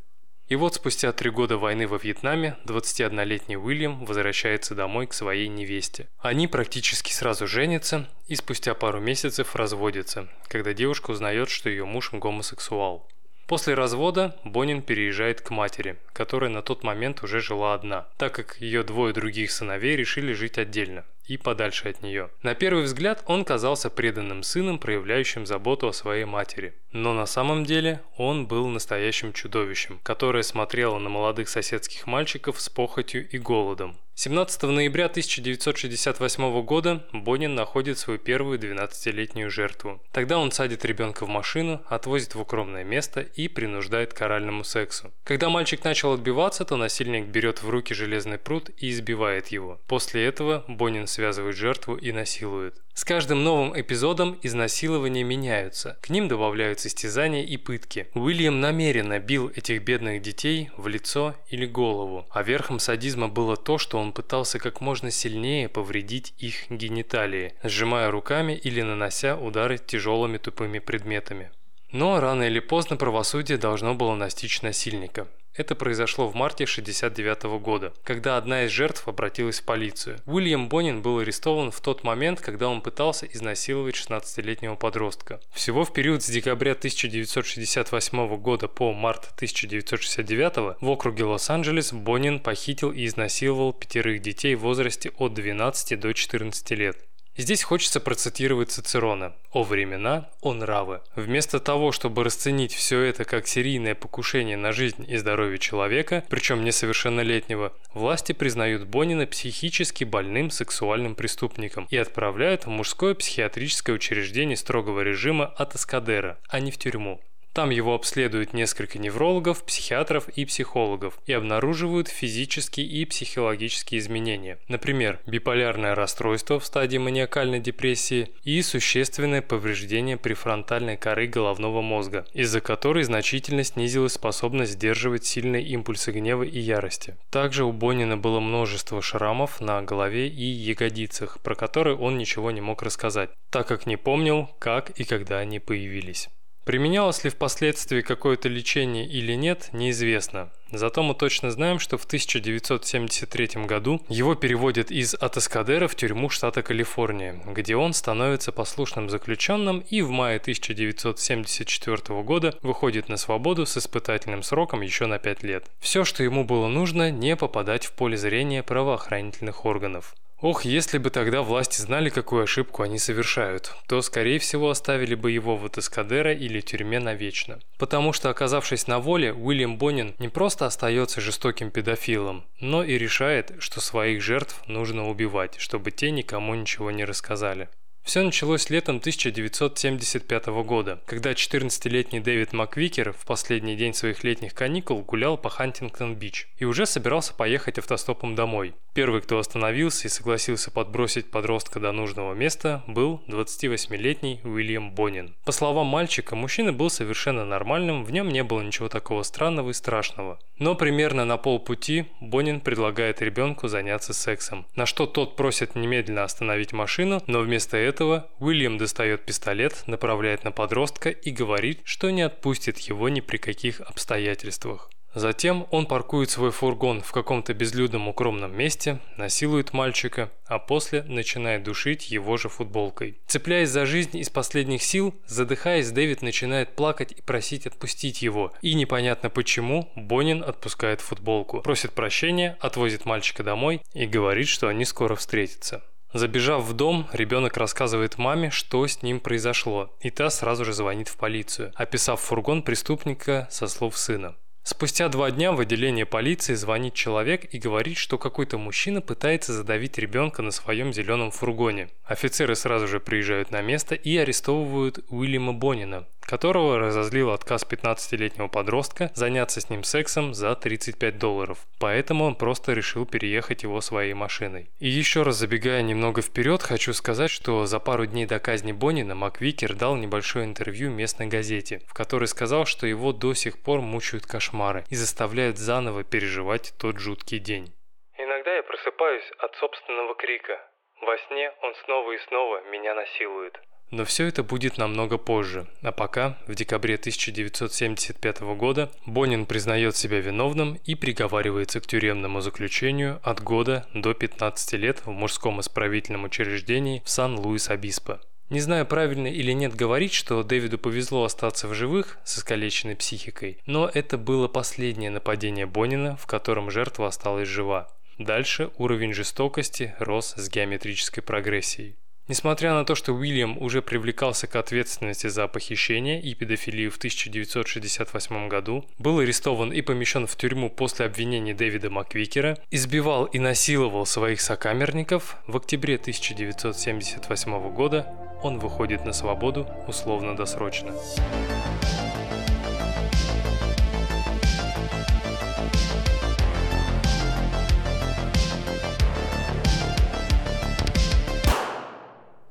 И 0.48 0.54
вот 0.54 0.74
спустя 0.74 1.12
три 1.12 1.30
года 1.30 1.58
войны 1.58 1.88
во 1.88 1.98
Вьетнаме 1.98 2.56
21-летний 2.66 3.56
Уильям 3.56 4.04
возвращается 4.04 4.76
домой 4.76 5.08
к 5.08 5.12
своей 5.12 5.48
невесте. 5.48 6.06
Они 6.20 6.46
практически 6.46 7.12
сразу 7.12 7.48
женятся 7.48 8.08
и 8.28 8.36
спустя 8.36 8.74
пару 8.74 9.00
месяцев 9.00 9.56
разводятся, 9.56 10.28
когда 10.46 10.72
девушка 10.72 11.10
узнает, 11.10 11.50
что 11.50 11.68
ее 11.68 11.84
муж 11.84 12.12
гомосексуал. 12.12 13.08
После 13.46 13.74
развода 13.74 14.36
Бонин 14.44 14.82
переезжает 14.82 15.40
к 15.40 15.50
матери, 15.50 15.96
которая 16.12 16.50
на 16.50 16.62
тот 16.62 16.82
момент 16.82 17.22
уже 17.22 17.40
жила 17.40 17.74
одна, 17.74 18.08
так 18.16 18.34
как 18.34 18.60
ее 18.60 18.82
двое 18.82 19.14
других 19.14 19.52
сыновей 19.52 19.96
решили 19.96 20.32
жить 20.32 20.58
отдельно 20.58 21.04
и 21.26 21.36
подальше 21.36 21.88
от 21.88 22.02
нее. 22.02 22.30
На 22.42 22.54
первый 22.54 22.84
взгляд 22.84 23.22
он 23.26 23.44
казался 23.44 23.90
преданным 23.90 24.42
сыном, 24.42 24.78
проявляющим 24.78 25.46
заботу 25.46 25.88
о 25.88 25.92
своей 25.92 26.24
матери. 26.24 26.74
Но 26.92 27.14
на 27.14 27.26
самом 27.26 27.64
деле 27.64 28.00
он 28.16 28.46
был 28.46 28.68
настоящим 28.68 29.32
чудовищем, 29.32 30.00
которое 30.02 30.42
смотрело 30.42 30.98
на 30.98 31.08
молодых 31.08 31.48
соседских 31.48 32.06
мальчиков 32.06 32.60
с 32.60 32.68
похотью 32.68 33.28
и 33.28 33.38
голодом. 33.38 33.96
17 34.18 34.62
ноября 34.62 35.04
1968 35.08 36.62
года 36.62 37.04
Бонин 37.12 37.54
находит 37.54 37.98
свою 37.98 38.18
первую 38.18 38.58
12-летнюю 38.58 39.50
жертву. 39.50 40.00
Тогда 40.10 40.38
он 40.38 40.52
садит 40.52 40.86
ребенка 40.86 41.26
в 41.26 41.28
машину, 41.28 41.82
отвозит 41.86 42.34
в 42.34 42.40
укромное 42.40 42.82
место 42.82 43.20
и 43.20 43.46
принуждает 43.46 44.14
к 44.14 44.22
оральному 44.22 44.64
сексу. 44.64 45.12
Когда 45.22 45.50
мальчик 45.50 45.84
начал 45.84 46.14
отбиваться, 46.14 46.64
то 46.64 46.78
насильник 46.78 47.26
берет 47.26 47.62
в 47.62 47.68
руки 47.68 47.92
железный 47.92 48.38
пруд 48.38 48.70
и 48.78 48.88
избивает 48.88 49.48
его. 49.48 49.82
После 49.86 50.24
этого 50.24 50.64
Бонин 50.66 51.06
связывает 51.06 51.54
жертву 51.54 51.94
и 51.94 52.10
насилует. 52.10 52.74
С 52.96 53.04
каждым 53.04 53.44
новым 53.44 53.78
эпизодом 53.78 54.38
изнасилования 54.42 55.22
меняются. 55.22 55.98
К 56.00 56.08
ним 56.08 56.28
добавляются 56.28 56.88
истязания 56.88 57.44
и 57.44 57.58
пытки. 57.58 58.08
Уильям 58.14 58.62
намеренно 58.62 59.18
бил 59.18 59.52
этих 59.54 59.82
бедных 59.82 60.22
детей 60.22 60.70
в 60.78 60.88
лицо 60.88 61.34
или 61.50 61.66
голову. 61.66 62.26
А 62.30 62.42
верхом 62.42 62.78
садизма 62.78 63.28
было 63.28 63.58
то, 63.58 63.76
что 63.76 63.98
он 63.98 64.14
пытался 64.14 64.58
как 64.58 64.80
можно 64.80 65.10
сильнее 65.10 65.68
повредить 65.68 66.32
их 66.38 66.70
гениталии, 66.70 67.52
сжимая 67.62 68.10
руками 68.10 68.54
или 68.54 68.80
нанося 68.80 69.36
удары 69.36 69.76
тяжелыми 69.76 70.38
тупыми 70.38 70.78
предметами. 70.78 71.50
Но 71.92 72.20
рано 72.20 72.44
или 72.44 72.60
поздно 72.60 72.96
правосудие 72.96 73.58
должно 73.58 73.94
было 73.94 74.14
настичь 74.14 74.62
насильника. 74.62 75.28
Это 75.56 75.74
произошло 75.74 76.28
в 76.28 76.34
марте 76.34 76.64
1969 76.64 77.58
года, 77.62 77.94
когда 78.04 78.36
одна 78.36 78.64
из 78.64 78.70
жертв 78.70 79.08
обратилась 79.08 79.60
в 79.60 79.64
полицию. 79.64 80.18
Уильям 80.26 80.68
Бонин 80.68 81.00
был 81.00 81.18
арестован 81.18 81.70
в 81.70 81.80
тот 81.80 82.04
момент, 82.04 82.42
когда 82.42 82.68
он 82.68 82.82
пытался 82.82 83.24
изнасиловать 83.26 83.94
16-летнего 83.94 84.74
подростка. 84.74 85.40
Всего 85.52 85.84
в 85.84 85.94
период 85.94 86.22
с 86.22 86.28
декабря 86.28 86.72
1968 86.72 88.36
года 88.36 88.68
по 88.68 88.92
март 88.92 89.30
1969 89.36 90.76
в 90.82 90.88
округе 90.90 91.24
Лос-Анджелес 91.24 91.94
Бонин 91.94 92.40
похитил 92.40 92.92
и 92.92 93.06
изнасиловал 93.06 93.72
пятерых 93.72 94.20
детей 94.20 94.56
в 94.56 94.60
возрасте 94.60 95.10
от 95.16 95.32
12 95.32 95.98
до 95.98 96.12
14 96.12 96.70
лет. 96.72 97.05
Здесь 97.38 97.62
хочется 97.62 98.00
процитировать 98.00 98.70
Цицерона 98.70 99.34
«О 99.52 99.62
времена, 99.62 100.30
о 100.40 100.54
нравы». 100.54 101.02
Вместо 101.16 101.60
того, 101.60 101.92
чтобы 101.92 102.24
расценить 102.24 102.72
все 102.72 103.00
это 103.02 103.26
как 103.26 103.46
серийное 103.46 103.94
покушение 103.94 104.56
на 104.56 104.72
жизнь 104.72 105.04
и 105.06 105.18
здоровье 105.18 105.58
человека, 105.58 106.24
причем 106.30 106.64
несовершеннолетнего, 106.64 107.74
власти 107.92 108.32
признают 108.32 108.84
Бонина 108.84 109.26
психически 109.26 110.04
больным 110.04 110.50
сексуальным 110.50 111.14
преступником 111.14 111.86
и 111.90 111.98
отправляют 111.98 112.64
в 112.64 112.70
мужское 112.70 113.14
психиатрическое 113.14 113.94
учреждение 113.94 114.56
строгого 114.56 115.02
режима 115.02 115.44
от 115.44 115.74
Эскадера, 115.74 116.38
а 116.48 116.58
не 116.60 116.70
в 116.70 116.78
тюрьму. 116.78 117.20
Там 117.56 117.70
его 117.70 117.94
обследуют 117.94 118.52
несколько 118.52 118.98
неврологов, 118.98 119.64
психиатров 119.64 120.28
и 120.28 120.44
психологов 120.44 121.18
и 121.24 121.32
обнаруживают 121.32 122.08
физические 122.08 122.84
и 122.84 123.06
психологические 123.06 123.98
изменения. 123.98 124.58
Например, 124.68 125.20
биполярное 125.26 125.94
расстройство 125.94 126.60
в 126.60 126.66
стадии 126.66 126.98
маниакальной 126.98 127.58
депрессии 127.60 128.28
и 128.44 128.60
существенное 128.60 129.40
повреждение 129.40 130.18
префронтальной 130.18 130.98
коры 130.98 131.28
головного 131.28 131.80
мозга, 131.80 132.26
из-за 132.34 132.60
которой 132.60 133.04
значительно 133.04 133.64
снизилась 133.64 134.12
способность 134.12 134.72
сдерживать 134.72 135.24
сильные 135.24 135.64
импульсы 135.64 136.12
гнева 136.12 136.42
и 136.42 136.58
ярости. 136.58 137.16
Также 137.30 137.64
у 137.64 137.72
Бонина 137.72 138.18
было 138.18 138.38
множество 138.38 139.00
шрамов 139.00 139.62
на 139.62 139.80
голове 139.80 140.28
и 140.28 140.44
ягодицах, 140.44 141.40
про 141.40 141.54
которые 141.54 141.96
он 141.96 142.18
ничего 142.18 142.50
не 142.50 142.60
мог 142.60 142.82
рассказать, 142.82 143.30
так 143.48 143.66
как 143.66 143.86
не 143.86 143.96
помнил, 143.96 144.50
как 144.58 144.90
и 144.90 145.04
когда 145.04 145.38
они 145.38 145.58
появились. 145.58 146.28
Применялось 146.66 147.22
ли 147.22 147.30
впоследствии 147.30 148.00
какое-то 148.00 148.48
лечение 148.48 149.06
или 149.06 149.34
нет, 149.34 149.68
неизвестно. 149.72 150.50
Зато 150.72 151.04
мы 151.04 151.14
точно 151.14 151.52
знаем, 151.52 151.78
что 151.78 151.96
в 151.96 152.06
1973 152.06 153.66
году 153.66 154.02
его 154.08 154.34
переводят 154.34 154.90
из 154.90 155.14
Атаскадера 155.14 155.86
в 155.86 155.94
тюрьму 155.94 156.28
штата 156.28 156.64
Калифорния, 156.64 157.40
где 157.46 157.76
он 157.76 157.92
становится 157.92 158.50
послушным 158.50 159.08
заключенным 159.08 159.78
и 159.78 160.02
в 160.02 160.10
мае 160.10 160.38
1974 160.38 162.22
года 162.24 162.58
выходит 162.62 163.08
на 163.08 163.16
свободу 163.16 163.64
с 163.64 163.76
испытательным 163.76 164.42
сроком 164.42 164.80
еще 164.80 165.06
на 165.06 165.20
5 165.20 165.44
лет. 165.44 165.70
Все, 165.78 166.04
что 166.04 166.24
ему 166.24 166.42
было 166.42 166.66
нужно, 166.66 167.12
не 167.12 167.36
попадать 167.36 167.86
в 167.86 167.92
поле 167.92 168.16
зрения 168.16 168.64
правоохранительных 168.64 169.64
органов. 169.64 170.16
Ох, 170.40 170.66
если 170.66 170.98
бы 170.98 171.08
тогда 171.08 171.40
власти 171.40 171.80
знали, 171.80 172.10
какую 172.10 172.42
ошибку 172.42 172.82
они 172.82 172.98
совершают, 172.98 173.74
то, 173.86 174.02
скорее 174.02 174.38
всего, 174.38 174.68
оставили 174.68 175.14
бы 175.14 175.30
его 175.30 175.56
в 175.56 175.66
Атаскадеро 175.66 176.34
или 176.34 176.60
тюрьме 176.60 176.98
навечно. 176.98 177.58
Потому 177.78 178.12
что, 178.12 178.28
оказавшись 178.28 178.86
на 178.86 178.98
воле, 178.98 179.32
Уильям 179.32 179.78
Боннин 179.78 180.14
не 180.18 180.28
просто 180.28 180.66
остается 180.66 181.22
жестоким 181.22 181.70
педофилом, 181.70 182.44
но 182.60 182.84
и 182.84 182.98
решает, 182.98 183.52
что 183.60 183.80
своих 183.80 184.22
жертв 184.22 184.62
нужно 184.66 185.08
убивать, 185.08 185.56
чтобы 185.58 185.90
те 185.90 186.10
никому 186.10 186.54
ничего 186.54 186.90
не 186.90 187.06
рассказали. 187.06 187.70
Все 188.06 188.22
началось 188.22 188.70
летом 188.70 188.98
1975 188.98 190.46
года, 190.46 191.00
когда 191.06 191.32
14-летний 191.32 192.20
Дэвид 192.20 192.52
Маквикер 192.52 193.12
в 193.12 193.26
последний 193.26 193.74
день 193.74 193.94
своих 193.94 194.22
летних 194.22 194.54
каникул 194.54 195.02
гулял 195.02 195.36
по 195.36 195.50
Хантингтон-Бич 195.50 196.46
и 196.56 196.64
уже 196.66 196.86
собирался 196.86 197.34
поехать 197.34 197.78
автостопом 197.78 198.36
домой. 198.36 198.74
Первый, 198.94 199.22
кто 199.22 199.40
остановился 199.40 200.06
и 200.06 200.10
согласился 200.10 200.70
подбросить 200.70 201.32
подростка 201.32 201.80
до 201.80 201.90
нужного 201.90 202.32
места, 202.32 202.84
был 202.86 203.20
28-летний 203.26 204.40
Уильям 204.44 204.92
Бонин. 204.92 205.34
По 205.44 205.50
словам 205.50 205.88
мальчика, 205.88 206.36
мужчина 206.36 206.72
был 206.72 206.90
совершенно 206.90 207.44
нормальным, 207.44 208.04
в 208.04 208.12
нем 208.12 208.28
не 208.28 208.44
было 208.44 208.62
ничего 208.62 208.88
такого 208.88 209.24
странного 209.24 209.70
и 209.70 209.74
страшного. 209.74 210.38
Но 210.58 210.76
примерно 210.76 211.24
на 211.24 211.36
полпути 211.36 212.06
Бонин 212.20 212.60
предлагает 212.60 213.20
ребенку 213.20 213.68
заняться 213.68 214.14
сексом, 214.14 214.64
на 214.76 214.86
что 214.86 215.06
тот 215.06 215.36
просит 215.36 215.74
немедленно 215.74 216.22
остановить 216.22 216.72
машину, 216.72 217.22
но 217.26 217.40
вместо 217.40 217.76
этого 217.76 217.95
этого 217.96 218.28
Уильям 218.40 218.76
достает 218.76 219.24
пистолет, 219.24 219.84
направляет 219.86 220.44
на 220.44 220.52
подростка 220.52 221.08
и 221.08 221.30
говорит, 221.30 221.80
что 221.84 222.10
не 222.10 222.20
отпустит 222.20 222.78
его 222.80 223.08
ни 223.08 223.20
при 223.20 223.38
каких 223.38 223.80
обстоятельствах. 223.80 224.90
Затем 225.14 225.66
он 225.70 225.86
паркует 225.86 226.28
свой 226.28 226.50
фургон 226.50 227.00
в 227.00 227.10
каком-то 227.10 227.54
безлюдном 227.54 228.06
укромном 228.06 228.54
месте, 228.54 228.98
насилует 229.16 229.72
мальчика, 229.72 230.30
а 230.44 230.58
после 230.58 231.04
начинает 231.04 231.62
душить 231.62 232.10
его 232.10 232.36
же 232.36 232.50
футболкой. 232.50 233.16
Цепляясь 233.26 233.70
за 233.70 233.86
жизнь 233.86 234.18
из 234.18 234.28
последних 234.28 234.82
сил, 234.82 235.14
задыхаясь, 235.26 235.90
Дэвид 235.90 236.20
начинает 236.20 236.76
плакать 236.76 237.12
и 237.12 237.22
просить 237.22 237.66
отпустить 237.66 238.20
его. 238.20 238.52
И 238.60 238.74
непонятно 238.74 239.30
почему 239.30 239.90
Бонин 239.96 240.42
отпускает 240.42 241.00
футболку, 241.00 241.62
просит 241.62 241.92
прощения, 241.92 242.58
отвозит 242.60 243.06
мальчика 243.06 243.42
домой 243.42 243.80
и 243.94 244.04
говорит, 244.04 244.48
что 244.48 244.68
они 244.68 244.84
скоро 244.84 245.14
встретятся. 245.14 245.82
Забежав 246.12 246.64
в 246.64 246.72
дом, 246.72 247.06
ребенок 247.12 247.56
рассказывает 247.56 248.18
маме, 248.18 248.50
что 248.50 248.86
с 248.86 249.02
ним 249.02 249.20
произошло, 249.20 249.94
и 250.00 250.10
та 250.10 250.30
сразу 250.30 250.64
же 250.64 250.72
звонит 250.72 251.08
в 251.08 251.16
полицию, 251.16 251.72
описав 251.74 252.20
фургон 252.20 252.62
преступника 252.62 253.48
со 253.50 253.66
слов 253.66 253.98
сына. 253.98 254.34
Спустя 254.68 255.08
два 255.08 255.30
дня 255.30 255.52
в 255.52 255.60
отделение 255.60 256.06
полиции 256.06 256.54
звонит 256.54 256.92
человек 256.94 257.54
и 257.54 257.58
говорит, 257.58 257.96
что 257.96 258.18
какой-то 258.18 258.58
мужчина 258.58 259.00
пытается 259.00 259.52
задавить 259.52 259.96
ребенка 259.96 260.42
на 260.42 260.50
своем 260.50 260.92
зеленом 260.92 261.30
фургоне. 261.30 261.88
Офицеры 262.04 262.56
сразу 262.56 262.88
же 262.88 262.98
приезжают 262.98 263.52
на 263.52 263.62
место 263.62 263.94
и 263.94 264.16
арестовывают 264.16 265.04
Уильяма 265.08 265.52
Бонина, 265.52 266.08
которого 266.26 266.78
разозлил 266.78 267.30
отказ 267.30 267.66
15-летнего 267.68 268.48
подростка 268.48 269.10
заняться 269.14 269.60
с 269.60 269.70
ним 269.70 269.84
сексом 269.84 270.34
за 270.34 270.54
35 270.54 271.18
долларов. 271.18 271.58
Поэтому 271.78 272.24
он 272.24 272.34
просто 272.34 272.72
решил 272.72 273.06
переехать 273.06 273.62
его 273.62 273.80
своей 273.80 274.14
машиной. 274.14 274.68
И 274.80 274.88
еще 274.88 275.22
раз 275.22 275.36
забегая 275.36 275.82
немного 275.82 276.22
вперед, 276.22 276.62
хочу 276.62 276.92
сказать, 276.92 277.30
что 277.30 277.66
за 277.66 277.78
пару 277.78 278.06
дней 278.06 278.26
до 278.26 278.38
казни 278.40 278.72
Бонина 278.72 279.14
Маквикер 279.14 279.74
дал 279.74 279.96
небольшое 279.96 280.44
интервью 280.44 280.90
местной 280.90 281.28
газете, 281.28 281.82
в 281.86 281.94
которой 281.94 282.26
сказал, 282.26 282.66
что 282.66 282.86
его 282.86 283.12
до 283.12 283.34
сих 283.34 283.62
пор 283.62 283.80
мучают 283.80 284.26
кошмары 284.26 284.84
и 284.90 284.96
заставляют 284.96 285.58
заново 285.58 286.04
переживать 286.04 286.74
тот 286.78 286.98
жуткий 286.98 287.38
день. 287.38 287.72
Иногда 288.18 288.54
я 288.54 288.62
просыпаюсь 288.62 289.30
от 289.38 289.54
собственного 289.56 290.14
крика. 290.14 290.58
Во 291.02 291.16
сне 291.28 291.52
он 291.62 291.74
снова 291.84 292.12
и 292.12 292.18
снова 292.28 292.62
меня 292.70 292.94
насилует. 292.94 293.58
Но 293.90 294.04
все 294.04 294.26
это 294.26 294.42
будет 294.42 294.78
намного 294.78 295.16
позже. 295.16 295.66
А 295.82 295.92
пока, 295.92 296.38
в 296.46 296.54
декабре 296.54 296.96
1975 296.96 298.40
года, 298.56 298.90
Бонин 299.06 299.46
признает 299.46 299.96
себя 299.96 300.20
виновным 300.20 300.78
и 300.84 300.94
приговаривается 300.94 301.80
к 301.80 301.86
тюремному 301.86 302.40
заключению 302.40 303.20
от 303.22 303.42
года 303.42 303.86
до 303.94 304.12
15 304.12 304.72
лет 304.74 305.02
в 305.04 305.10
мужском 305.10 305.60
исправительном 305.60 306.24
учреждении 306.24 307.02
в 307.04 307.10
Сан-Луис-Обиспо. 307.10 308.20
Не 308.48 308.60
знаю, 308.60 308.86
правильно 308.86 309.26
или 309.26 309.50
нет 309.50 309.74
говорить, 309.74 310.12
что 310.12 310.44
Дэвиду 310.44 310.78
повезло 310.78 311.24
остаться 311.24 311.66
в 311.66 311.74
живых 311.74 312.18
с 312.24 312.38
искалеченной 312.38 312.94
психикой, 312.94 313.58
но 313.66 313.90
это 313.92 314.18
было 314.18 314.46
последнее 314.46 315.10
нападение 315.10 315.66
Бонина, 315.66 316.16
в 316.16 316.26
котором 316.26 316.70
жертва 316.70 317.08
осталась 317.08 317.48
жива. 317.48 317.88
Дальше 318.18 318.70
уровень 318.78 319.12
жестокости 319.12 319.94
рос 319.98 320.34
с 320.36 320.48
геометрической 320.48 321.24
прогрессией. 321.24 321.96
Несмотря 322.28 322.74
на 322.74 322.84
то, 322.84 322.96
что 322.96 323.12
Уильям 323.12 323.56
уже 323.58 323.82
привлекался 323.82 324.48
к 324.48 324.56
ответственности 324.56 325.28
за 325.28 325.46
похищение 325.46 326.20
и 326.20 326.34
педофилию 326.34 326.90
в 326.90 326.96
1968 326.96 328.48
году, 328.48 328.84
был 328.98 329.20
арестован 329.20 329.72
и 329.72 329.80
помещен 329.80 330.26
в 330.26 330.34
тюрьму 330.34 330.68
после 330.68 331.06
обвинений 331.06 331.54
Дэвида 331.54 331.88
Маквикера, 331.88 332.58
избивал 332.72 333.26
и 333.26 333.38
насиловал 333.38 334.06
своих 334.06 334.40
сокамерников, 334.40 335.36
в 335.46 335.56
октябре 335.56 335.94
1978 335.96 337.72
года 337.72 338.12
он 338.42 338.58
выходит 338.58 339.04
на 339.04 339.12
свободу 339.12 339.68
условно-досрочно. 339.86 340.94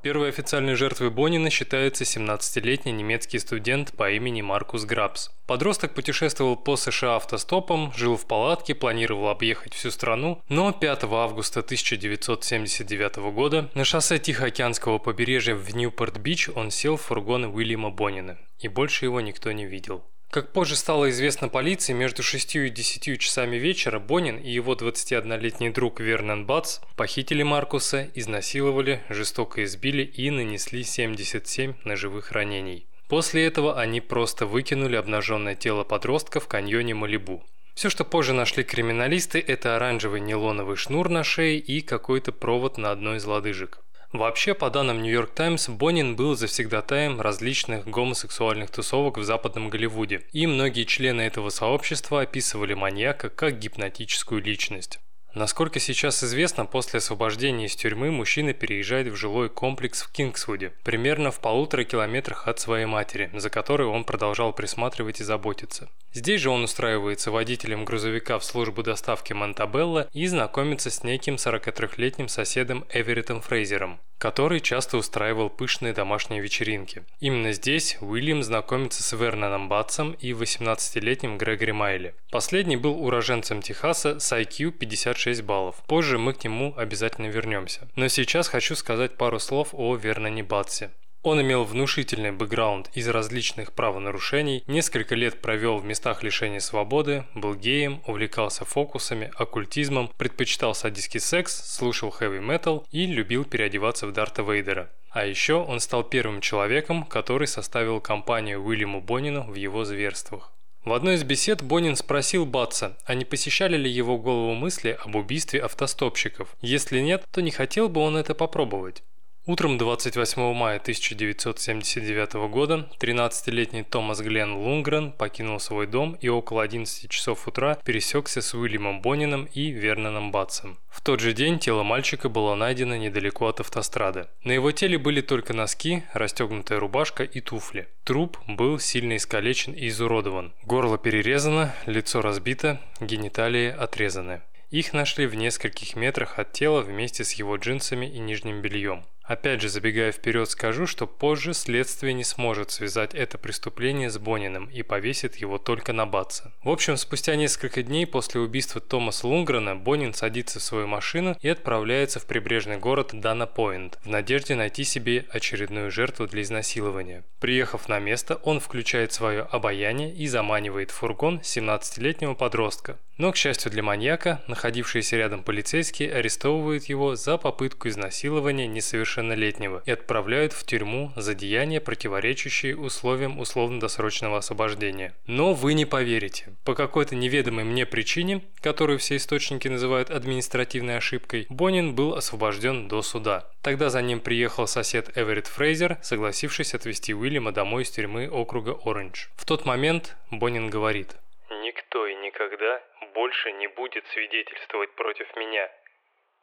Первой 0.06 0.30
официальной 0.30 0.76
жертвой 0.76 1.10
Бонина 1.10 1.50
считается 1.50 2.04
17-летний 2.04 2.92
немецкий 2.92 3.40
студент 3.40 3.92
по 3.94 4.12
имени 4.12 4.44
Маркус 4.44 4.86
Грабс. 4.86 5.32
Подросток 5.48 5.96
путешествовал 5.96 6.58
по 6.58 6.76
США 6.76 7.16
автостопом, 7.16 7.92
жил 7.98 8.16
в 8.16 8.28
палатке, 8.28 8.76
планировал 8.76 9.30
объехать 9.30 9.74
всю 9.74 9.90
страну, 9.90 10.44
но 10.48 10.72
5 10.72 11.06
августа 11.06 11.62
1979 11.62 13.16
года 13.34 13.72
на 13.74 13.84
шоссе 13.84 14.20
Тихоокеанского 14.20 15.00
побережья 15.00 15.56
в 15.56 15.76
Ньюпорт-Бич 15.76 16.50
он 16.50 16.70
сел 16.70 16.98
в 16.98 17.02
фургон 17.02 17.46
Уильяма 17.46 17.90
Бонина, 17.90 18.38
и 18.60 18.68
больше 18.68 19.06
его 19.06 19.22
никто 19.22 19.52
не 19.54 19.66
видел. 19.66 20.04
Как 20.36 20.52
позже 20.52 20.76
стало 20.76 21.10
известно 21.12 21.48
полиции, 21.48 21.94
между 21.94 22.22
6 22.22 22.58
и 22.58 22.70
10 22.70 23.22
часами 23.22 23.56
вечера 23.56 24.00
Бонин 24.00 24.36
и 24.36 24.52
его 24.52 24.74
21-летний 24.74 25.70
друг 25.70 26.02
Вернон 26.02 26.46
Батс 26.46 26.82
похитили 26.98 27.42
Маркуса, 27.42 28.10
изнасиловали, 28.16 29.02
жестоко 29.08 29.64
избили 29.64 30.04
и 30.04 30.30
нанесли 30.32 30.84
77 30.84 31.76
ножевых 31.86 32.34
ранений. 32.34 32.86
После 33.08 33.46
этого 33.46 33.80
они 33.80 34.02
просто 34.02 34.46
выкинули 34.46 34.98
обнаженное 34.98 35.56
тело 35.56 35.86
подростка 35.86 36.42
в 36.42 36.50
каньоне 36.50 36.96
Малибу. 36.96 37.42
Все, 37.74 37.90
что 37.90 38.04
позже 38.04 38.34
нашли 38.34 38.66
криминалисты, 38.66 39.40
это 39.40 39.78
оранжевый 39.78 40.20
нейлоновый 40.20 40.76
шнур 40.76 41.08
на 41.08 41.24
шее 41.24 41.60
и 41.60 41.80
какой-то 41.80 42.34
провод 42.34 42.78
на 42.78 42.92
одной 42.92 43.20
из 43.20 43.26
лодыжек. 43.26 43.85
Вообще, 44.18 44.54
по 44.54 44.70
данным 44.70 45.02
New 45.02 45.12
York 45.12 45.34
Times, 45.34 45.70
Бонин 45.70 46.16
был 46.16 46.36
завсегдатаем 46.36 47.20
различных 47.20 47.86
гомосексуальных 47.86 48.72
тусовок 48.72 49.18
в 49.18 49.24
западном 49.24 49.70
Голливуде, 49.70 50.22
и 50.32 50.48
многие 50.48 50.86
члены 50.86 51.22
этого 51.22 51.50
сообщества 51.50 52.22
описывали 52.22 52.74
маньяка 52.74 53.30
как 53.30 53.60
гипнотическую 53.60 54.42
личность. 54.42 55.00
Насколько 55.36 55.82
сейчас 55.82 56.24
известно, 56.24 56.66
после 56.66 57.00
освобождения 57.00 57.66
из 57.66 57.76
тюрьмы 57.76 58.10
мужчина 58.10 58.54
переезжает 58.54 59.08
в 59.08 59.18
жилой 59.18 59.50
комплекс 59.50 60.02
в 60.02 60.10
Кингсвуде, 60.10 60.72
примерно 60.86 61.30
в 61.30 61.42
полутора 61.42 61.84
километрах 61.84 62.48
от 62.48 62.62
своей 62.62 62.86
матери, 62.86 63.30
за 63.34 63.50
которой 63.50 63.86
он 63.86 64.06
продолжал 64.06 64.54
присматривать 64.54 65.20
и 65.20 65.26
заботиться. 65.26 65.90
Здесь 66.14 66.40
же 66.40 66.50
он 66.50 66.64
устраивается 66.64 67.32
водителем 67.32 67.84
грузовика 67.84 68.40
в 68.40 68.46
службу 68.46 68.82
доставки 68.82 69.34
Монтабелла 69.34 70.08
и 70.14 70.26
знакомится 70.26 70.90
с 70.90 71.04
неким 71.04 71.36
43-летним 71.36 72.30
соседом 72.30 72.86
Эвереттом 72.90 73.42
Фрейзером, 73.42 74.00
который 74.26 74.60
часто 74.60 74.98
устраивал 74.98 75.52
пышные 75.52 75.94
домашние 75.94 76.42
вечеринки. 76.42 77.04
Именно 77.20 77.52
здесь 77.52 77.96
Уильям 78.02 78.42
знакомится 78.42 79.04
с 79.04 79.16
Верноном 79.16 79.70
Батсом 79.70 80.14
и 80.14 80.32
18-летним 80.32 81.38
Грегори 81.38 81.74
Майли. 81.74 82.16
Последний 82.32 82.76
был 82.76 83.00
уроженцем 83.06 83.62
Техаса 83.62 84.20
с 84.20 84.36
IQ 84.36 84.72
56 84.72 85.44
баллов. 85.44 85.76
Позже 85.86 86.18
мы 86.18 86.34
к 86.34 86.44
нему 86.44 86.74
обязательно 86.76 87.28
вернемся. 87.28 87.88
Но 87.96 88.08
сейчас 88.08 88.48
хочу 88.48 88.76
сказать 88.76 89.16
пару 89.16 89.38
слов 89.38 89.70
о 89.74 89.96
Верноне 89.96 90.42
Батсе. 90.42 90.90
Он 91.26 91.42
имел 91.42 91.64
внушительный 91.64 92.32
бэкграунд 92.32 92.92
из 92.94 93.08
различных 93.08 93.74
правонарушений, 93.74 94.64
несколько 94.68 95.16
лет 95.16 95.42
провел 95.42 95.80
в 95.80 95.84
местах 95.84 96.22
лишения 96.22 96.60
свободы, 96.60 97.26
был 97.34 97.56
геем, 97.56 98.04
увлекался 98.06 98.64
фокусами, 98.64 99.32
оккультизмом, 99.36 100.12
предпочитал 100.20 100.76
садистский 100.76 101.20
секс, 101.20 101.76
слушал 101.76 102.12
хэви-метал 102.12 102.86
и 102.92 103.08
любил 103.08 103.44
переодеваться 103.44 104.06
в 104.06 104.12
Дарта 104.12 104.44
Вейдера. 104.44 104.92
А 105.10 105.26
еще 105.26 105.56
он 105.56 105.80
стал 105.80 106.04
первым 106.04 106.42
человеком, 106.42 107.04
который 107.04 107.48
составил 107.48 108.00
компанию 108.00 108.64
Уильяму 108.64 109.02
Бонину 109.02 109.50
в 109.50 109.56
его 109.56 109.84
зверствах. 109.84 110.54
В 110.84 110.94
одной 110.94 111.16
из 111.16 111.24
бесед 111.24 111.64
Бонин 111.64 111.96
спросил 111.96 112.46
Батса, 112.46 113.00
а 113.04 113.16
не 113.16 113.26
посещали 113.26 113.78
ли 113.78 113.90
его 113.90 114.20
голову 114.20 114.54
мысли 114.54 114.96
об 115.04 115.16
убийстве 115.16 115.60
автостопщиков. 115.62 116.56
Если 116.62 117.00
нет, 117.00 117.24
то 117.32 117.42
не 117.42 117.50
хотел 117.50 117.90
бы 117.90 118.02
он 118.02 118.16
это 118.16 118.36
попробовать. 118.36 119.02
Утром 119.48 119.78
28 119.78 120.54
мая 120.56 120.78
1979 120.78 122.34
года 122.50 122.90
13-летний 123.00 123.84
Томас 123.84 124.20
Глен 124.22 124.56
Лунгрен 124.56 125.12
покинул 125.12 125.60
свой 125.60 125.86
дом 125.86 126.18
и 126.20 126.28
около 126.30 126.64
11 126.64 127.08
часов 127.12 127.48
утра 127.48 127.78
пересекся 127.86 128.42
с 128.42 128.56
Уильямом 128.56 129.02
Бонином 129.02 129.46
и 129.54 129.70
Верноном 129.70 130.32
Батсом. 130.32 130.80
В 130.90 131.02
тот 131.02 131.20
же 131.20 131.34
день 131.34 131.60
тело 131.60 131.84
мальчика 131.84 132.28
было 132.28 132.56
найдено 132.56 132.96
недалеко 132.96 133.46
от 133.46 133.60
автострады. 133.60 134.26
На 134.44 134.52
его 134.52 134.72
теле 134.72 134.98
были 134.98 135.22
только 135.22 135.54
носки, 135.54 136.02
расстегнутая 136.14 136.80
рубашка 136.80 137.22
и 137.24 137.40
туфли. 137.40 137.88
Труп 138.04 138.40
был 138.48 138.80
сильно 138.80 139.16
искалечен 139.16 139.74
и 139.74 139.90
изуродован. 139.90 140.54
Горло 140.64 140.98
перерезано, 140.98 141.76
лицо 141.86 142.24
разбито, 142.24 142.82
гениталии 143.00 143.70
отрезаны. 143.70 144.42
Их 144.72 144.94
нашли 144.94 145.28
в 145.28 145.36
нескольких 145.36 145.96
метрах 145.96 146.40
от 146.40 146.52
тела 146.52 146.82
вместе 146.82 147.24
с 147.24 147.34
его 147.34 147.58
джинсами 147.58 148.08
и 148.08 148.18
нижним 148.18 148.62
бельем. 148.62 149.06
Опять 149.26 149.60
же, 149.60 149.70
забегая 149.70 150.12
вперед, 150.12 150.48
скажу, 150.48 150.86
что 150.86 151.08
позже 151.08 151.56
следствие 151.56 152.14
не 152.14 152.24
сможет 152.24 152.70
связать 152.70 153.16
это 153.16 153.40
преступление 153.40 154.12
с 154.12 154.20
Бониным 154.20 154.66
и 154.66 154.84
повесит 154.84 155.38
его 155.38 155.58
только 155.58 155.94
на 155.94 156.06
Батса. 156.06 156.54
В 156.64 156.70
общем, 156.70 156.96
спустя 156.96 157.36
несколько 157.36 157.82
дней 157.82 158.06
после 158.06 158.40
убийства 158.42 158.80
Томаса 158.80 159.28
Лунгрена 159.28 159.76
Бонин 159.76 160.14
садится 160.14 160.60
в 160.60 160.64
свою 160.64 160.86
машину 160.86 161.36
и 161.42 161.50
отправляется 161.50 162.20
в 162.20 162.28
прибрежный 162.28 162.78
город 162.78 163.12
Дана 163.14 163.48
Пойнт 163.48 163.98
в 164.04 164.08
надежде 164.08 164.54
найти 164.54 164.84
себе 164.84 165.26
очередную 165.32 165.90
жертву 165.90 166.28
для 166.28 166.44
изнасилования. 166.44 167.24
Приехав 167.40 167.90
на 167.90 167.98
место, 167.98 168.36
он 168.44 168.60
включает 168.60 169.12
свое 169.12 169.42
обаяние 169.42 170.14
и 170.14 170.28
заманивает 170.28 170.92
фургон 170.92 171.40
17-летнего 171.40 172.36
подростка. 172.36 172.98
Но, 173.18 173.32
к 173.32 173.38
счастью 173.38 173.72
для 173.72 173.82
маньяка, 173.82 174.42
находившиеся 174.48 175.16
рядом 175.16 175.42
полицейские 175.42 176.14
арестовывают 176.14 176.86
его 176.86 177.16
за 177.16 177.38
попытку 177.38 177.88
изнасилования 177.88 178.68
несовершеннолетнего 178.68 179.15
несовершеннолетнего 179.16 179.82
и 179.86 179.92
отправляют 179.92 180.54
в 180.54 180.66
тюрьму 180.66 181.12
за 181.16 181.36
деяния, 181.36 181.80
противоречащие 181.82 182.78
условиям 182.78 183.40
условно-досрочного 183.40 184.38
освобождения. 184.38 185.14
Но 185.28 185.54
вы 185.54 185.74
не 185.74 185.86
поверите, 185.86 186.48
по 186.66 186.76
какой-то 186.76 187.16
неведомой 187.16 187.64
мне 187.64 187.86
причине, 187.86 188.42
которую 188.62 189.00
все 189.00 189.16
источники 189.16 189.68
называют 189.68 190.10
административной 190.10 190.98
ошибкой, 190.98 191.48
Бонин 191.50 191.96
был 191.96 192.16
освобожден 192.16 192.88
до 192.88 193.02
суда. 193.02 193.50
Тогда 193.62 193.90
за 193.90 194.02
ним 194.02 194.20
приехал 194.20 194.68
сосед 194.68 195.18
Эверетт 195.18 195.48
Фрейзер, 195.48 195.98
согласившись 196.02 196.74
отвезти 196.74 197.14
Уильяма 197.14 197.52
домой 197.52 197.84
из 197.84 197.92
тюрьмы 197.92 198.30
округа 198.30 198.78
Оранж. 198.86 199.30
В 199.36 199.46
тот 199.46 199.66
момент 199.66 200.16
Бонин 200.32 200.70
говорит 200.70 201.16
«Никто 201.64 202.08
и 202.08 202.16
никогда 202.16 202.82
больше 203.14 203.52
не 203.54 203.68
будет 203.68 204.06
свидетельствовать 204.08 204.92
против 204.96 205.28
меня. 205.38 205.70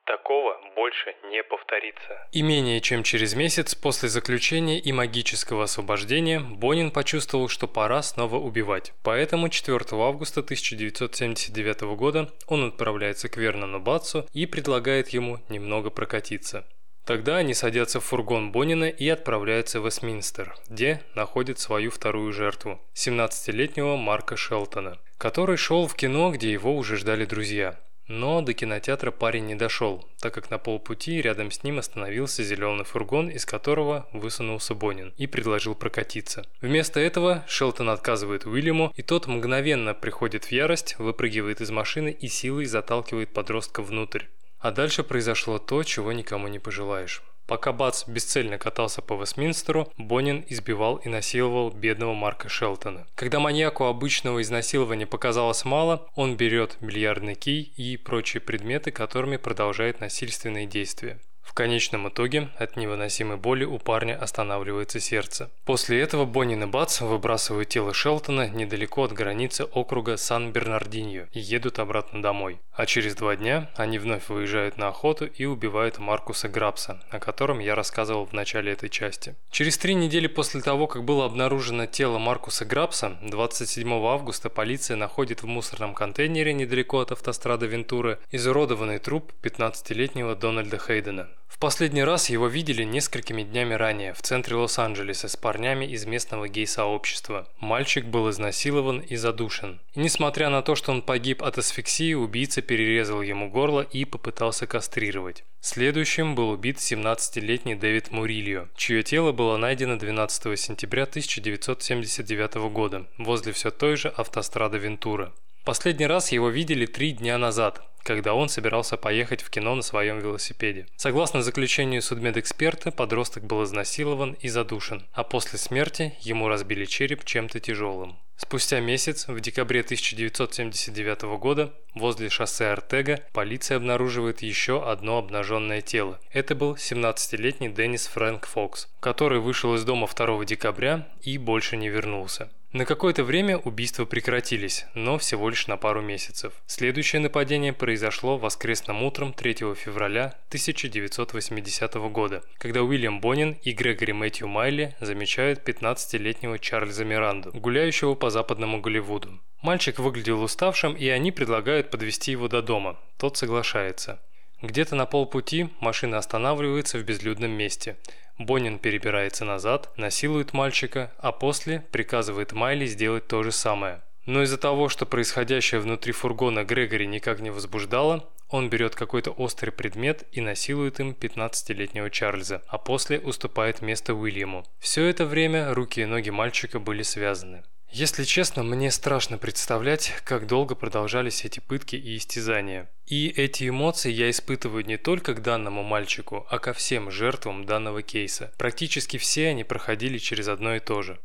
Такого 0.04 0.56
больше 0.74 1.14
не 1.30 1.44
повторится. 1.44 2.26
И 2.32 2.42
менее 2.42 2.80
чем 2.80 3.04
через 3.04 3.34
месяц 3.34 3.76
после 3.76 4.08
заключения 4.08 4.80
и 4.80 4.90
магического 4.90 5.64
освобождения 5.64 6.40
Бонин 6.40 6.90
почувствовал, 6.90 7.48
что 7.48 7.68
пора 7.68 8.02
снова 8.02 8.36
убивать. 8.36 8.92
Поэтому 9.04 9.48
4 9.48 9.78
августа 9.92 10.40
1979 10.40 11.82
года 11.96 12.32
он 12.48 12.66
отправляется 12.66 13.28
к 13.28 13.36
Вернону 13.36 13.78
Батсу 13.78 14.26
и 14.32 14.46
предлагает 14.46 15.10
ему 15.10 15.38
немного 15.48 15.90
прокатиться. 15.90 16.66
Тогда 17.04 17.36
они 17.36 17.54
садятся 17.54 18.00
в 18.00 18.04
фургон 18.04 18.52
Бонина 18.52 18.88
и 18.88 19.08
отправляются 19.08 19.80
в 19.80 19.86
Вестминстер, 19.86 20.54
где 20.68 21.02
находят 21.14 21.58
свою 21.58 21.90
вторую 21.90 22.32
жертву– 22.32 22.80
17-летнего 22.94 23.96
Марка 23.96 24.36
Шелтона, 24.36 24.98
который 25.18 25.56
шел 25.56 25.88
в 25.88 25.96
кино, 25.96 26.30
где 26.30 26.52
его 26.52 26.76
уже 26.76 26.96
ждали 26.96 27.24
друзья. 27.24 27.78
Но 28.08 28.42
до 28.42 28.52
кинотеатра 28.52 29.10
парень 29.10 29.46
не 29.46 29.54
дошел, 29.54 30.06
так 30.20 30.34
как 30.34 30.50
на 30.50 30.58
полпути 30.58 31.22
рядом 31.22 31.50
с 31.50 31.62
ним 31.62 31.78
остановился 31.78 32.42
зеленый 32.42 32.84
фургон, 32.84 33.28
из 33.28 33.46
которого 33.46 34.08
высунулся 34.12 34.74
Бонин 34.74 35.14
и 35.16 35.26
предложил 35.26 35.74
прокатиться. 35.74 36.44
Вместо 36.60 37.00
этого 37.00 37.44
Шелтон 37.46 37.90
отказывает 37.90 38.44
Уильяму, 38.44 38.92
и 38.96 39.02
тот 39.02 39.26
мгновенно 39.26 39.94
приходит 39.94 40.44
в 40.44 40.52
ярость, 40.52 40.98
выпрыгивает 40.98 41.60
из 41.60 41.70
машины 41.70 42.10
и 42.10 42.28
силой 42.28 42.66
заталкивает 42.66 43.32
подростка 43.32 43.82
внутрь. 43.82 44.24
А 44.58 44.70
дальше 44.70 45.02
произошло 45.02 45.58
то, 45.58 45.82
чего 45.82 46.12
никому 46.12 46.48
не 46.48 46.58
пожелаешь. 46.58 47.22
Пока 47.46 47.72
Бац 47.72 48.06
бесцельно 48.06 48.58
катался 48.58 49.02
по 49.02 49.14
Вестминстеру, 49.14 49.92
Бонин 49.96 50.44
избивал 50.48 50.96
и 50.96 51.08
насиловал 51.08 51.70
бедного 51.70 52.14
Марка 52.14 52.48
Шелтона. 52.48 53.06
Когда 53.14 53.40
маньяку 53.40 53.84
обычного 53.84 54.40
изнасилования 54.42 55.06
показалось 55.06 55.64
мало, 55.64 56.08
он 56.14 56.36
берет 56.36 56.76
бильярдный 56.80 57.34
кий 57.34 57.62
и 57.62 57.96
прочие 57.96 58.40
предметы, 58.40 58.90
которыми 58.90 59.36
продолжает 59.36 60.00
насильственные 60.00 60.66
действия. 60.66 61.20
В 61.42 61.54
конечном 61.54 62.08
итоге 62.08 62.48
от 62.56 62.76
невыносимой 62.78 63.36
боли 63.36 63.64
у 63.64 63.78
парня 63.78 64.18
останавливается 64.18 65.00
сердце. 65.00 65.50
После 65.66 66.00
этого 66.00 66.24
Боннин 66.24 66.62
и 66.62 66.66
Бац 66.66 67.02
выбрасывают 67.02 67.68
тело 67.68 67.92
Шелтона 67.92 68.48
недалеко 68.48 69.04
от 69.04 69.12
границы 69.12 69.64
округа 69.64 70.16
Сан-Бернардиньо 70.16 71.26
и 71.32 71.40
едут 71.40 71.78
обратно 71.78 72.22
домой. 72.22 72.58
А 72.72 72.86
через 72.86 73.14
два 73.14 73.36
дня 73.36 73.70
они 73.76 73.98
вновь 73.98 74.30
выезжают 74.30 74.78
на 74.78 74.88
охоту 74.88 75.26
и 75.26 75.44
убивают 75.44 75.98
Маркуса 75.98 76.48
Грабса, 76.48 77.02
о 77.10 77.18
котором 77.18 77.58
я 77.58 77.74
рассказывал 77.74 78.24
в 78.24 78.32
начале 78.32 78.72
этой 78.72 78.88
части. 78.88 79.34
Через 79.50 79.76
три 79.76 79.94
недели 79.94 80.28
после 80.28 80.62
того, 80.62 80.86
как 80.86 81.04
было 81.04 81.26
обнаружено 81.26 81.84
тело 81.84 82.16
Маркуса 82.16 82.64
Грабса, 82.64 83.18
27 83.20 83.92
августа 83.92 84.48
полиция 84.48 84.96
находит 84.96 85.42
в 85.42 85.46
мусорном 85.46 85.92
контейнере 85.92 86.54
недалеко 86.54 87.00
от 87.00 87.12
автострады 87.12 87.66
Вентуры 87.66 88.18
изуродованный 88.30 88.98
труп 89.00 89.32
15-летнего 89.42 90.34
Дональда 90.34 90.78
Хейдена. 90.78 91.28
В 91.48 91.58
последний 91.58 92.02
раз 92.02 92.30
его 92.30 92.48
видели 92.48 92.82
несколькими 92.82 93.42
днями 93.42 93.74
ранее 93.74 94.14
в 94.14 94.22
центре 94.22 94.56
Лос-Анджелеса 94.56 95.28
с 95.28 95.36
парнями 95.36 95.84
из 95.84 96.06
местного 96.06 96.48
гей-сообщества. 96.48 97.46
Мальчик 97.60 98.04
был 98.06 98.30
изнасилован 98.30 98.98
и 99.00 99.16
задушен. 99.16 99.80
И 99.94 100.00
несмотря 100.00 100.48
на 100.48 100.62
то, 100.62 100.74
что 100.74 100.90
он 100.90 101.02
погиб 101.02 101.42
от 101.42 101.58
асфиксии, 101.58 102.14
убийца 102.14 102.62
перерезал 102.62 103.22
ему 103.22 103.48
горло 103.48 103.82
и 103.82 104.04
попытался 104.04 104.66
кастрировать. 104.66 105.44
Следующим 105.60 106.34
был 106.34 106.50
убит 106.50 106.78
17-летний 106.78 107.76
Дэвид 107.76 108.10
Мурильо, 108.10 108.68
чье 108.74 109.02
тело 109.04 109.30
было 109.30 109.56
найдено 109.56 109.96
12 109.96 110.58
сентября 110.58 111.04
1979 111.04 112.54
года 112.72 113.06
возле 113.18 113.52
все 113.52 113.70
той 113.70 113.96
же 113.96 114.08
автострады 114.08 114.78
Вентура. 114.78 115.32
Последний 115.64 116.06
раз 116.06 116.32
его 116.32 116.48
видели 116.48 116.86
три 116.86 117.12
дня 117.12 117.38
назад, 117.38 117.82
когда 118.02 118.34
он 118.34 118.48
собирался 118.48 118.96
поехать 118.96 119.42
в 119.42 119.50
кино 119.50 119.76
на 119.76 119.82
своем 119.82 120.18
велосипеде. 120.18 120.86
Согласно 120.96 121.40
заключению 121.40 122.02
судмедэксперта, 122.02 122.90
подросток 122.90 123.44
был 123.44 123.62
изнасилован 123.62 124.32
и 124.40 124.48
задушен, 124.48 125.06
а 125.12 125.22
после 125.22 125.60
смерти 125.60 126.14
ему 126.20 126.48
разбили 126.48 126.84
череп 126.84 127.24
чем-то 127.24 127.60
тяжелым. 127.60 128.18
Спустя 128.36 128.80
месяц, 128.80 129.28
в 129.28 129.38
декабре 129.38 129.82
1979 129.82 131.22
года, 131.38 131.72
возле 131.94 132.28
шоссе 132.28 132.66
Артега, 132.66 133.20
полиция 133.32 133.76
обнаруживает 133.76 134.42
еще 134.42 134.84
одно 134.84 135.18
обнаженное 135.18 135.80
тело. 135.80 136.18
Это 136.32 136.56
был 136.56 136.74
17-летний 136.74 137.68
Деннис 137.68 138.08
Фрэнк 138.08 138.46
Фокс, 138.46 138.88
который 138.98 139.38
вышел 139.38 139.76
из 139.76 139.84
дома 139.84 140.08
2 140.08 140.44
декабря 140.44 141.06
и 141.20 141.38
больше 141.38 141.76
не 141.76 141.88
вернулся. 141.88 142.50
На 142.72 142.86
какое-то 142.86 143.22
время 143.22 143.58
убийства 143.58 144.06
прекратились, 144.06 144.86
но 144.94 145.18
всего 145.18 145.50
лишь 145.50 145.66
на 145.66 145.76
пару 145.76 146.00
месяцев. 146.00 146.54
Следующее 146.66 147.20
нападение 147.20 147.74
произошло 147.74 148.38
воскресным 148.38 149.02
утром 149.02 149.34
3 149.34 149.74
февраля 149.74 150.38
1980 150.48 151.94
года, 152.10 152.42
когда 152.56 152.82
Уильям 152.82 153.20
Бонин 153.20 153.58
и 153.62 153.72
Грегори 153.72 154.14
Мэтью 154.14 154.48
Майли 154.48 154.96
замечают 155.00 155.68
15-летнего 155.68 156.58
Чарльза 156.58 157.04
Миранду, 157.04 157.50
гуляющего 157.52 158.14
по 158.14 158.30
западному 158.30 158.80
Голливуду. 158.80 159.38
Мальчик 159.60 159.98
выглядел 159.98 160.42
уставшим, 160.42 160.94
и 160.94 161.06
они 161.08 161.30
предлагают 161.30 161.90
подвести 161.90 162.30
его 162.30 162.48
до 162.48 162.62
дома. 162.62 162.98
Тот 163.18 163.36
соглашается. 163.36 164.18
Где-то 164.62 164.94
на 164.94 165.06
полпути 165.06 165.70
машина 165.80 166.18
останавливается 166.18 166.96
в 166.98 167.02
безлюдном 167.02 167.50
месте. 167.50 167.96
Бонин 168.38 168.78
перебирается 168.78 169.44
назад, 169.44 169.90
насилует 169.96 170.52
мальчика, 170.52 171.12
а 171.18 171.32
после 171.32 171.80
приказывает 171.90 172.52
Майли 172.52 172.86
сделать 172.86 173.26
то 173.26 173.42
же 173.42 173.50
самое. 173.50 174.02
Но 174.24 174.44
из-за 174.44 174.58
того, 174.58 174.88
что 174.88 175.04
происходящее 175.04 175.80
внутри 175.80 176.12
фургона 176.12 176.62
Грегори 176.62 177.08
никак 177.08 177.40
не 177.40 177.50
возбуждало, 177.50 178.30
он 178.48 178.70
берет 178.70 178.94
какой-то 178.94 179.32
острый 179.32 179.70
предмет 179.70 180.28
и 180.30 180.40
насилует 180.40 181.00
им 181.00 181.10
15-летнего 181.10 182.08
Чарльза, 182.08 182.62
а 182.68 182.78
после 182.78 183.18
уступает 183.18 183.82
место 183.82 184.14
Уильяму. 184.14 184.64
Все 184.78 185.06
это 185.06 185.26
время 185.26 185.74
руки 185.74 186.02
и 186.02 186.04
ноги 186.06 186.30
мальчика 186.30 186.78
были 186.78 187.02
связаны. 187.02 187.64
Если 187.94 188.24
честно, 188.24 188.62
мне 188.62 188.90
страшно 188.90 189.36
представлять, 189.36 190.14
как 190.24 190.46
долго 190.46 190.74
продолжались 190.74 191.44
эти 191.44 191.60
пытки 191.60 191.94
и 191.94 192.16
истязания. 192.16 192.90
И 193.06 193.28
эти 193.28 193.68
эмоции 193.68 194.10
я 194.10 194.30
испытываю 194.30 194.86
не 194.86 194.96
только 194.96 195.34
к 195.34 195.42
данному 195.42 195.82
мальчику, 195.82 196.46
а 196.48 196.58
ко 196.58 196.72
всем 196.72 197.10
жертвам 197.10 197.66
данного 197.66 198.00
кейса. 198.00 198.50
Практически 198.56 199.18
все 199.18 199.48
они 199.48 199.62
проходили 199.62 200.16
через 200.16 200.48
одно 200.48 200.74
и 200.74 200.80
то 200.80 201.02
же. 201.02 201.20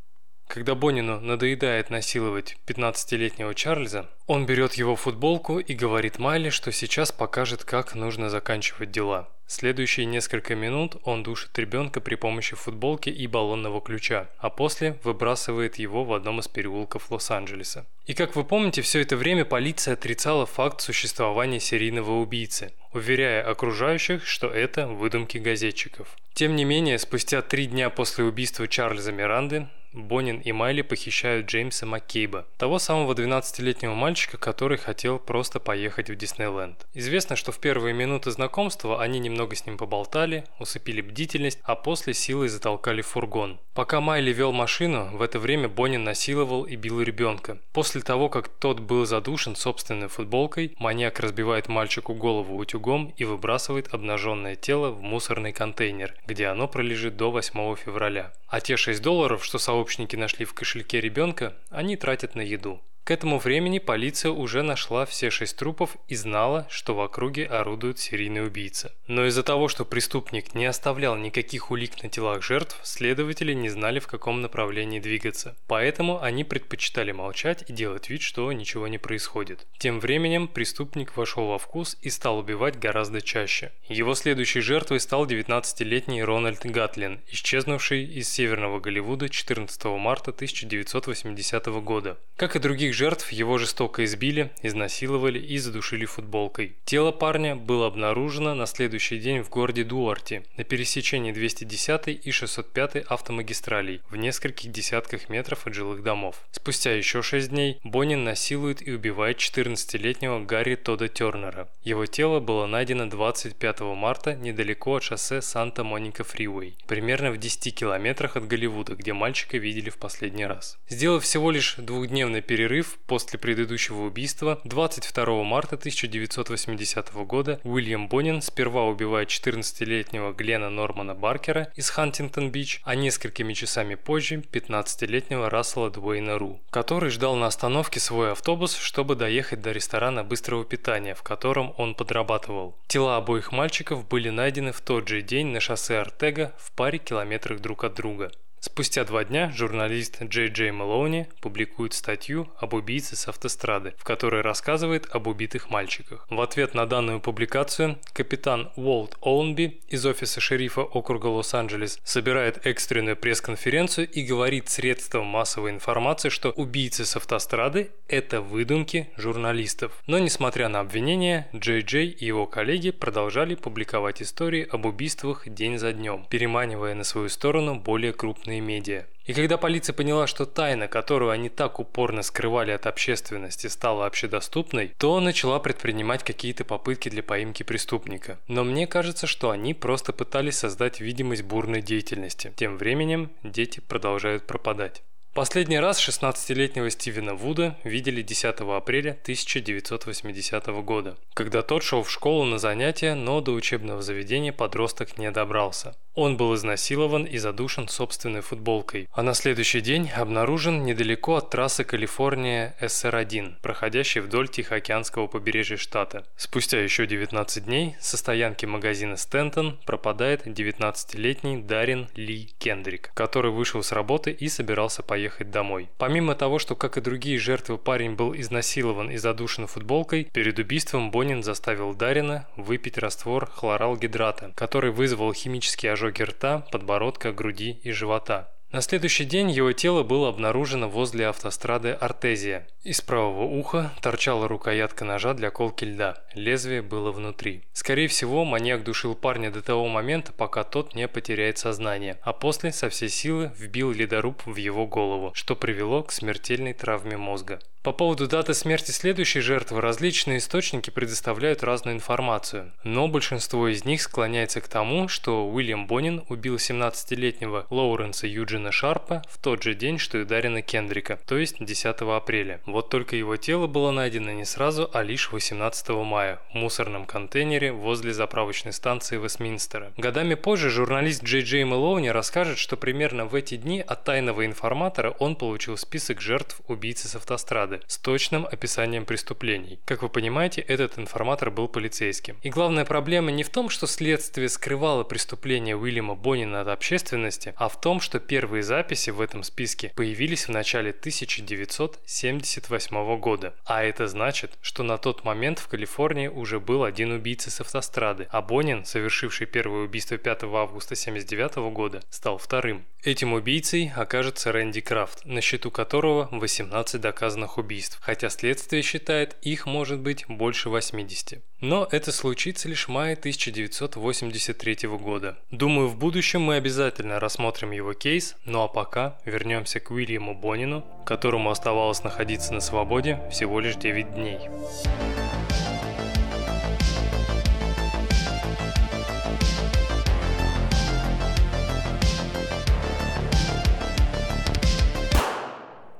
Когда 0.47 0.75
Бонину 0.75 1.19
надоедает 1.19 1.89
насиловать 1.89 2.57
15-летнего 2.67 3.53
Чарльза, 3.53 4.09
он 4.27 4.45
берет 4.45 4.75
его 4.75 4.95
футболку 4.95 5.59
и 5.59 5.73
говорит 5.73 6.19
Майли, 6.19 6.49
что 6.49 6.71
сейчас 6.71 7.11
покажет, 7.11 7.63
как 7.63 7.95
нужно 7.95 8.29
заканчивать 8.29 8.91
дела. 8.91 9.27
Следующие 9.49 10.05
несколько 10.05 10.55
минут 10.55 10.97
он 11.05 11.23
душит 11.23 11.57
ребенка 11.57 12.01
при 12.01 12.15
помощи 12.15 12.53
футболки 12.55 13.09
и 13.09 13.27
баллонного 13.27 13.79
ключа, 13.79 14.29
а 14.39 14.49
после 14.49 14.99
выбрасывает 15.03 15.77
его 15.77 16.03
в 16.03 16.11
одном 16.11 16.41
из 16.41 16.49
переулков 16.49 17.09
Лос-Анджелеса. 17.11 17.85
И 18.07 18.13
как 18.13 18.35
вы 18.35 18.43
помните, 18.43 18.81
все 18.81 19.01
это 19.01 19.15
время 19.15 19.45
полиция 19.45 19.93
отрицала 19.93 20.45
факт 20.45 20.81
существования 20.81 21.61
серийного 21.61 22.19
убийцы, 22.19 22.73
уверяя 22.91 23.41
окружающих, 23.49 24.25
что 24.25 24.47
это 24.47 24.87
выдумки 24.87 25.37
газетчиков. 25.37 26.17
Тем 26.33 26.57
не 26.57 26.65
менее, 26.65 26.99
спустя 26.99 27.41
три 27.41 27.67
дня 27.67 27.89
после 27.89 28.25
убийства 28.25 28.67
Чарльза 28.67 29.13
Миранды, 29.13 29.69
Бонин 29.93 30.39
и 30.39 30.51
Майли 30.51 30.81
похищают 30.81 31.47
Джеймса 31.47 31.85
Маккейба, 31.85 32.45
того 32.57 32.79
самого 32.79 33.13
12-летнего 33.13 33.93
мальчика, 33.93 34.37
который 34.37 34.77
хотел 34.77 35.19
просто 35.19 35.59
поехать 35.59 36.09
в 36.09 36.15
Диснейленд. 36.15 36.85
Известно, 36.93 37.35
что 37.35 37.51
в 37.51 37.59
первые 37.59 37.93
минуты 37.93 38.31
знакомства 38.31 39.01
они 39.01 39.19
немного 39.19 39.55
с 39.55 39.65
ним 39.65 39.77
поболтали, 39.77 40.43
усыпили 40.59 41.01
бдительность, 41.01 41.59
а 41.63 41.75
после 41.75 42.13
силой 42.13 42.49
затолкали 42.49 43.01
фургон. 43.01 43.59
Пока 43.73 44.01
Майли 44.01 44.33
вел 44.33 44.51
машину, 44.51 45.09
в 45.15 45.21
это 45.21 45.37
время 45.37 45.69
Бонин 45.69 46.03
насиловал 46.03 46.63
и 46.63 46.75
бил 46.75 46.99
ребенка. 47.01 47.59
После 47.73 48.01
того, 48.01 48.27
как 48.27 48.47
тот 48.47 48.79
был 48.79 49.05
задушен 49.05 49.55
собственной 49.55 50.07
футболкой, 50.07 50.75
маньяк 50.79 51.19
разбивает 51.19 51.67
мальчику 51.67 52.15
голову 52.15 52.57
утюгом 52.57 53.13
и 53.17 53.23
выбрасывает 53.23 53.93
обнаженное 53.93 54.55
тело 54.55 54.89
в 54.89 55.01
мусорный 55.01 55.53
контейнер, 55.53 56.15
где 56.25 56.47
оно 56.47 56.67
пролежит 56.67 57.17
до 57.17 57.29
8 57.29 57.75
февраля. 57.75 58.33
А 58.47 58.61
те 58.61 58.77
6 58.77 59.01
долларов, 59.01 59.45
что 59.45 59.59
сообщники 59.77 60.15
нашли 60.15 60.43
в 60.43 60.55
кошельке 60.55 60.99
ребенка, 60.99 61.55
они 61.69 61.97
тратят 61.97 62.33
на 62.33 62.41
еду. 62.41 62.81
К 63.07 63.11
этому 63.11 63.39
времени 63.39 63.79
полиция 63.79 64.33
уже 64.33 64.63
нашла 64.63 65.05
все 65.05 65.29
шесть 65.29 65.55
трупов 65.55 65.95
и 66.09 66.15
знала, 66.15 66.67
что 66.69 66.93
в 66.93 66.99
округе 66.99 67.45
орудует 67.45 67.99
серийный 67.99 68.45
убийца. 68.45 68.93
Но 69.07 69.25
из-за 69.27 69.43
того, 69.43 69.69
что 69.69 69.85
преступник 69.85 70.53
не 70.53 70.65
оставлял 70.65 71.15
никаких 71.15 71.71
улик 71.71 72.03
на 72.03 72.09
телах 72.09 72.43
жертв, 72.43 72.77
следователи 72.83 73.53
не 73.53 73.69
знали, 73.69 73.99
в 73.99 74.07
каком 74.07 74.41
направлении 74.41 74.99
двигаться. 74.99 75.55
Поэтому 75.67 76.21
они 76.21 76.43
предпочитали 76.43 77.13
молчать 77.13 77.63
и 77.69 77.71
делать 77.71 78.09
вид, 78.09 78.21
что 78.21 78.51
ничего 78.51 78.89
не 78.89 78.97
происходит. 78.97 79.65
Тем 79.77 80.01
временем 80.01 80.49
преступник 80.49 81.15
вошел 81.15 81.47
во 81.47 81.59
вкус 81.59 81.95
и 82.01 82.09
стал 82.09 82.39
убивать 82.39 82.77
гораздо 82.77 83.21
чаще. 83.21 83.71
Его 83.87 84.15
следующей 84.15 84.59
жертвой 84.59 84.99
стал 84.99 85.25
19-летний 85.25 86.25
Рональд 86.25 86.65
Гатлин, 86.65 87.21
исчезнувший 87.31 88.03
из 88.03 88.27
северного 88.27 88.81
Голливуда 88.81 89.29
14 89.29 89.85
марта 89.85 90.31
1980 90.31 91.67
года. 91.67 92.17
Как 92.35 92.57
и 92.57 92.59
других 92.59 92.96
жертв 92.97 93.31
его 93.31 93.59
жестоко 93.59 94.03
избили, 94.05 94.49
изнасиловали 94.63 95.37
и 95.37 95.59
задушили 95.59 96.05
футболкой. 96.05 96.75
Тело 96.83 97.11
парня 97.11 97.55
было 97.55 97.85
обнаружено 97.85 98.55
на 98.55 98.65
следующий 98.65 99.19
день 99.19 99.43
в 99.43 99.49
городе 99.49 99.83
Дуарти, 99.83 100.43
на 100.57 100.63
пересечении 100.63 101.31
210 101.31 102.25
и 102.25 102.31
605 102.31 102.95
автомагистралей, 103.07 104.01
в 104.09 104.15
нескольких 104.15 104.71
десятках 104.71 105.29
метров 105.29 105.67
от 105.67 105.75
жилых 105.75 106.01
домов. 106.01 106.43
Спустя 106.51 106.91
еще 106.91 107.21
6 107.21 107.49
дней 107.49 107.77
Бонин 107.83 108.23
насилует 108.23 108.85
и 108.85 108.91
убивает 108.91 109.37
14-летнего 109.37 110.43
Гарри 110.43 110.73
Тода 110.73 111.07
Тернера. 111.07 111.69
Его 111.83 112.07
тело 112.07 112.39
было 112.39 112.65
найдено 112.65 113.05
25 113.05 113.81
марта 113.81 114.33
недалеко 114.33 114.95
от 114.95 115.03
шоссе 115.03 115.43
Санта-Моника-Фривей, 115.43 116.75
примерно 116.87 117.29
в 117.29 117.37
10 117.37 117.75
километрах 117.75 118.37
от 118.37 118.47
Голливуда, 118.47 118.95
где 118.95 119.13
мальчика 119.13 119.57
видели 119.57 119.91
в 119.91 119.97
последний 119.97 120.47
раз. 120.47 120.79
Сделав 120.89 121.23
всего 121.23 121.51
лишь 121.51 121.75
двухдневный 121.77 122.41
перерыв 122.41 122.86
после 123.05 123.39
предыдущего 123.39 124.03
убийства, 124.05 124.59
22 124.63 125.43
марта 125.43 125.75
1980 125.75 127.13
года 127.25 127.59
Уильям 127.63 128.07
Бонин 128.07 128.41
сперва 128.41 128.85
убивает 128.85 129.29
14-летнего 129.29 130.33
Глена 130.33 130.69
Нормана 130.69 131.15
Баркера 131.15 131.71
из 131.75 131.89
Хантингтон-Бич, 131.89 132.81
а 132.83 132.95
несколькими 132.95 133.53
часами 133.53 133.95
позже 133.95 134.43
15-летнего 134.51 135.49
Рассела 135.49 135.89
Дуэйна 135.89 136.37
Ру, 136.37 136.59
который 136.69 137.09
ждал 137.09 137.35
на 137.35 137.47
остановке 137.47 137.99
свой 137.99 138.31
автобус, 138.31 138.75
чтобы 138.75 139.15
доехать 139.15 139.61
до 139.61 139.71
ресторана 139.71 140.23
быстрого 140.23 140.65
питания, 140.65 141.15
в 141.15 141.23
котором 141.23 141.73
он 141.77 141.95
подрабатывал. 141.95 142.77
Тела 142.87 143.17
обоих 143.17 143.51
мальчиков 143.51 144.07
были 144.07 144.29
найдены 144.29 144.71
в 144.71 144.81
тот 144.81 145.07
же 145.07 145.21
день 145.21 145.47
на 145.47 145.59
шоссе 145.59 145.97
Артега 145.97 146.53
в 146.57 146.71
паре 146.71 146.99
километрах 146.99 147.59
друг 147.59 147.83
от 147.83 147.93
друга. 147.95 148.31
Спустя 148.59 149.03
два 149.05 149.23
дня 149.23 149.51
журналист 149.55 150.21
Джей 150.23 150.49
Джей 150.49 150.71
Мэлоуни 150.71 151.27
публикует 151.41 151.93
статью 151.93 152.49
об 152.57 152.73
убийце 152.73 153.15
с 153.15 153.27
автострады, 153.27 153.93
в 153.97 154.03
которой 154.03 154.41
рассказывает 154.41 155.07
об 155.11 155.27
убитых 155.27 155.69
мальчиках. 155.69 156.25
В 156.29 156.41
ответ 156.41 156.73
на 156.73 156.87
данную 156.87 157.19
публикацию 157.19 157.99
капитан 158.13 158.71
Уолт 158.75 159.15
Оунби 159.21 159.79
из 159.89 160.05
офиса 160.07 160.41
шерифа 160.41 160.81
округа 160.81 161.27
Лос-Анджелес 161.27 161.99
собирает 162.03 162.65
экстренную 162.65 163.15
пресс-конференцию 163.15 164.09
и 164.09 164.23
говорит 164.23 164.69
средствам 164.69 165.25
массовой 165.25 165.69
информации, 165.69 166.29
что 166.29 166.49
убийцы 166.49 167.05
с 167.05 167.15
автострады– 167.15 167.91
это 168.07 168.41
выдумки 168.41 169.09
журналистов. 169.17 169.91
Но 170.07 170.17
несмотря 170.17 170.67
на 170.67 170.79
обвинения, 170.79 171.47
Джей 171.55 171.81
Джей 171.81 172.09
и 172.09 172.25
его 172.25 172.47
коллеги 172.47 172.89
продолжали 172.89 173.53
публиковать 173.53 174.23
истории 174.23 174.67
об 174.67 174.87
убийствах 174.87 175.47
день 175.47 175.77
за 175.77 175.93
днем, 175.93 176.25
переманивая 176.29 176.95
на 176.95 177.03
свою 177.03 177.29
сторону 177.29 177.75
более 177.75 178.13
крупные 178.13 178.46
крупные 178.47 178.61
медиа. 178.61 179.05
И 179.25 179.33
когда 179.33 179.57
полиция 179.57 179.93
поняла, 179.93 180.25
что 180.25 180.45
тайна, 180.45 180.87
которую 180.87 181.31
они 181.31 181.49
так 181.49 181.79
упорно 181.79 182.23
скрывали 182.23 182.71
от 182.71 182.85
общественности, 182.85 183.67
стала 183.67 184.05
общедоступной, 184.05 184.93
то 184.97 185.19
начала 185.19 185.59
предпринимать 185.59 186.23
какие-то 186.23 186.63
попытки 186.63 187.09
для 187.09 187.23
поимки 187.23 187.63
преступника. 187.63 188.39
Но 188.47 188.63
мне 188.63 188.87
кажется, 188.87 189.27
что 189.27 189.49
они 189.49 189.73
просто 189.73 190.13
пытались 190.13 190.57
создать 190.57 191.01
видимость 191.01 191.43
бурной 191.43 191.81
деятельности. 191.81 192.53
Тем 192.55 192.77
временем 192.77 193.29
дети 193.43 193.81
продолжают 193.81 194.43
пропадать. 194.47 195.03
Последний 195.37 195.77
раз 195.77 195.99
16-летнего 195.99 196.89
Стивена 196.89 197.35
Вуда 197.35 197.77
видели 197.83 198.23
10 198.23 198.55
апреля 198.59 199.11
1980 199.21 200.65
года, 200.83 201.15
когда 201.35 201.61
тот 201.61 201.83
шел 201.83 202.01
в 202.01 202.09
школу 202.09 202.43
на 202.43 202.57
занятия, 202.57 203.13
но 203.13 203.39
до 203.39 203.51
учебного 203.51 204.01
заведения 204.01 204.51
подросток 204.51 205.19
не 205.19 205.29
добрался. 205.29 205.95
Он 206.15 206.35
был 206.35 206.55
изнасилован 206.55 207.25
и 207.25 207.37
задушен 207.37 207.87
собственной 207.87 208.41
футболкой, 208.41 209.07
а 209.11 209.21
на 209.21 209.35
следующий 209.35 209.81
день 209.81 210.09
обнаружен 210.09 210.83
недалеко 210.83 211.35
от 211.35 211.51
трассы 211.51 211.83
Калифорния 211.83 212.75
СР-1, 212.81 213.57
проходящей 213.61 214.21
вдоль 214.21 214.49
Тихоокеанского 214.49 215.27
побережья 215.27 215.77
штата. 215.77 216.25
Спустя 216.35 216.81
еще 216.81 217.05
19 217.05 217.65
дней 217.65 217.95
со 217.99 218.17
стоянки 218.17 218.65
магазина 218.65 219.15
Стентон 219.17 219.77
пропадает 219.85 220.47
19-летний 220.47 221.57
Дарин 221.57 222.07
Ли 222.15 222.49
Кендрик, 222.57 223.11
который 223.13 223.51
вышел 223.51 223.83
с 223.83 223.91
работы 223.91 224.31
и 224.31 224.49
собирался 224.49 225.03
поехать 225.03 225.26
домой. 225.51 225.89
Помимо 225.97 226.33
того, 226.33 226.57
что, 226.57 226.75
как 226.75 226.97
и 226.97 227.01
другие 227.01 227.37
жертвы, 227.37 227.77
парень 227.77 228.15
был 228.15 228.35
изнасилован 228.35 229.11
и 229.11 229.17
задушен 229.17 229.67
футболкой, 229.67 230.25
перед 230.33 230.57
убийством 230.57 231.11
Бонин 231.11 231.43
заставил 231.43 231.93
Дарина 231.93 232.47
выпить 232.55 232.97
раствор 232.97 233.45
хлоралгидрата, 233.45 234.51
который 234.55 234.91
вызвал 234.91 235.31
химический 235.33 235.91
ожог 235.91 236.07
ожоги 236.07 236.23
рта, 236.23 236.59
подбородка, 236.71 237.33
груди 237.33 237.79
и 237.83 237.91
живота. 237.91 238.49
На 238.69 238.81
следующий 238.81 239.23
день 239.23 239.49
его 239.49 239.71
тело 239.71 240.03
было 240.03 240.27
обнаружено 240.27 240.89
возле 240.89 241.27
автострады 241.27 241.91
Артезия. 241.91 242.67
Из 242.83 242.99
правого 242.99 243.43
уха 243.43 243.93
торчала 244.01 244.49
рукоятка 244.49 245.05
ножа 245.05 245.33
для 245.33 245.51
колки 245.51 245.85
льда. 245.85 246.21
Лезвие 246.33 246.81
было 246.81 247.13
внутри. 247.13 247.63
Скорее 247.71 248.09
всего, 248.09 248.43
маньяк 248.43 248.83
душил 248.83 249.15
парня 249.15 249.51
до 249.51 249.61
того 249.61 249.87
момента, 249.87 250.33
пока 250.33 250.65
тот 250.65 250.95
не 250.95 251.07
потеряет 251.07 251.57
сознание, 251.57 252.17
а 252.23 252.33
после 252.33 252.73
со 252.73 252.89
всей 252.89 253.09
силы 253.09 253.53
вбил 253.57 253.91
ледоруб 253.91 254.41
в 254.45 254.57
его 254.57 254.85
голову, 254.85 255.31
что 255.33 255.55
привело 255.55 256.03
к 256.03 256.11
смертельной 256.11 256.73
травме 256.73 257.15
мозга. 257.15 257.59
По 257.83 257.93
поводу 257.93 258.27
даты 258.27 258.53
смерти 258.53 258.91
следующей 258.91 259.39
жертвы 259.39 259.79
различные 259.79 260.39
источники 260.39 260.89
предоставляют 260.89 261.63
разную 261.63 261.95
информацию, 261.95 262.73
но 262.83 263.07
большинство 263.07 263.69
из 263.69 263.85
них 263.85 264.01
склоняется 264.01 264.59
к 264.59 264.67
тому, 264.67 265.07
что 265.07 265.47
Уильям 265.47 265.87
Бонин 265.87 266.25
убил 266.27 266.55
17-летнего 266.55 267.65
Лоуренса 267.69 268.27
Юджина 268.27 268.56
Шарпа 268.71 269.21
в 269.29 269.37
тот 269.37 269.63
же 269.63 269.73
день, 269.73 269.97
что 269.97 270.17
и 270.17 270.25
Дарина 270.25 270.61
Кендрика, 270.61 271.19
то 271.25 271.37
есть 271.37 271.63
10 271.63 271.85
апреля. 272.01 272.61
Вот 272.65 272.89
только 272.89 273.15
его 273.15 273.37
тело 273.37 273.67
было 273.67 273.91
найдено 273.91 274.31
не 274.31 274.45
сразу, 274.45 274.89
а 274.93 275.03
лишь 275.03 275.31
18 275.31 275.89
мая 275.89 276.39
в 276.51 276.55
мусорном 276.55 277.05
контейнере 277.05 277.71
возле 277.71 278.13
заправочной 278.13 278.73
станции 278.73 279.17
Вестминстера. 279.17 279.93
Годами 279.97 280.35
позже 280.35 280.69
журналист 280.69 281.23
Джей 281.23 281.41
Джей 281.41 281.63
Мэлоуни 281.63 282.09
расскажет, 282.09 282.57
что 282.57 282.77
примерно 282.77 283.25
в 283.25 283.35
эти 283.35 283.55
дни 283.55 283.81
от 283.81 284.03
тайного 284.03 284.45
информатора 284.45 285.11
он 285.19 285.35
получил 285.35 285.77
список 285.77 286.21
жертв 286.21 286.61
убийцы 286.67 287.07
с 287.07 287.15
автострады, 287.15 287.81
с 287.87 287.97
точным 287.97 288.45
описанием 288.45 289.05
преступлений. 289.05 289.79
Как 289.85 290.01
вы 290.01 290.09
понимаете, 290.09 290.61
этот 290.61 290.97
информатор 290.97 291.51
был 291.51 291.67
полицейским. 291.67 292.37
И 292.43 292.49
главная 292.49 292.85
проблема 292.85 293.31
не 293.31 293.43
в 293.43 293.49
том, 293.49 293.69
что 293.69 293.87
следствие 293.87 294.49
скрывало 294.49 295.03
преступление 295.03 295.75
Уильяма 295.75 296.15
Боннина 296.15 296.61
от 296.61 296.67
общественности, 296.67 297.53
а 297.57 297.69
в 297.69 297.79
том, 297.79 297.99
что 297.99 298.19
первые 298.47 298.63
записи 298.63 299.09
в 299.09 299.19
этом 299.19 299.43
списке 299.43 299.91
появились 299.93 300.47
в 300.47 300.51
начале 300.51 300.91
1978 300.91 303.19
года. 303.19 303.53
А 303.65 303.83
это 303.83 304.07
значит, 304.07 304.57
что 304.61 304.83
на 304.83 304.97
тот 304.97 305.25
момент 305.25 305.59
в 305.59 305.67
Калифорнии 305.67 306.29
уже 306.29 306.61
был 306.61 306.85
один 306.85 307.11
убийца 307.11 307.51
с 307.51 307.59
автострады, 307.59 308.29
а 308.31 308.41
Боннин, 308.41 308.85
совершивший 308.85 309.47
первое 309.47 309.83
убийство 309.83 310.17
5 310.17 310.43
августа 310.43 310.93
1979 310.93 311.73
года, 311.73 312.01
стал 312.09 312.37
вторым. 312.37 312.85
Этим 313.03 313.33
убийцей 313.33 313.91
окажется 313.93 314.53
Рэнди 314.53 314.79
Крафт, 314.79 315.25
на 315.25 315.41
счету 315.41 315.69
которого 315.69 316.29
18 316.31 317.01
доказанных 317.01 317.57
убийств, 317.57 317.99
хотя 318.01 318.29
следствие 318.29 318.81
считает 318.81 319.35
их 319.41 319.65
может 319.65 319.99
быть 319.99 320.23
больше 320.29 320.69
80. 320.69 321.43
Но 321.59 321.87
это 321.91 322.11
случится 322.11 322.69
лишь 322.69 322.87
в 322.87 322.91
мае 322.91 323.15
1983 323.15 324.87
года. 324.89 325.37
Думаю, 325.51 325.87
в 325.87 325.97
будущем 325.97 326.41
мы 326.41 326.55
обязательно 326.55 327.19
рассмотрим 327.19 327.71
его 327.71 327.93
кейс, 327.93 328.35
ну 328.45 328.63
а 328.63 328.67
пока 328.67 329.17
вернемся 329.25 329.79
к 329.79 329.91
Уильяму 329.91 330.33
Бонину, 330.33 330.83
которому 331.05 331.49
оставалось 331.49 332.03
находиться 332.03 332.53
на 332.53 332.61
свободе 332.61 333.19
всего 333.31 333.59
лишь 333.59 333.75
9 333.75 334.13
дней. 334.13 334.39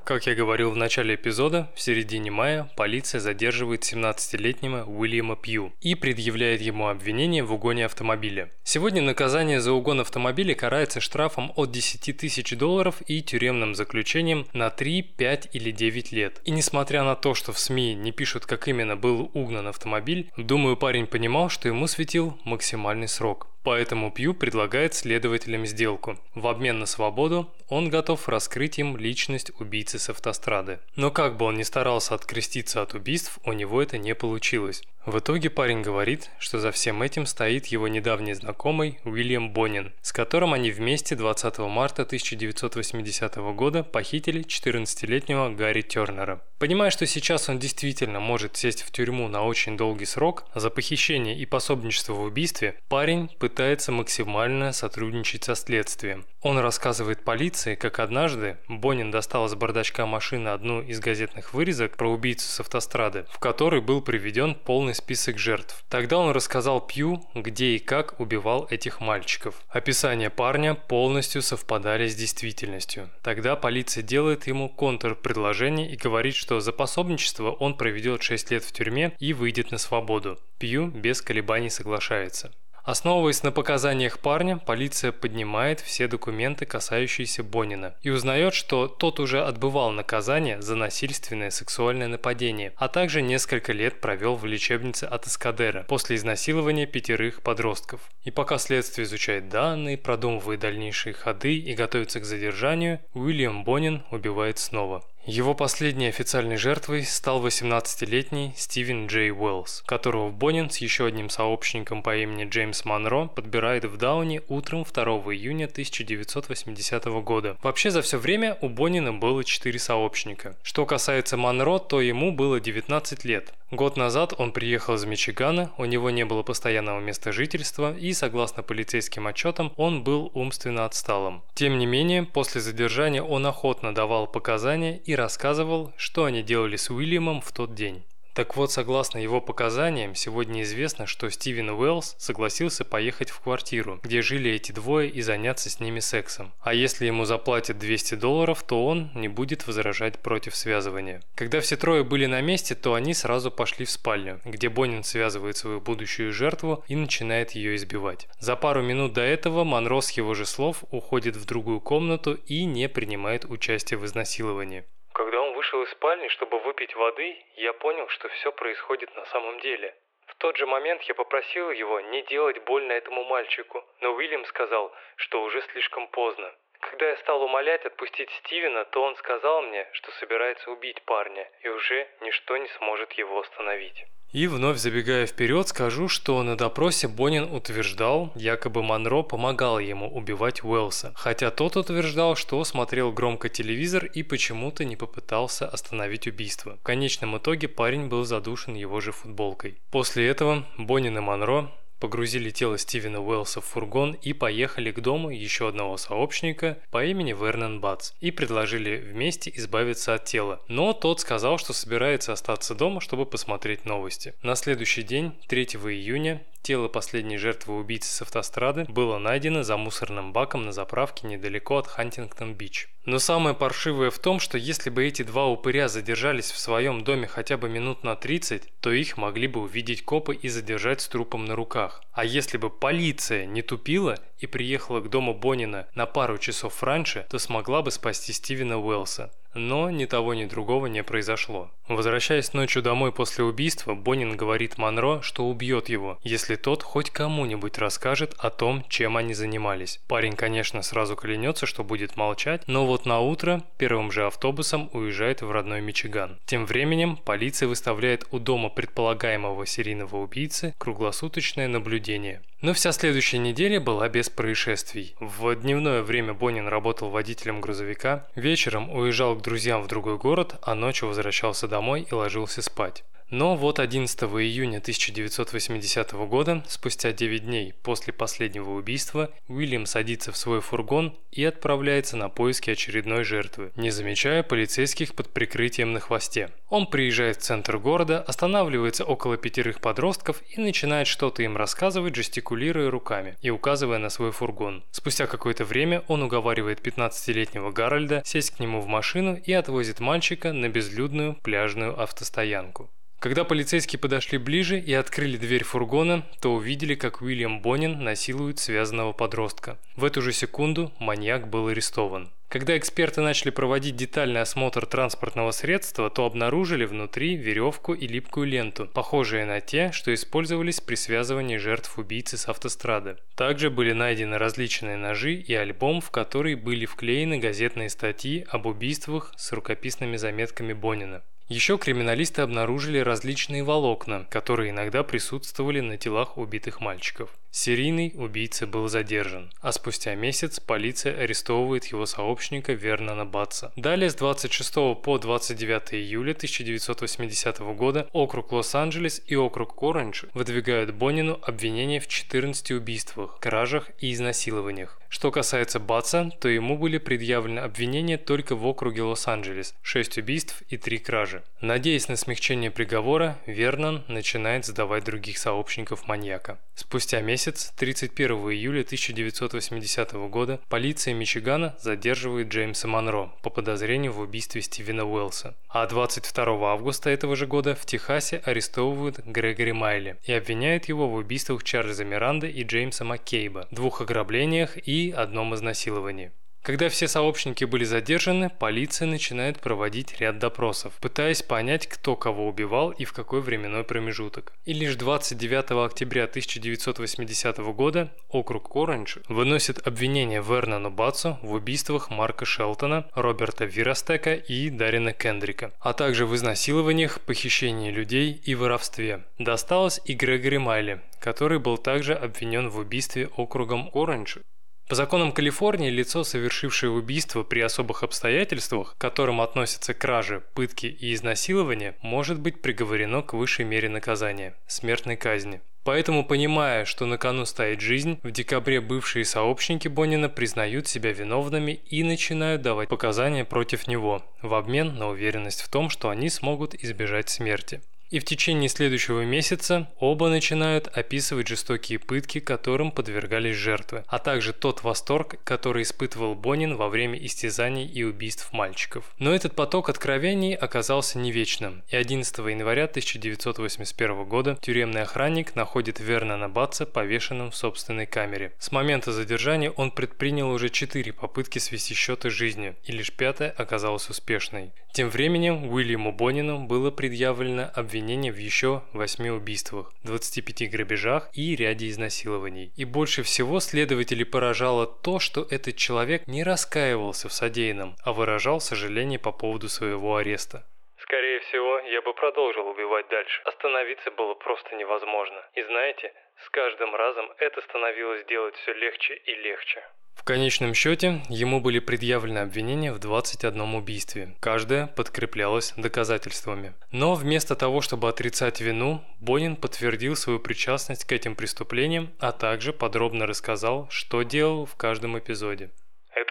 Как 0.08 0.26
я 0.26 0.36
говорил 0.36 0.72
в 0.72 0.78
начале 0.78 1.16
эпизода, 1.16 1.70
в 1.76 1.82
середине 1.82 2.32
мая 2.32 2.72
полиция 2.78 3.20
задерживает 3.20 3.82
17-летнего 3.82 4.86
Уильяма 4.86 5.36
Пью 5.36 5.74
и 5.82 5.96
предъявляет 5.96 6.62
ему 6.62 6.88
обвинение 6.88 7.44
в 7.44 7.52
угоне 7.52 7.84
автомобиля. 7.84 8.50
Сегодня 8.64 9.02
наказание 9.02 9.60
за 9.60 9.74
угон 9.74 10.00
автомобиля 10.00 10.56
карается 10.56 11.02
штрафом 11.02 11.52
от 11.58 11.72
10 11.72 12.16
тысяч 12.16 12.56
долларов 12.56 13.02
и 13.06 13.22
тюремным 13.22 13.76
заключением 13.76 14.48
на 14.54 14.70
3, 14.70 15.02
5 15.02 15.50
или 15.52 15.72
9 15.72 16.12
лет. 16.14 16.40
И 16.46 16.52
несмотря 16.52 17.04
на 17.04 17.18
то, 17.18 17.34
что 17.34 17.52
в 17.52 17.60
СМИ 17.60 17.94
не 17.96 18.14
пишут, 18.14 18.46
как 18.46 18.70
именно 18.70 18.96
был 18.96 19.30
угнан 19.34 19.68
автомобиль, 19.68 20.32
думаю, 20.38 20.78
парень 20.78 21.08
понимал, 21.08 21.50
что 21.50 21.68
ему 21.68 21.86
светил 21.86 22.40
максимальный 22.46 23.10
срок. 23.10 23.48
Поэтому 23.68 24.12
Пью 24.12 24.34
предлагает 24.34 24.94
следователям 24.94 25.66
сделку. 25.66 26.18
В 26.34 26.48
обмен 26.48 26.80
на 26.80 26.86
свободу 26.86 27.54
он 27.68 27.90
готов 27.90 28.30
раскрыть 28.30 28.80
им 28.80 28.96
личность 28.96 29.52
убийцы 29.60 30.00
с 30.00 30.08
автострады. 30.08 30.80
Но 30.96 31.12
как 31.12 31.36
бы 31.36 31.44
он 31.44 31.58
ни 31.58 31.64
старался 31.64 32.16
откреститься 32.16 32.82
от 32.82 32.94
убийств, 32.94 33.40
у 33.44 33.52
него 33.52 33.82
это 33.82 33.98
не 33.98 34.16
получилось. 34.16 34.84
В 35.08 35.20
итоге 35.20 35.50
парень 35.50 35.84
говорит, 35.84 36.32
что 36.38 36.60
за 36.60 36.74
всем 36.74 37.02
этим 37.02 37.26
стоит 37.26 37.68
его 37.68 37.88
недавний 37.88 38.34
знакомый 38.34 39.00
Уильям 39.06 39.52
Боннин, 39.52 39.94
с 40.02 40.12
которым 40.12 40.52
они 40.52 40.70
вместе 40.70 41.16
20 41.16 41.60
марта 41.60 42.02
1980 42.02 43.38
года 43.56 43.84
похитили 43.84 44.44
14-летнего 44.44 45.56
Гарри 45.56 45.82
Тернера. 45.82 46.42
Понимая, 46.60 46.92
что 46.92 47.06
сейчас 47.06 47.48
он 47.48 47.58
действительно 47.58 48.20
может 48.20 48.58
сесть 48.58 48.82
в 48.82 48.92
тюрьму 48.92 49.30
на 49.30 49.46
очень 49.46 49.78
долгий 49.78 50.04
срок 50.04 50.44
за 50.54 50.70
похищение 50.70 51.38
и 51.38 51.46
пособничество 51.46 52.12
в 52.12 52.24
убийстве, 52.24 52.76
парень 52.90 53.30
пытается 53.40 53.94
максимально 53.94 54.74
сотрудничать 54.74 55.46
со 55.46 55.56
следствием. 55.56 56.26
Он 56.48 56.60
рассказывает 56.60 57.26
полиции, 57.26 57.76
как 57.76 58.00
однажды 58.00 58.56
Боннин 58.70 59.12
достал 59.12 59.48
из 59.48 59.56
бардачка 59.56 60.06
машины 60.06 60.48
одну 60.48 60.82
из 60.82 61.02
газетных 61.02 61.54
вырезок 61.54 61.98
про 61.98 62.10
убийцу 62.10 62.48
с 62.48 62.62
автострады, 62.62 63.26
в 63.30 63.40
которой 63.40 63.82
был 63.82 64.02
приведен 64.02 64.56
полный 64.56 64.96
список 64.96 65.38
жертв. 65.40 65.84
Тогда 65.90 66.18
он 66.18 66.32
рассказал 66.32 66.80
Пью, 66.80 67.22
где 67.36 67.76
и 67.76 67.80
как 67.80 68.18
убивал 68.22 68.66
этих 68.70 69.02
мальчиков. 69.02 69.56
Описания 69.68 70.30
парня 70.30 70.74
полностью 70.74 71.42
совпадали 71.42 72.08
с 72.08 72.16
действительностью. 72.16 73.10
Тогда 73.24 73.58
полиция 73.58 74.02
делает 74.02 74.48
ему 74.48 74.70
контрпредложение 74.70 75.92
и 75.92 75.98
говорит, 75.98 76.36
что 76.36 76.62
за 76.62 76.72
пособничество 76.72 77.52
он 77.52 77.76
проведет 77.76 78.24
6 78.24 78.52
лет 78.52 78.64
в 78.64 78.72
тюрьме 78.72 79.12
и 79.20 79.34
выйдет 79.34 79.72
на 79.72 79.78
свободу. 79.78 80.40
Пью 80.60 80.88
без 80.88 81.22
колебаний 81.22 81.70
соглашается. 81.70 82.54
Основываясь 82.88 83.44
на 83.44 83.52
показаниях 83.52 84.18
парня, 84.18 84.60
полиция 84.60 85.12
поднимает 85.12 85.82
все 85.82 86.08
документы, 86.08 86.66
касающиеся 86.66 87.44
Бонина, 87.44 87.96
и 88.02 88.10
узнает, 88.10 88.54
что 88.54 88.88
тот 88.88 89.20
уже 89.20 89.44
отбывал 89.44 89.92
наказание 89.92 90.62
за 90.62 90.76
насильственное 90.76 91.50
сексуальное 91.50 92.08
нападение, 92.08 92.72
а 92.78 92.88
также 92.88 93.22
несколько 93.22 93.74
лет 93.74 94.00
провел 94.00 94.38
в 94.38 94.46
лечебнице 94.46 95.04
от 95.04 95.28
Эскадера 95.28 95.84
после 95.84 96.16
изнасилования 96.16 96.86
пятерых 96.86 97.42
подростков. 97.42 98.00
И 98.24 98.32
пока 98.32 98.58
следствие 98.58 99.04
изучает 99.04 99.50
данные, 99.50 99.98
продумывает 99.98 100.62
дальнейшие 100.62 101.12
ходы 101.12 101.58
и 101.58 101.74
готовится 101.74 102.22
к 102.22 102.24
задержанию, 102.24 103.02
Уильям 103.14 103.66
Бонин 103.66 104.06
убивает 104.12 104.60
снова. 104.60 105.04
Его 105.28 105.54
последней 105.54 106.08
официальной 106.08 106.56
жертвой 106.56 107.04
стал 107.04 107.46
18-летний 107.46 108.54
Стивен 108.56 109.08
Джей 109.08 109.34
Уэллс, 109.34 109.84
которого 109.86 110.30
Боннин 110.30 110.70
с 110.70 110.78
еще 110.78 111.06
одним 111.06 111.30
сообщником 111.30 112.02
по 112.02 112.16
имени 112.16 112.46
Джеймс 112.46 112.86
Монро 112.86 113.26
подбирает 113.28 113.84
в 113.84 113.98
Дауне 113.98 114.42
утром 114.48 114.86
2 114.90 115.04
июня 115.04 115.66
1980 115.66 117.06
года. 117.26 117.58
Вообще 117.62 117.92
за 117.92 118.02
все 118.04 118.18
время 118.18 118.58
у 118.62 118.70
Боннина 118.70 119.12
было 119.12 119.44
4 119.44 119.78
сообщника. 119.78 120.56
Что 120.64 120.86
касается 120.86 121.36
Монро, 121.36 121.80
то 121.80 122.00
ему 122.00 122.32
было 122.32 122.62
19 122.62 123.26
лет. 123.26 123.54
Год 123.70 123.98
назад 123.98 124.34
он 124.38 124.54
приехал 124.54 124.94
из 124.94 125.04
Мичигана, 125.04 125.72
у 125.78 125.84
него 125.84 126.10
не 126.10 126.24
было 126.24 126.42
постоянного 126.42 127.02
места 127.02 127.34
жительства 127.34 127.94
и, 127.94 128.14
согласно 128.14 128.64
полицейским 128.64 129.28
отчетам, 129.28 129.74
он 129.76 130.06
был 130.06 130.32
умственно 130.34 130.86
отсталым. 130.86 131.44
Тем 131.54 131.78
не 131.78 131.86
менее, 131.86 132.24
после 132.24 132.62
задержания 132.62 133.22
он 133.22 133.46
охотно 133.46 133.94
давал 133.94 134.26
показания 134.26 134.96
и 135.00 135.17
рассказывал, 135.18 135.92
что 135.98 136.24
они 136.24 136.44
делали 136.44 136.78
с 136.78 136.90
Уильямом 136.90 137.42
в 137.42 137.52
тот 137.52 137.76
день. 137.76 138.06
Так 138.38 138.56
вот, 138.56 138.72
согласно 138.72 139.18
его 139.18 139.42
показаниям, 139.42 140.14
сегодня 140.14 140.62
известно, 140.62 141.08
что 141.08 141.28
Стивен 141.28 141.72
Уэллс 141.72 142.14
согласился 142.20 142.86
поехать 142.86 143.32
в 143.32 143.40
квартиру, 143.40 144.00
где 144.04 144.22
жили 144.22 144.52
эти 144.52 144.72
двое 144.72 145.10
и 145.10 145.24
заняться 145.24 145.72
с 145.72 145.80
ними 145.80 146.00
сексом. 146.02 146.54
А 146.62 146.76
если 146.76 147.08
ему 147.08 147.26
заплатят 147.26 147.80
200 147.80 148.14
долларов, 148.14 148.62
то 148.62 148.86
он 148.86 149.10
не 149.16 149.28
будет 149.28 149.66
возражать 149.66 150.20
против 150.20 150.56
связывания. 150.56 151.24
Когда 151.34 151.62
все 151.62 151.78
трое 151.78 152.04
были 152.04 152.28
на 152.28 152.42
месте, 152.42 152.76
то 152.76 152.94
они 152.94 153.16
сразу 153.16 153.50
пошли 153.50 153.86
в 153.86 153.90
спальню, 153.90 154.40
где 154.46 154.70
Боннин 154.70 155.04
связывает 155.04 155.58
свою 155.58 155.82
будущую 155.82 156.32
жертву 156.32 156.84
и 156.88 156.96
начинает 156.96 157.54
ее 157.54 157.76
избивать. 157.76 158.28
За 158.40 158.56
пару 158.56 158.84
минут 158.84 159.14
до 159.14 159.22
этого 159.22 159.64
Монро 159.64 160.00
с 160.00 160.12
его 160.12 160.36
же 160.36 160.46
слов 160.46 160.84
уходит 160.92 161.36
в 161.38 161.46
другую 161.46 161.82
комнату 161.82 162.36
и 162.36 162.66
не 162.66 162.88
принимает 162.88 163.46
участие 163.46 163.98
в 163.98 164.06
изнасиловании. 164.06 164.84
Когда 165.18 165.42
он 165.42 165.54
вышел 165.54 165.82
из 165.82 165.90
спальни, 165.90 166.28
чтобы 166.28 166.60
выпить 166.60 166.96
воды, 166.96 167.44
я 167.56 167.74
понял, 167.74 168.08
что 168.10 168.30
все 168.30 168.52
происходит 168.52 169.16
на 169.16 169.26
самом 169.26 169.60
деле. 169.62 169.96
В 170.28 170.36
тот 170.36 170.56
же 170.58 170.68
момент 170.68 171.02
я 171.10 171.16
попросил 171.16 171.72
его 171.72 172.00
не 172.00 172.22
делать 172.22 172.64
больно 172.66 172.92
этому 172.92 173.24
мальчику, 173.24 173.84
но 174.00 174.14
Уильям 174.14 174.46
сказал, 174.46 174.94
что 175.16 175.42
уже 175.42 175.60
слишком 175.72 176.08
поздно. 176.10 176.54
Когда 176.82 177.10
я 177.10 177.18
стал 177.18 177.42
умолять 177.42 177.84
отпустить 177.84 178.30
Стивена, 178.30 178.86
то 178.86 179.02
он 179.02 179.16
сказал 179.16 179.64
мне, 179.64 179.90
что 179.94 180.12
собирается 180.12 180.70
убить 180.70 181.02
парня, 181.02 181.50
и 181.64 181.70
уже 181.70 182.08
ничто 182.22 182.56
не 182.58 182.68
сможет 182.78 183.12
его 183.14 183.40
остановить. 183.40 184.06
И 184.34 184.48
вновь 184.48 184.78
забегая 184.78 185.26
вперед, 185.26 185.70
скажу, 185.70 186.10
что 186.10 186.44
на 186.44 186.58
допросе 186.58 187.08
Бонин 187.08 187.44
утверждал, 187.46 188.32
якобы 188.36 188.84
Монро 188.84 189.24
помогал 189.24 189.80
ему 189.80 190.14
убивать 190.14 190.64
Уэлса, 190.64 191.14
хотя 191.16 191.50
тот 191.50 191.78
утверждал, 191.78 192.36
что 192.36 192.64
смотрел 192.66 193.14
громко 193.14 193.48
телевизор 193.48 194.06
и 194.06 194.24
почему-то 194.24 194.84
не 194.84 194.98
попытался 194.98 195.68
остановить 195.68 196.28
убийство. 196.28 196.78
В 196.78 196.84
конечном 196.84 197.38
итоге 197.38 197.70
парень 197.70 198.08
был 198.08 198.26
задушен 198.26 198.76
его 198.76 199.00
же 199.00 199.14
футболкой. 199.14 199.80
После 199.92 200.28
этого 200.28 200.66
Бонин 200.78 201.18
и 201.18 201.22
Монро 201.22 201.72
погрузили 202.00 202.50
тело 202.50 202.78
Стивена 202.78 203.20
Уэллса 203.20 203.62
в 203.62 203.66
фургон 203.66 204.14
и 204.14 204.34
поехали 204.34 204.92
к 204.92 205.00
дому 205.00 205.30
еще 205.30 205.68
одного 205.68 205.98
сообщника 205.98 206.78
по 206.92 207.06
имени 207.06 207.34
Вернон 207.34 207.82
Батс 207.82 208.14
и 208.20 208.32
предложили 208.32 208.98
вместе 208.98 209.52
избавиться 209.56 210.14
от 210.14 210.26
тела. 210.26 210.62
Но 210.68 210.94
тот 210.94 211.20
сказал, 211.20 211.58
что 211.58 211.74
собирается 211.74 212.34
остаться 212.34 212.76
дома, 212.76 213.02
чтобы 213.02 213.26
посмотреть 213.26 213.86
новости. 213.86 214.34
На 214.42 214.56
следующий 214.56 215.04
день, 215.04 215.34
3 215.48 215.64
июня, 215.66 216.44
Тело 216.68 216.90
последней 216.90 217.38
жертвы 217.38 217.78
убийцы 217.78 218.14
с 218.14 218.22
автострады 218.24 218.84
было 218.90 219.20
найдено 219.20 219.64
за 219.64 219.78
мусорным 219.78 220.34
баком 220.34 220.66
на 220.66 220.74
заправке 220.74 221.26
недалеко 221.26 221.78
от 221.78 221.88
Хантингтон-Бич. 221.88 222.90
Но 223.06 223.20
самое 223.20 223.56
паршивое 223.56 224.10
в 224.10 224.20
том, 224.20 224.42
что 224.42 224.58
если 224.58 224.90
бы 224.90 225.08
эти 225.08 225.22
два 225.22 225.46
упыря 225.46 225.88
задержались 225.88 226.52
в 226.52 226.60
своем 226.60 227.06
доме 227.06 227.26
хотя 227.26 227.56
бы 227.56 227.70
минут 227.70 228.04
на 228.04 228.18
30, 228.18 228.64
то 228.82 228.92
их 228.92 229.16
могли 229.16 229.48
бы 229.48 229.62
увидеть 229.62 230.04
копы 230.04 230.36
и 230.36 230.50
задержать 230.50 231.00
с 231.00 231.08
трупом 231.08 231.46
на 231.46 231.56
руках. 231.56 232.04
А 232.12 232.26
если 232.26 232.58
бы 232.58 232.70
полиция 232.70 233.46
не 233.46 233.62
тупила 233.62 234.20
и 234.40 234.46
приехала 234.46 235.00
к 235.00 235.10
дому 235.10 235.34
Бонина 235.34 235.88
на 235.96 236.06
пару 236.06 236.38
часов 236.38 236.84
раньше, 236.84 237.26
то 237.30 237.40
смогла 237.40 237.82
бы 237.82 237.92
спасти 237.92 238.34
Стивена 238.34 238.78
Уэллса. 238.78 239.32
Но 239.58 239.90
ни 239.90 240.06
того, 240.06 240.36
ни 240.36 240.46
другого 240.46 240.86
не 240.86 241.04
произошло. 241.04 241.72
Возвращаясь 241.88 242.54
ночью 242.54 242.84
домой 242.84 243.12
после 243.12 243.44
убийства, 243.44 243.96
Бонин 243.96 244.38
говорит 244.38 244.78
Монро, 244.78 245.22
что 245.22 245.48
убьет 245.48 245.90
его, 245.90 246.20
если 246.22 246.56
тот 246.56 246.84
хоть 246.84 247.10
кому-нибудь 247.10 247.78
расскажет 247.80 248.36
о 248.38 248.52
том, 248.52 248.86
чем 248.88 249.18
они 249.18 249.34
занимались. 249.34 250.00
Парень, 250.08 250.36
конечно, 250.36 250.84
сразу 250.84 251.16
клянется, 251.16 251.66
что 251.66 251.84
будет 251.84 252.18
молчать, 252.18 252.62
но 252.68 252.86
вот 252.86 253.06
на 253.06 253.20
утро 253.20 253.64
первым 253.78 254.12
же 254.12 254.28
автобусом 254.28 254.90
уезжает 254.94 255.42
в 255.42 255.50
родной 255.50 255.82
Мичиган. 255.82 256.38
Тем 256.46 256.66
временем 256.66 257.18
полиция 257.18 257.68
выставляет 257.68 258.28
у 258.32 258.40
дома 258.40 258.70
предполагаемого 258.70 259.66
серийного 259.66 260.18
убийцы 260.18 260.76
круглосуточное 260.78 261.68
наблюдение. 261.68 262.44
Но 262.60 262.74
вся 262.74 262.92
следующая 262.92 263.38
неделя 263.38 263.80
была 263.80 264.10
без 264.10 264.32
происшествий. 264.32 265.16
В 265.20 265.56
дневное 265.56 266.02
время 266.02 266.34
Бонин 266.34 266.68
работал 266.68 267.10
водителем 267.10 267.62
грузовика, 267.62 268.26
вечером 268.36 268.90
уезжал 268.90 269.36
к 269.36 269.44
друзьям 269.44 269.84
в 269.84 269.88
другой 269.88 270.18
город, 270.18 270.56
а 270.64 270.74
ночью 270.74 271.08
возвращался 271.08 271.68
домой 271.68 272.08
и 272.10 272.14
ложился 272.16 272.64
спать. 272.64 273.04
Но 273.30 273.58
вот 273.58 273.80
11 273.80 274.18
июня 274.24 274.78
1980 274.78 276.14
года, 276.14 276.64
спустя 276.68 277.12
9 277.12 277.44
дней 277.44 277.74
после 277.84 278.14
последнего 278.14 278.72
убийства, 278.72 279.32
Уильям 279.50 279.86
садится 279.86 280.32
в 280.32 280.38
свой 280.38 280.62
фургон 280.62 281.14
и 281.32 281.44
отправляется 281.44 282.16
на 282.16 282.30
поиски 282.30 282.70
очередной 282.70 283.26
жертвы, 283.26 283.74
не 283.76 283.90
замечая 283.90 284.44
полицейских 284.44 285.14
под 285.14 285.28
прикрытием 285.30 285.92
на 285.92 286.00
хвосте. 286.00 286.52
Он 286.70 286.88
приезжает 286.88 287.38
в 287.38 287.42
центр 287.42 287.78
города, 287.78 288.22
останавливается 288.22 289.04
около 289.04 289.36
пятерых 289.36 289.82
подростков 289.82 290.42
и 290.50 290.62
начинает 290.62 291.08
что-то 291.08 291.44
им 291.44 291.58
рассказывать, 291.58 292.16
жестикулируя 292.16 292.90
руками 292.90 293.36
и 293.42 293.50
указывая 293.50 293.98
на 293.98 294.10
свой 294.10 294.32
фургон. 294.32 294.86
Спустя 294.92 295.28
какое-то 295.28 295.66
время 295.66 296.04
он 296.08 296.24
уговаривает 296.24 296.80
15-летнего 296.80 297.72
Гарольда 297.72 298.22
сесть 298.26 298.52
к 298.52 298.60
нему 298.62 298.80
в 298.80 298.88
машину 298.88 299.36
и 299.36 299.52
отвозит 299.52 300.00
мальчика 300.00 300.54
на 300.54 300.70
безлюдную 300.70 301.36
пляжную 301.36 302.02
автостоянку. 302.02 302.90
Когда 303.20 303.44
полицейские 303.44 304.00
подошли 304.00 304.38
ближе 304.38 304.80
и 304.80 304.94
открыли 304.94 305.38
дверь 305.38 305.64
фургона, 305.64 306.24
то 306.40 306.54
увидели, 306.54 306.94
как 306.94 307.22
Уильям 307.22 307.62
Боннин 307.62 308.04
насилует 308.04 308.60
связанного 308.60 309.12
подростка. 309.12 309.80
В 309.96 310.06
эту 310.06 310.22
же 310.22 310.32
секунду 310.32 310.92
маньяк 311.00 311.50
был 311.50 311.68
арестован. 311.68 312.30
Когда 312.48 312.78
эксперты 312.78 313.20
начали 313.22 313.50
проводить 313.50 313.98
детальный 313.98 314.40
осмотр 314.40 314.86
транспортного 314.86 315.52
средства, 315.52 316.10
то 316.10 316.26
обнаружили 316.26 316.86
внутри 316.86 317.36
веревку 317.36 317.94
и 317.94 318.08
липкую 318.08 318.48
ленту, 318.48 318.86
похожие 318.86 319.46
на 319.46 319.60
те, 319.62 319.92
что 319.92 320.14
использовались 320.14 320.80
при 320.80 320.96
связывании 320.96 321.58
жертв 321.58 321.98
убийцы 321.98 322.38
с 322.38 322.48
автострады. 322.48 323.18
Также 323.36 323.70
были 323.70 323.92
найдены 323.92 324.38
различные 324.38 324.96
ножи 324.96 325.34
и 325.34 325.54
альбом, 325.56 326.00
в 326.00 326.12
который 326.12 326.56
были 326.56 326.86
вклеены 326.86 327.40
газетные 327.40 327.90
статьи 327.90 328.46
об 328.48 328.68
убийствах 328.68 329.34
с 329.36 329.52
рукописными 329.52 330.16
заметками 330.16 330.72
Бонина. 330.72 331.24
Еще 331.50 331.78
криминалисты 331.78 332.42
обнаружили 332.42 333.00
различные 333.00 333.64
волокна, 333.64 334.26
которые 334.30 334.72
иногда 334.72 335.04
присутствовали 335.04 335.80
на 335.80 335.98
телах 335.98 336.38
убитых 336.38 336.82
мальчиков. 336.82 337.30
Серийный 337.52 338.14
убийца 338.16 338.68
был 338.68 338.88
задержан, 338.88 339.52
а 339.62 339.72
спустя 339.72 340.14
месяц 340.16 340.60
полиция 340.60 341.18
арестовывает 341.18 341.86
его 341.86 342.06
сообщника 342.06 342.74
Вернона 342.74 343.26
Батса. 343.26 343.72
Далее 343.76 344.10
с 344.10 344.16
26 344.16 344.74
по 345.02 345.18
29 345.18 345.96
июля 345.96 346.34
1980 346.34 347.60
года 347.76 348.08
округ 348.14 348.52
Лос-Анджелес 348.52 349.22
и 349.26 349.36
округ 349.36 349.82
Оранж 349.82 350.26
выдвигают 350.34 350.92
Бонину 350.94 351.40
обвинения 351.42 352.00
в 352.00 352.08
14 352.08 352.72
убийствах, 352.72 353.40
кражах 353.40 353.90
и 354.00 354.14
изнасилованиях. 354.14 355.00
Что 355.10 355.32
касается 355.32 355.80
Батса, 355.80 356.32
то 356.42 356.50
ему 356.50 356.78
были 356.78 356.98
предъявлены 356.98 357.60
обвинения 357.60 358.18
только 358.18 358.56
в 358.56 358.68
округе 358.68 359.04
Лос-Анджелес– 359.04 359.74
6 359.82 360.18
убийств 360.18 360.62
и 360.68 360.78
3 360.78 360.98
кражи. 361.00 361.44
Надеясь 361.62 362.10
на 362.10 362.18
смягчение 362.18 362.72
приговора, 362.72 363.40
Вернон 363.46 364.04
начинает 364.10 364.66
сдавать 364.66 365.06
других 365.06 365.38
сообщников 365.38 366.08
маньяка. 366.08 366.60
Спустя 366.76 367.22
месяц, 367.22 367.37
31 367.38 368.32
июля 368.52 368.82
1980 368.82 370.14
года, 370.30 370.60
полиция 370.70 371.14
Мичигана 371.14 371.76
задерживает 371.80 372.48
Джеймса 372.48 372.88
Монро 372.88 373.32
по 373.42 373.50
подозрению 373.50 374.14
в 374.14 374.20
убийстве 374.20 374.62
Стивена 374.62 375.06
Уэллса. 375.06 375.56
А 375.70 375.86
22 375.86 376.72
августа 376.72 377.10
этого 377.10 377.36
же 377.36 377.46
года 377.46 377.76
в 377.76 377.86
Техасе 377.86 378.42
арестовывают 378.44 379.20
Грегори 379.26 379.72
Майли 379.72 380.18
и 380.24 380.34
обвиняют 380.34 380.86
его 380.86 381.08
в 381.08 381.16
убийствах 381.16 381.64
Чарльза 381.64 382.04
Миранды 382.04 382.50
и 382.50 382.64
Джеймса 382.64 383.06
Маккейба, 383.06 383.68
двух 383.72 384.02
ограблениях 384.02 384.78
и 384.88 385.12
одном 385.12 385.54
изнасиловании. 385.54 386.32
Когда 386.68 386.90
все 386.90 387.08
сообщники 387.08 387.64
были 387.64 387.86
задержаны, 387.86 388.50
полиция 388.50 389.06
начинает 389.06 389.58
проводить 389.62 390.20
ряд 390.20 390.38
допросов, 390.38 390.92
пытаясь 391.00 391.42
понять, 391.42 391.88
кто 391.88 392.18
кого 392.18 392.46
убивал 392.46 392.90
и 392.90 393.06
в 393.06 393.14
какой 393.14 393.40
временной 393.40 393.86
промежуток. 393.86 394.52
И 394.66 394.74
лишь 394.74 394.98
29 394.98 395.86
октября 395.86 396.26
1980 396.26 397.58
года 397.74 398.12
округ 398.28 398.76
Оранж 398.76 399.20
выносит 399.30 399.88
обвинение 399.88 400.44
Вернону 400.46 400.90
Батсу 400.90 401.40
в 401.42 401.54
убийствах 401.54 402.10
Марка 402.10 402.44
Шелтона, 402.44 403.06
Роберта 403.16 403.64
Виростека 403.64 404.34
и 404.34 404.70
Дарина 404.70 405.14
Кендрика, 405.14 405.72
а 405.80 405.94
также 405.94 406.26
в 406.26 406.36
изнасилованиях, 406.36 407.22
похищении 407.22 407.92
людей 407.92 408.42
и 408.44 408.56
воровстве. 408.56 409.24
Досталось 409.40 410.02
и 410.04 410.14
Грегори 410.16 410.58
Майли, 410.58 411.00
который 411.22 411.60
был 411.60 411.78
также 411.78 412.14
обвинен 412.14 412.68
в 412.68 412.78
убийстве 412.78 413.28
округом 413.38 413.90
Оранж 413.94 414.40
по 414.88 414.96
законам 414.96 415.34
Калифорнии 415.34 415.90
лицо, 415.90 416.24
совершившее 416.24 416.92
убийство 416.92 417.44
при 417.44 417.60
особых 417.60 418.04
обстоятельствах, 418.04 418.96
к 418.96 419.02
которым 419.02 419.42
относятся 419.42 419.94
кражи, 419.94 420.44
пытки 420.54 420.86
и 420.86 421.14
изнасилования, 421.14 421.96
может 422.02 422.40
быть 422.40 422.62
приговорено 422.62 423.22
к 423.22 423.34
высшей 423.34 423.66
мере 423.66 423.90
наказания– 423.90 424.56
смертной 424.68 425.18
казни. 425.18 425.60
Поэтому, 425.84 426.26
понимая, 426.26 426.84
что 426.84 427.06
на 427.06 427.18
кону 427.18 427.46
стоит 427.46 427.80
жизнь, 427.80 428.20
в 428.22 428.32
декабре 428.32 428.82
бывшие 428.82 429.24
сообщники 429.24 429.88
Бонина 429.88 430.28
признают 430.28 430.88
себя 430.88 431.14
виновными 431.14 431.80
и 431.90 432.04
начинают 432.04 432.62
давать 432.62 432.90
показания 432.90 433.46
против 433.46 433.88
него, 433.88 434.22
в 434.42 434.54
обмен 434.54 434.98
на 434.98 435.10
уверенность 435.10 435.62
в 435.62 435.70
том, 435.70 435.90
что 435.90 436.10
они 436.10 436.30
смогут 436.30 436.76
избежать 436.76 437.30
смерти. 437.30 437.82
И 438.10 438.20
в 438.20 438.26
течение 438.26 438.70
следующего 438.70 439.26
месяца 439.26 439.90
оба 440.00 440.30
начинают 440.30 440.88
описывать 440.88 441.50
жестокие 441.50 442.00
пытки, 442.00 442.40
которым 442.40 442.92
подвергались 442.92 443.58
жертвы, 443.58 444.06
а 444.08 444.20
также 444.20 444.54
тот 444.54 444.84
восторг, 444.84 445.36
который 445.44 445.84
испытывал 445.84 446.34
Бонин 446.34 446.78
во 446.78 446.88
время 446.88 447.20
истязаний 447.20 447.86
и 447.86 448.04
убийств 448.04 448.54
мальчиков. 448.54 449.04
Но 449.20 449.34
этот 449.34 449.56
поток 449.56 449.90
откровений 449.90 450.56
оказался 450.56 451.20
не 451.20 451.34
вечным, 451.34 451.84
и 451.90 451.98
11 451.98 452.38
января 452.38 452.86
1981 452.86 454.24
года 454.24 454.58
тюремный 454.62 455.02
охранник 455.02 455.56
находит 455.56 456.00
Вернона 456.00 456.48
Батца 456.48 456.86
повешенным 456.86 457.52
в 457.52 457.58
собственной 457.58 458.06
камере. 458.06 458.54
С 458.58 458.72
момента 458.72 459.12
задержания 459.12 459.72
он 459.72 459.92
предпринял 459.92 460.50
уже 460.50 460.70
четыре 460.70 461.12
попытки 461.12 461.60
свести 461.60 461.94
счеты 461.94 462.30
жизни, 462.30 462.76
и 462.86 462.94
лишь 462.94 463.12
пятая 463.12 463.50
оказалась 463.50 464.10
успешной. 464.10 464.72
Тем 464.94 465.10
временем 465.10 465.70
Уильяму 465.72 466.12
Бонину 466.14 466.66
было 466.66 466.90
предъявлено 466.90 467.70
обвинение 467.76 467.97
обвинения 467.98 468.32
в 468.32 468.38
еще 468.38 468.82
8 468.94 469.30
убийствах, 469.30 469.92
25 470.04 470.70
грабежах 470.70 471.30
и 471.34 471.56
ряде 471.56 471.88
изнасилований. 471.90 472.72
И 472.78 472.86
больше 472.86 473.24
всего 473.24 473.60
следователей 473.60 474.26
поражало 474.26 474.86
то, 474.86 475.20
что 475.20 475.42
этот 475.50 475.76
человек 475.78 476.28
не 476.28 476.44
раскаивался 476.44 477.28
в 477.28 477.34
содеянном, 477.34 477.96
а 478.06 478.14
выражал 478.14 478.60
сожаление 478.60 479.18
по 479.18 479.32
поводу 479.32 479.68
своего 479.68 480.18
ареста. 480.18 480.64
Скорее 481.02 481.40
всего, 481.40 481.80
я 481.80 482.02
бы 482.04 482.14
продолжил 482.14 482.68
убивать 482.68 483.08
дальше. 483.10 483.42
Остановиться 483.46 484.12
было 484.12 484.36
просто 484.36 484.76
невозможно. 484.76 485.42
И 485.56 485.64
знаете, 485.64 486.14
с 486.46 486.50
каждым 486.50 486.94
разом 486.94 487.32
это 487.40 487.62
становилось 487.62 488.26
делать 488.26 488.56
все 488.58 488.74
легче 488.74 489.16
и 489.16 489.34
легче. 489.42 489.82
В 490.18 490.24
конечном 490.24 490.74
счете, 490.74 491.22
ему 491.30 491.62
были 491.62 491.80
предъявлены 491.80 492.40
обвинения 492.40 492.92
в 492.92 493.00
21 493.00 493.76
убийстве. 493.76 494.36
Каждое 494.42 494.88
подкреплялось 494.88 495.74
доказательствами. 495.78 496.74
Но 496.92 497.14
вместо 497.14 497.56
того, 497.56 497.80
чтобы 497.82 498.10
отрицать 498.10 498.60
вину, 498.60 499.02
Бонин 499.22 499.56
подтвердил 499.56 500.18
свою 500.18 500.40
причастность 500.40 501.06
к 501.06 501.12
этим 501.14 501.36
преступлениям, 501.36 502.10
а 502.20 502.34
также 502.34 502.74
подробно 502.74 503.26
рассказал, 503.28 503.88
что 503.90 504.24
делал 504.24 504.66
в 504.66 504.76
каждом 504.76 505.18
эпизоде. 505.18 505.70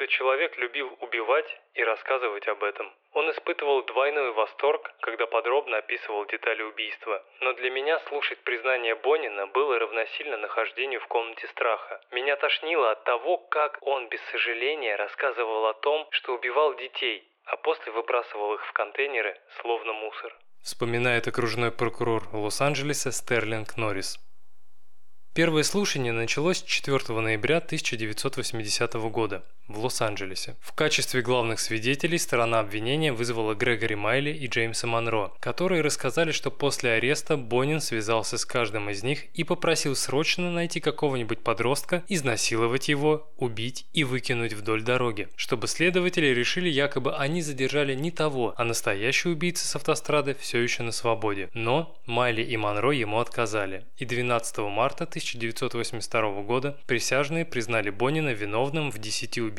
Этот 0.07 0.19
человек 0.19 0.57
любил 0.59 0.97
убивать 1.01 1.61
и 1.75 1.83
рассказывать 1.83 2.47
об 2.47 2.63
этом. 2.63 2.93
Он 3.13 3.29
испытывал 3.33 3.83
двойной 3.87 4.31
восторг, 4.35 4.95
когда 5.01 5.27
подробно 5.27 5.79
описывал 5.79 6.25
детали 6.27 6.63
убийства. 6.63 7.25
Но 7.41 7.55
для 7.55 7.71
меня 7.71 7.99
слушать 8.09 8.39
признание 8.45 8.95
Бонина 8.95 9.49
было 9.49 9.81
равносильно 9.81 10.37
нахождению 10.37 11.01
в 11.01 11.09
комнате 11.09 11.49
страха. 11.49 12.01
Меня 12.13 12.37
тошнило 12.37 12.93
от 12.93 13.03
того, 13.03 13.39
как 13.39 13.79
он 13.81 14.09
без 14.09 14.21
сожаления 14.31 14.95
рассказывал 14.95 15.67
о 15.67 15.75
том, 15.75 16.07
что 16.13 16.37
убивал 16.37 16.77
детей, 16.77 17.29
а 17.45 17.57
после 17.57 17.91
выбрасывал 17.91 18.55
их 18.55 18.65
в 18.65 18.73
контейнеры, 18.75 19.37
словно 19.61 19.93
мусор. 19.93 20.33
Вспоминает 20.63 21.27
окружной 21.27 21.73
прокурор 21.73 22.23
Лос-Анджелеса 22.33 23.11
Стерлинг 23.11 23.77
Норрис. 23.77 24.21
Первое 25.35 25.65
слушание 25.65 26.13
началось 26.13 26.63
4 26.63 27.13
ноября 27.21 27.57
1980 27.57 28.95
года 29.11 29.43
в 29.69 29.79
Лос-Анджелесе. 29.85 30.57
В 30.61 30.73
качестве 30.73 31.23
главных 31.23 31.61
свидетелей 31.61 32.19
сторона 32.19 32.61
обвинения 32.61 33.13
вызвала 33.13 33.55
Грегори 33.55 33.95
Майли 33.95 34.31
и 34.31 34.47
Джеймса 34.47 34.87
Монро, 34.87 35.33
которые 35.41 35.83
рассказали, 35.83 36.33
что 36.33 36.51
после 36.51 36.93
ареста 36.93 37.37
Бонин 37.37 37.81
связался 37.81 38.39
с 38.39 38.45
каждым 38.45 38.91
из 38.91 39.03
них 39.03 39.25
и 39.35 39.45
попросил 39.45 39.95
срочно 39.95 40.51
найти 40.51 40.81
какого-нибудь 40.81 41.41
подростка, 41.41 42.03
изнасиловать 42.09 42.89
его, 42.89 43.31
убить 43.37 43.87
и 43.93 44.05
выкинуть 44.05 44.53
вдоль 44.53 44.83
дороги, 44.83 45.29
чтобы 45.37 45.69
следователи 45.69 46.27
решили, 46.27 46.69
якобы 46.69 47.15
они 47.17 47.43
задержали 47.43 47.95
не 47.95 48.11
того, 48.11 48.55
а 48.57 48.65
настоящий 48.65 49.29
убийца 49.29 49.67
с 49.67 49.77
автострады 49.77 50.37
все 50.41 50.61
еще 50.61 50.83
на 50.83 50.93
свободе. 50.93 51.51
Но 51.55 51.97
Майли 52.07 52.43
и 52.43 52.57
Монро 52.57 52.91
ему 52.93 53.19
отказали, 53.19 53.85
и 53.97 54.05
12 54.05 54.59
марта 54.59 55.05
1980 55.05 55.67
1982 55.67 56.43
года 56.43 56.77
присяжные 56.87 57.45
признали 57.45 57.91
Бонина 57.91 58.31
виновным 58.31 58.91
в 58.91 58.99
10 58.99 59.39
убийствах 59.39 59.56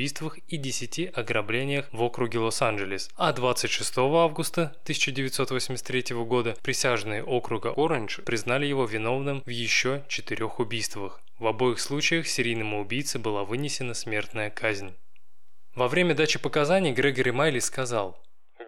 и 0.48 0.58
10 0.58 1.18
ограблениях 1.18 1.88
в 1.92 2.04
округе 2.04 2.40
Лос-Анджелес, 2.40 3.10
а 3.18 3.34
26 3.34 3.98
августа 3.98 4.74
1983 4.84 6.16
года 6.18 6.56
присяжные 6.64 7.24
округа 7.24 7.74
Оранж 7.76 8.22
признали 8.26 8.66
его 8.66 8.86
виновным 8.86 9.42
в 9.46 9.50
еще 9.50 10.04
четырех 10.08 10.60
убийствах. 10.60 11.20
В 11.40 11.48
обоих 11.48 11.80
случаях 11.80 12.28
серийному 12.28 12.82
убийце 12.82 13.20
была 13.20 13.44
вынесена 13.44 13.94
смертная 13.94 14.50
казнь. 14.50 14.94
Во 15.76 15.88
время 15.88 16.16
дачи 16.16 16.40
показаний 16.40 16.92
Грегори 16.92 17.32
Майли 17.32 17.60
сказал 17.60 18.18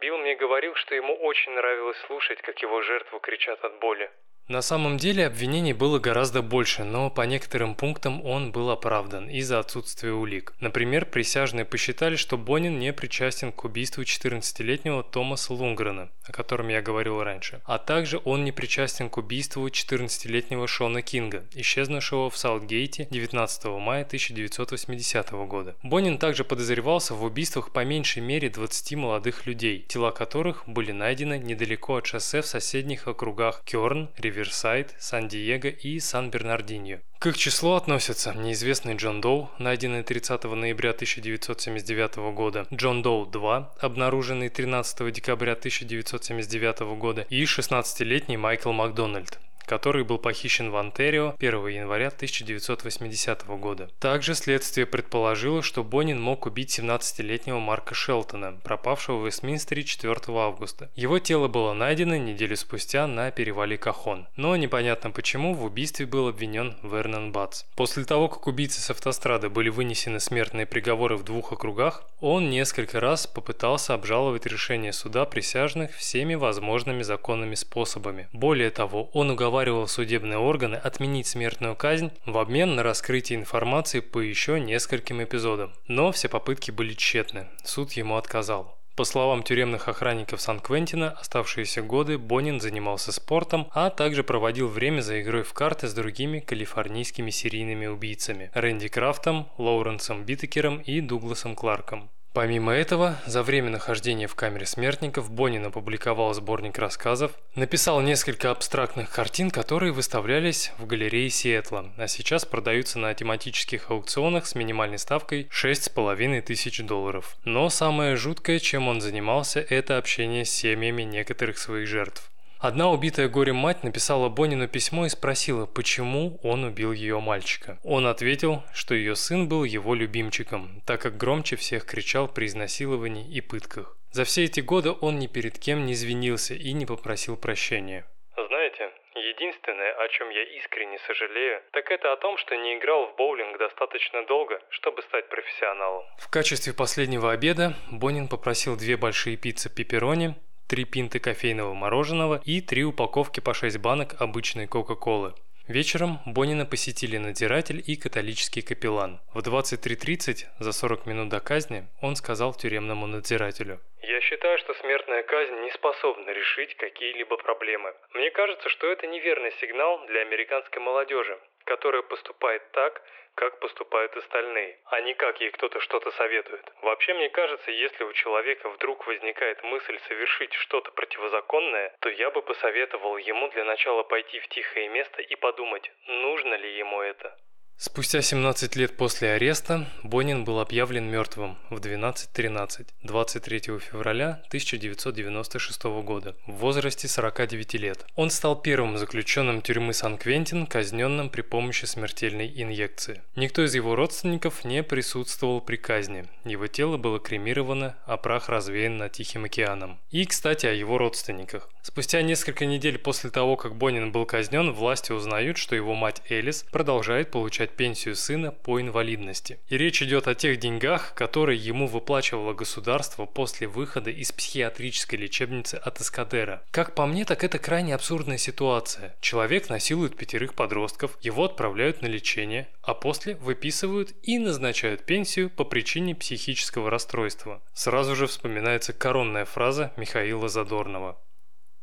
«Билл 0.02 0.18
мне 0.18 0.36
говорил, 0.36 0.76
что 0.76 0.96
ему 0.96 1.16
очень 1.16 1.52
нравилось 1.54 1.98
слушать, 2.08 2.42
как 2.42 2.62
его 2.62 2.82
жертвы 2.82 3.20
кричат 3.20 3.64
от 3.64 3.80
боли. 3.80 4.10
На 4.50 4.64
самом 4.64 4.98
деле 4.98 5.28
обвинений 5.28 5.74
было 5.74 6.00
гораздо 6.00 6.42
больше, 6.42 6.84
но 6.84 7.12
по 7.12 7.22
некоторым 7.22 7.76
пунктам 7.76 8.26
он 8.26 8.52
был 8.52 8.72
оправдан 8.72 9.30
из-за 9.30 9.60
отсутствия 9.60 10.12
улик. 10.12 10.56
Например, 10.60 11.06
присяжные 11.06 11.66
посчитали, 11.66 12.16
что 12.16 12.36
Бонин 12.36 12.80
не 12.80 12.92
причастен 12.92 13.52
к 13.52 13.64
убийству 13.64 14.02
14-летнего 14.02 15.04
Томаса 15.04 15.54
Лунгрена, 15.54 16.10
о 16.24 16.32
котором 16.32 16.70
я 16.70 16.82
говорил 16.82 17.22
раньше, 17.22 17.62
а 17.66 17.78
также 17.78 18.20
он 18.26 18.44
не 18.44 18.52
причастен 18.52 19.12
к 19.12 19.18
убийству 19.18 19.68
14-летнего 19.68 20.66
Шона 20.66 21.04
Кинга, 21.04 21.44
исчезнувшего 21.54 22.32
в 22.32 22.36
Саутгейте 22.36 23.08
19 23.12 23.66
мая 23.66 24.02
1980 24.04 25.30
года. 25.48 25.76
Бонин 25.84 26.18
также 26.18 26.44
подозревался 26.44 27.14
в 27.14 27.24
убийствах 27.24 27.72
по 27.72 27.86
меньшей 27.86 28.24
мере 28.24 28.50
20 28.50 28.96
молодых 28.96 29.46
людей, 29.46 29.86
тела 29.88 30.10
которых 30.10 30.64
были 30.68 30.92
найдены 30.92 31.38
недалеко 31.38 31.98
от 31.98 32.08
шоссе 32.08 32.42
в 32.42 32.48
соседних 32.48 33.08
округах 33.08 33.62
Кёрн, 33.64 34.10
Ривер 34.18 34.39
Риверсайд, 34.40 34.96
Сан-Диего 35.00 35.68
и 35.68 36.00
Сан-Бернардиньо. 36.00 37.00
К 37.20 37.28
их 37.28 37.38
числу 37.38 37.74
относятся 37.74 38.34
неизвестный 38.34 38.96
Джон 38.96 39.20
Доу, 39.20 39.50
найденный 39.60 40.04
30 40.04 40.46
ноября 40.46 40.92
1979 40.92 42.16
года, 42.34 42.66
Джон 42.74 43.02
Доу 43.02 43.26
2, 43.26 43.74
обнаруженный 43.82 44.48
13 44.48 45.12
декабря 45.12 45.54
1979 45.54 46.80
года, 46.98 47.26
и 47.30 47.44
16-летний 47.44 48.38
Майкл 48.38 48.72
Макдональд, 48.72 49.40
который 49.70 50.04
был 50.04 50.18
похищен 50.18 50.72
в 50.72 50.78
Онтерио 50.78 51.36
1 51.38 51.68
января 51.68 52.08
1980 52.08 53.46
года. 53.60 53.88
Также 54.00 54.34
следствие 54.34 54.88
предположило, 54.88 55.62
что 55.62 55.84
Бонин 55.84 56.20
мог 56.20 56.48
убить 56.48 56.80
17-летнего 56.80 57.60
Марка 57.60 57.94
Шелтона, 57.94 58.58
пропавшего 58.64 59.18
в 59.18 59.28
Вестминстере 59.28 59.84
4 59.84 60.16
августа. 60.30 60.90
Его 60.96 61.20
тело 61.20 61.48
было 61.48 61.74
найдено 61.74 62.16
неделю 62.16 62.58
спустя 62.58 63.06
на 63.06 63.30
перевале 63.30 63.78
Кахон, 63.78 64.26
но 64.36 64.56
непонятно 64.56 65.12
почему 65.12 65.54
в 65.54 65.64
убийстве 65.64 66.08
был 66.08 66.30
обвинен 66.30 66.76
Вернон 66.82 67.32
Батс. 67.32 67.66
После 67.76 68.06
того, 68.06 68.28
как 68.28 68.48
убийцы 68.48 68.82
с 68.82 68.90
автострады 68.90 69.50
были 69.50 69.70
вынесены 69.70 70.20
смертные 70.20 70.66
приговоры 70.66 71.16
в 71.16 71.24
двух 71.24 71.54
округах, 71.54 72.04
он 72.22 72.50
несколько 72.50 73.00
раз 73.00 73.28
попытался 73.28 73.94
обжаловать 73.94 74.48
решение 74.48 74.94
суда 74.94 75.26
присяжных 75.26 75.94
всеми 75.96 76.34
возможными 76.34 77.04
законными 77.04 77.54
способами. 77.54 78.28
Более 78.34 78.72
того, 78.72 79.12
он 79.14 79.30
уговаривал 79.30 79.59
уговаривал 79.60 79.90
судебные 79.90 80.38
органы 80.38 80.76
отменить 80.76 81.28
смертную 81.28 81.76
казнь 81.76 82.12
в 82.26 82.38
обмен 82.38 82.76
на 82.76 82.84
раскрытие 82.84 83.38
информации 83.38 84.00
по 84.00 84.20
еще 84.20 84.58
нескольким 84.58 85.22
эпизодам. 85.22 85.74
Но 85.86 86.14
все 86.14 86.30
попытки 86.30 86.72
были 86.72 86.94
тщетны, 86.94 87.48
суд 87.66 87.92
ему 87.92 88.16
отказал. 88.16 88.78
По 88.96 89.04
словам 89.04 89.44
тюремных 89.44 89.90
охранников 89.90 90.40
Сан-Квентина, 90.40 91.12
оставшиеся 91.12 91.82
годы 91.82 92.18
Бонин 92.18 92.62
занимался 92.62 93.12
спортом, 93.12 93.68
а 93.74 93.90
также 93.90 94.24
проводил 94.24 94.70
время 94.70 95.02
за 95.02 95.20
игрой 95.22 95.44
в 95.44 95.52
карты 95.52 95.90
с 95.90 95.94
другими 95.94 96.40
калифорнийскими 96.40 97.30
серийными 97.30 97.88
убийцами– 97.88 98.52
Рэнди 98.54 98.88
Крафтом, 98.88 99.50
Лоуренсом 99.58 100.24
Биттекером 100.24 100.78
и 100.80 101.02
Дугласом 101.02 101.56
Кларком. 101.56 102.10
Помимо 102.40 102.72
этого, 102.72 103.18
за 103.26 103.44
время 103.44 103.70
нахождения 103.70 104.26
в 104.26 104.34
камере 104.34 104.66
смертников 104.66 105.30
Бонин 105.30 105.66
опубликовал 105.66 106.34
сборник 106.34 106.80
рассказов, 106.80 107.34
написал 107.54 108.00
несколько 108.00 108.50
абстрактных 108.50 109.10
картин, 109.10 109.52
которые 109.52 109.92
выставлялись 109.92 110.72
в 110.78 110.86
галерее 110.86 111.30
Сиэтла, 111.30 111.92
а 111.98 112.08
сейчас 112.08 112.46
продаются 112.46 112.98
на 112.98 113.14
тематических 113.14 113.92
аукционах 113.92 114.46
с 114.46 114.56
минимальной 114.56 115.00
ставкой 115.00 115.50
6,5 115.52 116.42
тысяч 116.44 116.80
долларов. 116.80 117.36
Но 117.44 117.70
самое 117.70 118.16
жуткое, 118.16 118.60
чем 118.60 118.88
он 118.88 119.02
занимался, 119.02 119.60
это 119.60 119.98
общение 119.98 120.46
с 120.46 120.50
семьями 120.50 121.02
некоторых 121.02 121.58
своих 121.58 121.90
жертв. 121.90 122.29
Одна 122.62 122.92
убитая 122.92 123.30
горем 123.30 123.56
мать 123.56 123.86
написала 123.86 124.28
Бонину 124.28 124.68
письмо 124.68 125.06
и 125.06 125.10
спросила, 125.10 125.66
почему 125.66 126.42
он 126.44 126.66
убил 126.66 126.92
ее 126.92 127.22
мальчика. 127.22 127.80
Он 127.86 128.06
ответил, 128.06 128.64
что 128.74 128.94
ее 128.94 129.16
сын 129.16 129.48
был 129.48 129.64
его 129.64 129.96
любимчиком, 129.96 130.82
так 130.86 131.02
как 131.02 131.16
громче 131.16 131.56
всех 131.56 131.86
кричал 131.86 132.28
при 132.28 132.48
изнасиловании 132.48 133.26
и 133.34 133.40
пытках. 133.40 133.96
За 134.12 134.26
все 134.26 134.44
эти 134.44 134.60
годы 134.60 134.92
он 134.92 135.20
ни 135.20 135.28
перед 135.28 135.58
кем 135.58 135.86
не 135.86 135.94
извинился 135.94 136.54
и 136.54 136.74
не 136.74 136.86
попросил 136.86 137.38
прощения. 137.38 138.06
Знаете, 138.36 138.92
единственное, 139.16 139.94
о 139.94 140.10
чем 140.10 140.30
я 140.30 140.44
искренне 140.58 141.00
сожалею, 141.08 141.62
так 141.72 141.90
это 141.90 142.12
о 142.12 142.18
том, 142.18 142.38
что 142.40 142.58
не 142.58 142.78
играл 142.78 143.08
в 143.08 143.16
боулинг 143.16 143.58
достаточно 143.58 144.26
долго, 144.26 144.60
чтобы 144.72 145.02
стать 145.04 145.30
профессионалом. 145.30 146.04
В 146.18 146.30
качестве 146.30 146.74
последнего 146.74 147.32
обеда 147.32 147.76
Бонин 147.90 148.28
попросил 148.28 148.76
две 148.76 148.98
большие 148.98 149.38
пиццы 149.38 149.74
пепперони, 149.74 150.36
три 150.70 150.86
пинты 150.86 151.20
кофейного 151.20 151.74
мороженого 151.74 152.42
и 152.46 152.62
три 152.62 152.84
упаковки 152.84 153.40
по 153.40 153.56
6 153.56 153.80
банок 153.80 154.22
обычной 154.22 154.68
Кока-Колы. 154.68 155.34
Вечером 155.68 156.20
Бонина 156.28 156.66
посетили 156.66 157.18
надзиратель 157.18 157.82
и 157.86 157.96
католический 157.96 158.62
капеллан. 158.62 159.20
В 159.34 159.40
23.30, 159.40 160.46
за 160.60 160.72
40 160.72 161.08
минут 161.08 161.30
до 161.30 161.40
казни, 161.40 161.88
он 162.02 162.16
сказал 162.16 162.54
тюремному 162.54 163.08
надзирателю. 163.08 163.80
«Я 164.04 164.22
считаю, 164.22 164.60
что 164.60 164.74
смертная 164.76 165.24
казнь 165.24 165.60
не 165.62 165.72
способна 165.72 166.30
решить 166.30 166.76
какие-либо 166.78 167.38
проблемы. 167.38 167.94
Мне 168.14 168.30
кажется, 168.30 168.70
что 168.70 168.92
это 168.92 169.08
неверный 169.08 169.52
сигнал 169.60 170.06
для 170.06 170.22
американской 170.22 170.82
молодежи, 170.82 171.38
которая 171.66 172.04
поступает 172.04 172.62
так, 172.72 173.02
как 173.40 173.58
поступают 173.60 174.18
остальные, 174.18 174.78
а 174.88 175.00
не 175.00 175.14
как 175.14 175.40
ей 175.40 175.52
кто-то 175.52 175.80
что-то 175.80 176.12
советует. 176.12 176.66
Вообще, 176.82 177.14
мне 177.14 177.30
кажется, 177.30 177.72
если 177.72 178.04
у 178.04 178.12
человека 178.12 178.70
вдруг 178.70 179.08
возникает 179.08 179.64
мысль 179.64 179.98
совершить 180.10 180.54
что-то 180.56 180.92
противозаконное, 180.92 181.96
то 182.02 182.10
я 182.10 182.32
бы 182.32 182.42
посоветовал 182.42 183.16
ему 183.16 183.48
для 183.48 183.64
начала 183.64 184.04
пойти 184.04 184.42
в 184.42 184.48
тихое 184.50 184.90
место 184.90 185.22
и 185.22 185.36
подумать, 185.36 185.90
нужно 186.08 186.56
ли 186.56 186.76
ему 186.76 187.00
это. 187.00 187.34
Спустя 187.82 188.22
17 188.22 188.76
лет 188.76 188.98
после 188.98 189.30
ареста 189.36 189.88
Бонин 190.04 190.44
был 190.44 190.60
объявлен 190.60 191.10
мертвым 191.10 191.58
в 191.70 191.76
12.13 191.76 192.88
23 193.04 193.60
февраля 193.80 194.42
1996 194.48 195.84
года 196.04 196.36
в 196.46 196.56
возрасте 196.56 197.08
49 197.08 197.76
лет. 197.76 198.06
Он 198.18 198.32
стал 198.32 198.62
первым 198.62 198.98
заключенным 198.98 199.62
тюрьмы 199.62 199.94
Сан-Квентин, 199.94 200.68
казненным 200.68 201.30
при 201.30 201.40
помощи 201.40 201.86
смертельной 201.86 202.52
инъекции. 202.54 203.22
Никто 203.38 203.64
из 203.64 203.74
его 203.74 203.96
родственников 203.96 204.66
не 204.66 204.84
присутствовал 204.84 205.62
при 205.62 205.78
казни. 205.78 206.26
Его 206.44 206.68
тело 206.68 206.98
было 206.98 207.18
кремировано, 207.18 207.96
а 208.06 208.18
прах 208.18 208.50
развеян 208.50 208.98
над 208.98 209.14
Тихим 209.14 209.46
океаном. 209.46 210.02
И, 210.12 210.26
кстати, 210.26 210.66
о 210.66 210.74
его 210.74 210.98
родственниках. 210.98 211.70
Спустя 211.82 212.22
несколько 212.24 212.66
недель 212.66 212.98
после 212.98 213.30
того, 213.30 213.56
как 213.56 213.78
Бонин 213.78 214.12
был 214.12 214.26
казнен, 214.26 214.74
власти 214.74 215.14
узнают, 215.14 215.58
что 215.58 215.78
его 215.78 215.96
мать 215.96 216.22
Элис 216.30 216.66
продолжает 216.72 217.32
получать 217.32 217.69
получать 217.70 217.80
пенсию 217.80 218.16
сына 218.16 218.52
по 218.52 218.80
инвалидности. 218.80 219.60
И 219.70 219.78
речь 219.78 220.02
идет 220.02 220.28
о 220.28 220.36
тех 220.36 220.60
деньгах, 220.60 221.14
которые 221.16 221.58
ему 221.58 221.88
выплачивало 221.88 222.54
государство 222.54 223.26
после 223.26 223.68
выхода 223.68 224.10
из 224.10 224.32
психиатрической 224.32 225.20
лечебницы 225.20 225.76
от 225.76 226.02
Эскадера. 226.02 226.62
Как 226.72 226.96
по 226.96 227.06
мне, 227.06 227.26
так 227.26 227.44
это 227.44 227.60
крайне 227.60 227.96
абсурдная 227.96 228.38
ситуация. 228.38 229.16
Человек 229.22 229.70
насилует 229.70 230.16
пятерых 230.16 230.54
подростков, 230.54 231.18
его 231.22 231.46
отправляют 231.46 232.02
на 232.02 232.08
лечение, 232.08 232.68
а 232.82 232.94
после 232.94 233.36
выписывают 233.36 234.14
и 234.24 234.40
назначают 234.40 235.06
пенсию 235.06 235.50
по 235.50 235.64
причине 235.64 236.16
психического 236.16 236.90
расстройства. 236.90 237.62
Сразу 237.74 238.16
же 238.16 238.28
вспоминается 238.28 238.94
коронная 238.94 239.46
фраза 239.46 239.92
Михаила 239.98 240.50
Задорнова. 240.50 241.18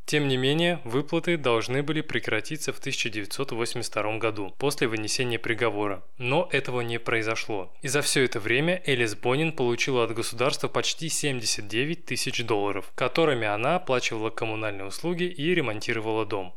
Тем 0.06 0.28
не 0.28 0.36
менее, 0.36 0.80
выплаты 0.84 1.36
должны 1.36 1.82
были 1.82 2.00
прекратиться 2.00 2.72
в 2.72 2.78
1982 2.78 4.18
году, 4.18 4.54
после 4.56 4.86
вынесения 4.86 5.40
приговора. 5.40 6.04
Но 6.16 6.48
этого 6.52 6.80
не 6.80 7.00
произошло. 7.00 7.74
И 7.82 7.88
за 7.88 8.02
все 8.02 8.22
это 8.22 8.38
время 8.38 8.80
Элис 8.86 9.16
Бонин 9.16 9.50
получила 9.50 10.04
от 10.04 10.14
государства 10.14 10.68
почти 10.68 11.08
79 11.08 12.04
тысяч 12.04 12.44
долларов, 12.44 12.92
которыми 12.94 13.48
она 13.48 13.76
оплачивала 13.76 14.30
коммунальные 14.30 14.86
услуги 14.86 15.24
и 15.24 15.52
ремонтировала 15.52 16.24
дом. 16.24 16.54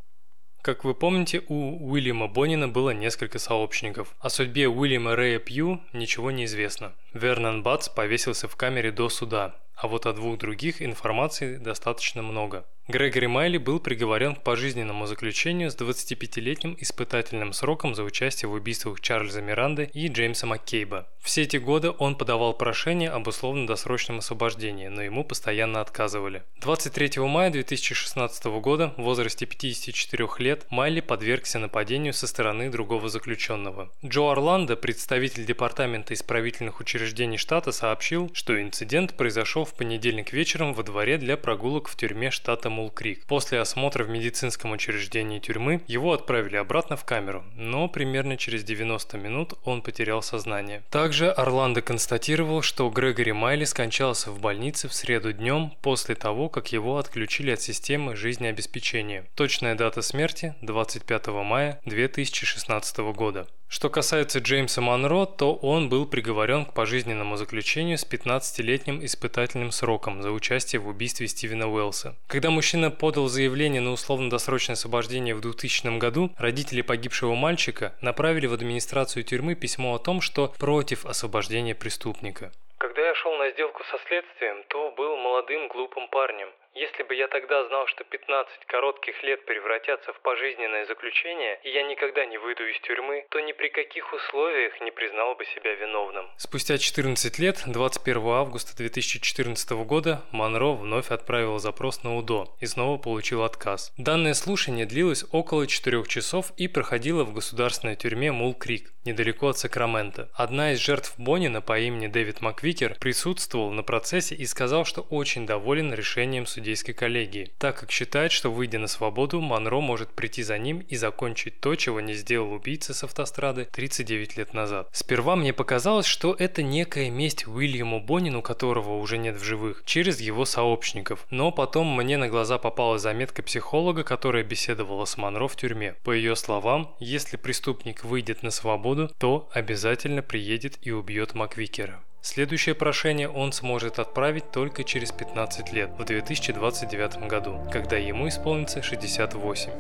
Как 0.62 0.84
вы 0.84 0.94
помните, 0.94 1.42
у 1.48 1.92
Уильяма 1.92 2.28
Бонина 2.28 2.68
было 2.68 2.92
несколько 2.92 3.40
сообщников. 3.40 4.14
О 4.20 4.30
судьбе 4.30 4.68
Уильяма 4.68 5.16
Рэя 5.16 5.40
Пью 5.40 5.82
ничего 5.94 6.30
не 6.30 6.46
известно. 6.46 6.94
Вернон 7.14 7.64
Батс 7.64 7.90
повесился 7.90 8.48
в 8.48 8.56
камере 8.56 8.92
до 8.92 9.10
суда, 9.10 9.56
а 9.74 9.88
вот 9.88 10.06
о 10.06 10.14
двух 10.14 10.38
других 10.38 10.84
информации 10.84 11.56
достаточно 11.56 12.22
много. 12.22 12.66
Грегори 12.90 13.28
Майли 13.28 13.60
был 13.60 13.80
приговорен 13.80 14.34
к 14.34 14.42
пожизненному 14.42 15.06
заключению 15.06 15.70
с 15.70 15.78
25-летним 15.78 16.76
испытательным 16.80 17.54
сроком 17.54 17.94
за 17.94 18.04
участие 18.04 18.50
в 18.50 18.54
убийствах 18.54 19.00
Чарльза 19.00 19.44
Миранды 19.44 19.92
и 19.94 20.08
Джеймса 20.08 20.48
Маккейба. 20.48 21.08
Все 21.22 21.44
эти 21.44 21.58
годы 21.58 21.92
он 22.00 22.16
подавал 22.16 22.56
прошение 22.56 23.12
об 23.12 23.28
условно-досрочном 23.28 24.18
освобождении, 24.18 24.88
но 24.88 25.04
ему 25.04 25.24
постоянно 25.24 25.82
отказывали. 25.82 26.42
23 26.62 27.22
мая 27.22 27.52
2016 27.52 28.46
года 28.46 28.96
в 28.98 29.04
возрасте 29.04 29.46
54 29.46 30.28
лет 30.40 30.66
Майли 30.72 31.02
подвергся 31.02 31.60
нападению 31.60 32.14
со 32.14 32.26
стороны 32.26 32.72
другого 32.72 33.08
заключенного. 33.08 33.92
Джо 34.04 34.32
Орландо, 34.32 34.76
представитель 34.76 35.46
Департамента 35.46 36.16
исправительных 36.16 36.80
учреждений 36.80 37.38
штата, 37.38 37.72
сообщил, 37.72 38.32
что 38.34 38.60
инцидент 38.60 39.16
произошел 39.16 39.64
в 39.64 39.76
понедельник 39.76 40.34
вечером 40.34 40.74
во 40.74 40.82
дворе 40.82 41.20
для 41.20 41.38
прогулок 41.38 41.88
в 41.88 41.96
тюрьме 41.96 42.32
штата 42.32 42.72
Мул-Крик. 42.80 43.26
После 43.26 43.60
осмотра 43.60 44.06
в 44.06 44.10
медицинском 44.10 44.72
учреждении 44.72 45.40
тюрьмы 45.40 45.82
его 45.88 46.14
отправили 46.14 46.56
обратно 46.56 46.96
в 46.96 47.04
камеру, 47.04 47.44
но 47.56 47.90
примерно 47.90 48.38
через 48.38 48.64
90 48.64 49.18
минут 49.18 49.54
он 49.66 49.82
потерял 49.82 50.22
сознание. 50.22 50.84
Также 50.90 51.30
Орландо 51.30 51.82
констатировал, 51.82 52.62
что 52.62 52.90
Грегори 52.90 53.34
Майли 53.34 53.66
скончался 53.66 54.32
в 54.32 54.40
больнице 54.40 54.88
в 54.88 54.94
среду 54.94 55.34
днем 55.34 55.74
после 55.82 56.16
того, 56.16 56.48
как 56.48 56.72
его 56.72 56.98
отключили 56.98 57.52
от 57.52 57.62
системы 57.62 58.16
жизнеобеспечения. 58.16 59.26
Точная 59.36 59.76
дата 59.76 60.02
смерти– 60.02 60.56
25 60.62 61.28
мая 61.28 61.80
2016 61.86 62.98
года. 63.14 63.48
Что 63.72 63.92
касается 63.92 64.40
Джеймса 64.40 64.82
Монро, 64.82 65.28
то 65.28 65.54
он 65.54 65.90
был 65.90 66.08
приговорен 66.08 66.66
к 66.66 66.74
пожизненному 66.74 67.36
заключению 67.36 68.00
с 68.00 68.04
15-летним 68.04 69.06
испытательным 69.06 69.70
сроком 69.70 70.24
за 70.24 70.32
участие 70.32 70.82
в 70.82 70.88
убийстве 70.88 71.28
Стивена 71.28 71.68
Уэллса. 71.68 72.16
Когда 72.28 72.50
мужчина 72.50 72.90
подал 72.90 73.28
заявление 73.28 73.80
на 73.80 73.92
условно-досрочное 73.92 74.74
освобождение 74.74 75.36
в 75.36 75.42
2000 75.42 76.00
году, 76.00 76.32
родители 76.40 76.82
погибшего 76.82 77.36
мальчика 77.36 77.94
направили 78.02 78.48
в 78.48 78.54
администрацию 78.54 79.24
тюрьмы 79.24 79.54
письмо 79.54 79.94
о 79.94 80.00
том, 80.00 80.20
что 80.20 80.52
против 80.58 81.06
освобождения 81.06 81.76
преступника. 81.76 82.52
Когда 82.80 83.06
я 83.06 83.14
шел 83.14 83.38
на 83.38 83.52
сделку 83.52 83.84
со 83.92 84.00
следствием, 84.08 84.64
то 84.70 84.92
был 84.98 85.16
молодым 85.18 85.68
глупым 85.68 86.08
парнем. 86.10 86.50
Если 86.76 87.04
бы 87.04 87.16
я 87.16 87.28
тогда 87.28 87.68
знал, 87.68 87.88
что 87.88 88.04
15 88.04 88.66
коротких 88.68 89.24
лет 89.24 89.44
превратятся 89.46 90.14
в 90.14 90.22
пожизненное 90.22 90.86
заключение, 90.86 91.60
и 91.64 91.72
я 91.72 91.84
никогда 91.84 92.26
не 92.26 92.38
выйду 92.38 92.64
из 92.66 92.80
тюрьмы, 92.82 93.26
то 93.30 93.40
ни 93.40 93.54
при 93.54 93.70
каких 93.70 94.14
условиях 94.14 94.80
не 94.82 94.92
признал 94.92 95.36
бы 95.36 95.46
себя 95.46 95.74
виновным. 95.74 96.30
Спустя 96.38 96.78
14 96.78 97.40
лет, 97.40 97.64
21 97.66 98.28
августа 98.28 98.78
2014 98.78 99.72
года, 99.84 100.22
Монро 100.32 100.74
вновь 100.74 101.10
отправил 101.10 101.58
запрос 101.58 102.04
на 102.04 102.16
УДО 102.16 102.56
и 102.62 102.66
снова 102.68 103.02
получил 103.02 103.44
отказ. 103.44 103.92
Данное 103.98 104.34
слушание 104.34 104.86
длилось 104.86 105.26
около 105.32 105.68
4 105.68 106.04
часов 106.06 106.52
и 106.56 106.68
проходило 106.68 107.24
в 107.24 107.34
государственной 107.34 107.96
тюрьме 107.96 108.32
Мул-Крик, 108.32 108.94
недалеко 109.06 109.50
от 109.50 109.58
Сакрамента. 109.58 110.30
Одна 110.36 110.74
из 110.74 110.80
жертв 110.80 111.16
Бонина 111.18 111.62
по 111.62 111.80
имени 111.80 112.08
Дэвид 112.08 112.42
Маквикер 112.42 112.96
присутствовал 113.00 113.72
на 113.72 113.82
процессе 113.84 114.36
и 114.36 114.46
сказал, 114.46 114.86
что 114.86 115.02
очень 115.02 115.46
доволен 115.46 115.94
решением 115.94 116.46
судьи 116.46 116.59
судейской 116.60 116.94
коллегии, 116.94 117.52
так 117.58 117.80
как 117.80 117.90
считает, 117.90 118.34
что 118.34 118.52
выйдя 118.52 118.80
на 118.80 118.88
свободу, 118.88 119.40
Монро 119.40 119.80
может 119.80 120.10
прийти 120.10 120.44
за 120.44 120.58
ним 120.58 120.80
и 120.90 120.98
закончить 120.98 121.60
то, 121.62 121.74
чего 121.76 122.02
не 122.02 122.14
сделал 122.14 122.52
убийца 122.52 122.94
с 122.94 123.04
автострады 123.06 123.70
39 123.72 124.36
лет 124.36 124.54
назад. 124.54 124.90
Сперва 124.92 125.38
мне 125.38 125.54
показалось, 125.54 126.06
что 126.06 126.36
это 126.38 126.62
некая 126.62 127.10
месть 127.10 127.48
Уильяму 127.48 128.02
Бонину, 128.02 128.42
которого 128.42 128.98
уже 128.98 129.18
нет 129.18 129.38
в 129.38 129.44
живых, 129.44 129.84
через 129.86 130.20
его 130.20 130.44
сообщников. 130.44 131.26
Но 131.30 131.52
потом 131.54 131.96
мне 131.96 132.18
на 132.18 132.28
глаза 132.28 132.58
попала 132.58 133.00
заметка 133.00 133.42
психолога, 133.42 134.04
которая 134.04 134.44
беседовала 134.44 135.06
с 135.06 135.16
Монро 135.16 135.48
в 135.48 135.56
тюрьме. 135.56 135.96
По 136.04 136.12
ее 136.12 136.36
словам, 136.36 136.94
если 137.00 137.38
преступник 137.38 138.04
выйдет 138.04 138.44
на 138.44 138.52
свободу, 138.52 139.10
то 139.18 139.50
обязательно 139.54 140.22
приедет 140.22 140.78
и 140.82 140.92
убьет 140.92 141.36
Маквикера. 141.36 142.04
Следующее 142.22 142.76
прошение 142.76 143.30
он 143.30 143.54
сможет 143.54 143.98
отправить 143.98 144.52
только 144.52 144.84
через 144.84 145.12
15 145.14 145.72
лет, 145.72 145.92
в 145.98 146.04
2029 146.04 147.28
году, 147.28 147.62
когда 147.72 147.96
ему 147.96 148.28
исполнится 148.28 148.82
68. 148.82 149.72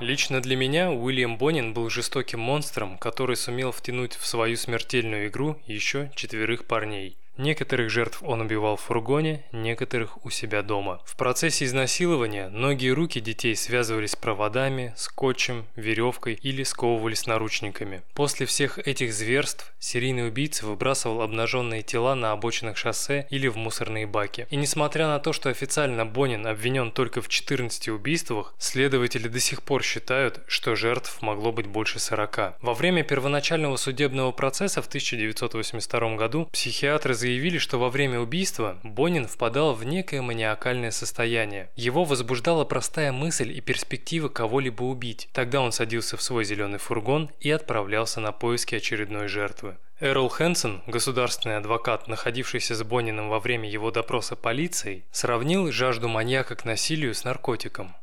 Лично 0.00 0.40
для 0.40 0.54
меня 0.54 0.92
Уильям 0.92 1.38
Бонин 1.38 1.72
был 1.72 1.88
жестоким 1.88 2.40
монстром, 2.40 2.98
который 2.98 3.36
сумел 3.36 3.72
втянуть 3.72 4.14
в 4.14 4.26
свою 4.26 4.56
смертельную 4.56 5.28
игру 5.28 5.58
еще 5.66 6.12
четверых 6.14 6.66
парней– 6.66 7.16
Некоторых 7.38 7.90
жертв 7.90 8.22
он 8.22 8.40
убивал 8.40 8.76
в 8.76 8.80
фургоне, 8.80 9.44
некоторых 9.52 10.24
у 10.24 10.30
себя 10.30 10.62
дома. 10.62 11.00
В 11.04 11.16
процессе 11.16 11.66
изнасилования 11.66 12.48
ноги 12.48 12.86
и 12.86 12.90
руки 12.90 13.20
детей 13.20 13.54
связывались 13.54 14.16
проводами, 14.16 14.94
скотчем, 14.96 15.66
веревкой 15.76 16.34
или 16.34 16.62
сковывались 16.62 17.26
наручниками. 17.26 18.02
После 18.14 18.46
всех 18.46 18.78
этих 18.78 19.12
зверств 19.12 19.74
серийный 19.78 20.28
убийца 20.28 20.66
выбрасывал 20.66 21.20
обнаженные 21.20 21.82
тела 21.82 22.14
на 22.14 22.32
обочинах 22.32 22.78
шоссе 22.78 23.26
или 23.30 23.48
в 23.48 23.56
мусорные 23.56 24.06
баки. 24.06 24.46
И 24.50 24.56
несмотря 24.56 25.06
на 25.06 25.18
то, 25.18 25.32
что 25.32 25.50
официально 25.50 26.06
Бонин 26.06 26.46
обвинен 26.46 26.90
только 26.90 27.20
в 27.20 27.28
14 27.28 27.88
убийствах, 27.88 28.54
следователи 28.58 29.28
до 29.28 29.40
сих 29.40 29.62
пор 29.62 29.82
считают, 29.82 30.40
что 30.46 30.74
жертв 30.74 31.20
могло 31.20 31.52
быть 31.52 31.66
больше 31.66 31.98
40. 31.98 32.56
Во 32.62 32.74
время 32.74 33.02
первоначального 33.04 33.76
судебного 33.76 34.32
процесса 34.32 34.80
в 34.80 34.86
1982 34.86 36.16
году 36.16 36.46
психиатры 36.46 37.14
заявили, 37.14 37.25
что 37.58 37.78
во 37.78 37.90
время 37.90 38.20
убийства 38.20 38.78
Бонин 38.82 39.26
впадал 39.26 39.74
в 39.74 39.84
некое 39.84 40.22
маниакальное 40.22 40.90
состояние. 40.90 41.70
Его 41.76 42.04
возбуждала 42.04 42.64
простая 42.64 43.12
мысль 43.12 43.50
и 43.50 43.60
перспектива 43.60 44.28
кого-либо 44.28 44.82
убить. 44.82 45.28
Тогда 45.32 45.60
он 45.60 45.72
садился 45.72 46.16
в 46.16 46.22
свой 46.22 46.44
зеленый 46.44 46.78
фургон 46.78 47.30
и 47.40 47.50
отправлялся 47.50 48.20
на 48.20 48.32
поиски 48.32 48.74
очередной 48.74 49.28
жертвы. 49.28 49.76
Эрл 49.98 50.28
Хэнсон, 50.28 50.82
государственный 50.86 51.56
адвокат, 51.56 52.06
находившийся 52.06 52.74
с 52.74 52.82
Бониным 52.82 53.30
во 53.30 53.40
время 53.40 53.70
его 53.70 53.90
допроса 53.90 54.36
полицией, 54.36 55.04
сравнил 55.10 55.72
жажду 55.72 56.08
маньяка 56.08 56.54
к 56.54 56.66
насилию 56.66 57.14
с 57.14 57.24
наркотиком. 57.24 57.94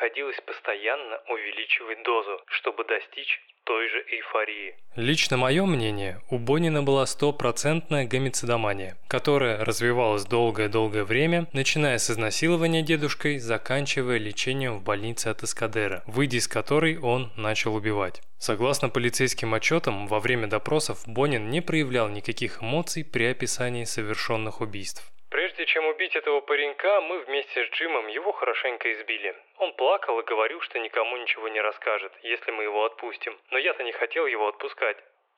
Приходилось 0.00 0.40
постоянно 0.46 1.20
увеличивать 1.28 2.02
дозу, 2.04 2.40
чтобы 2.46 2.84
достичь 2.84 3.38
той 3.64 3.86
же 3.90 3.98
эйфории. 4.08 4.74
Лично 4.96 5.36
мое 5.36 5.66
мнение, 5.66 6.22
у 6.30 6.38
Бонина 6.38 6.82
была 6.82 7.04
стопроцентная 7.04 8.06
гомицидомания, 8.06 8.96
которая 9.08 9.62
развивалась 9.62 10.24
долгое-долгое 10.24 11.04
время, 11.04 11.48
начиная 11.52 11.98
с 11.98 12.10
изнасилования 12.10 12.80
дедушкой, 12.80 13.38
заканчивая 13.40 14.16
лечением 14.16 14.78
в 14.78 14.84
больнице 14.84 15.28
от 15.28 15.42
Эскадера, 15.42 16.02
выйдя 16.06 16.38
из 16.38 16.48
которой 16.48 16.96
он 16.96 17.30
начал 17.36 17.74
убивать. 17.74 18.22
Согласно 18.38 18.88
полицейским 18.88 19.52
отчетам, 19.52 20.06
во 20.06 20.18
время 20.18 20.46
допросов 20.46 21.02
Бонин 21.06 21.50
не 21.50 21.60
проявлял 21.60 22.08
никаких 22.08 22.62
эмоций 22.62 23.04
при 23.04 23.24
описании 23.24 23.84
совершенных 23.84 24.62
убийств. 24.62 25.12
Прежде 25.30 25.64
чем 25.66 25.86
убить 25.86 26.16
этого 26.16 26.40
паренька, 26.40 27.00
мы 27.00 27.20
вместе 27.20 27.64
с 27.64 27.70
Джимом 27.70 28.08
его 28.08 28.32
хорошенько 28.32 28.92
избили. 28.92 29.34
Он 29.58 29.72
плакал 29.74 30.18
и 30.18 30.24
говорил, 30.24 30.60
что 30.60 30.80
никому 30.80 31.16
ничего 31.16 31.46
не 31.48 31.60
расскажет, 31.60 32.12
если 32.22 32.50
мы 32.50 32.64
его 32.64 32.84
отпустим. 32.84 33.38
Но 33.50 33.58
я-то 33.58 33.84
не 33.84 33.92
хотел 33.92 34.26
его 34.26 34.48
отпускать. 34.48 34.96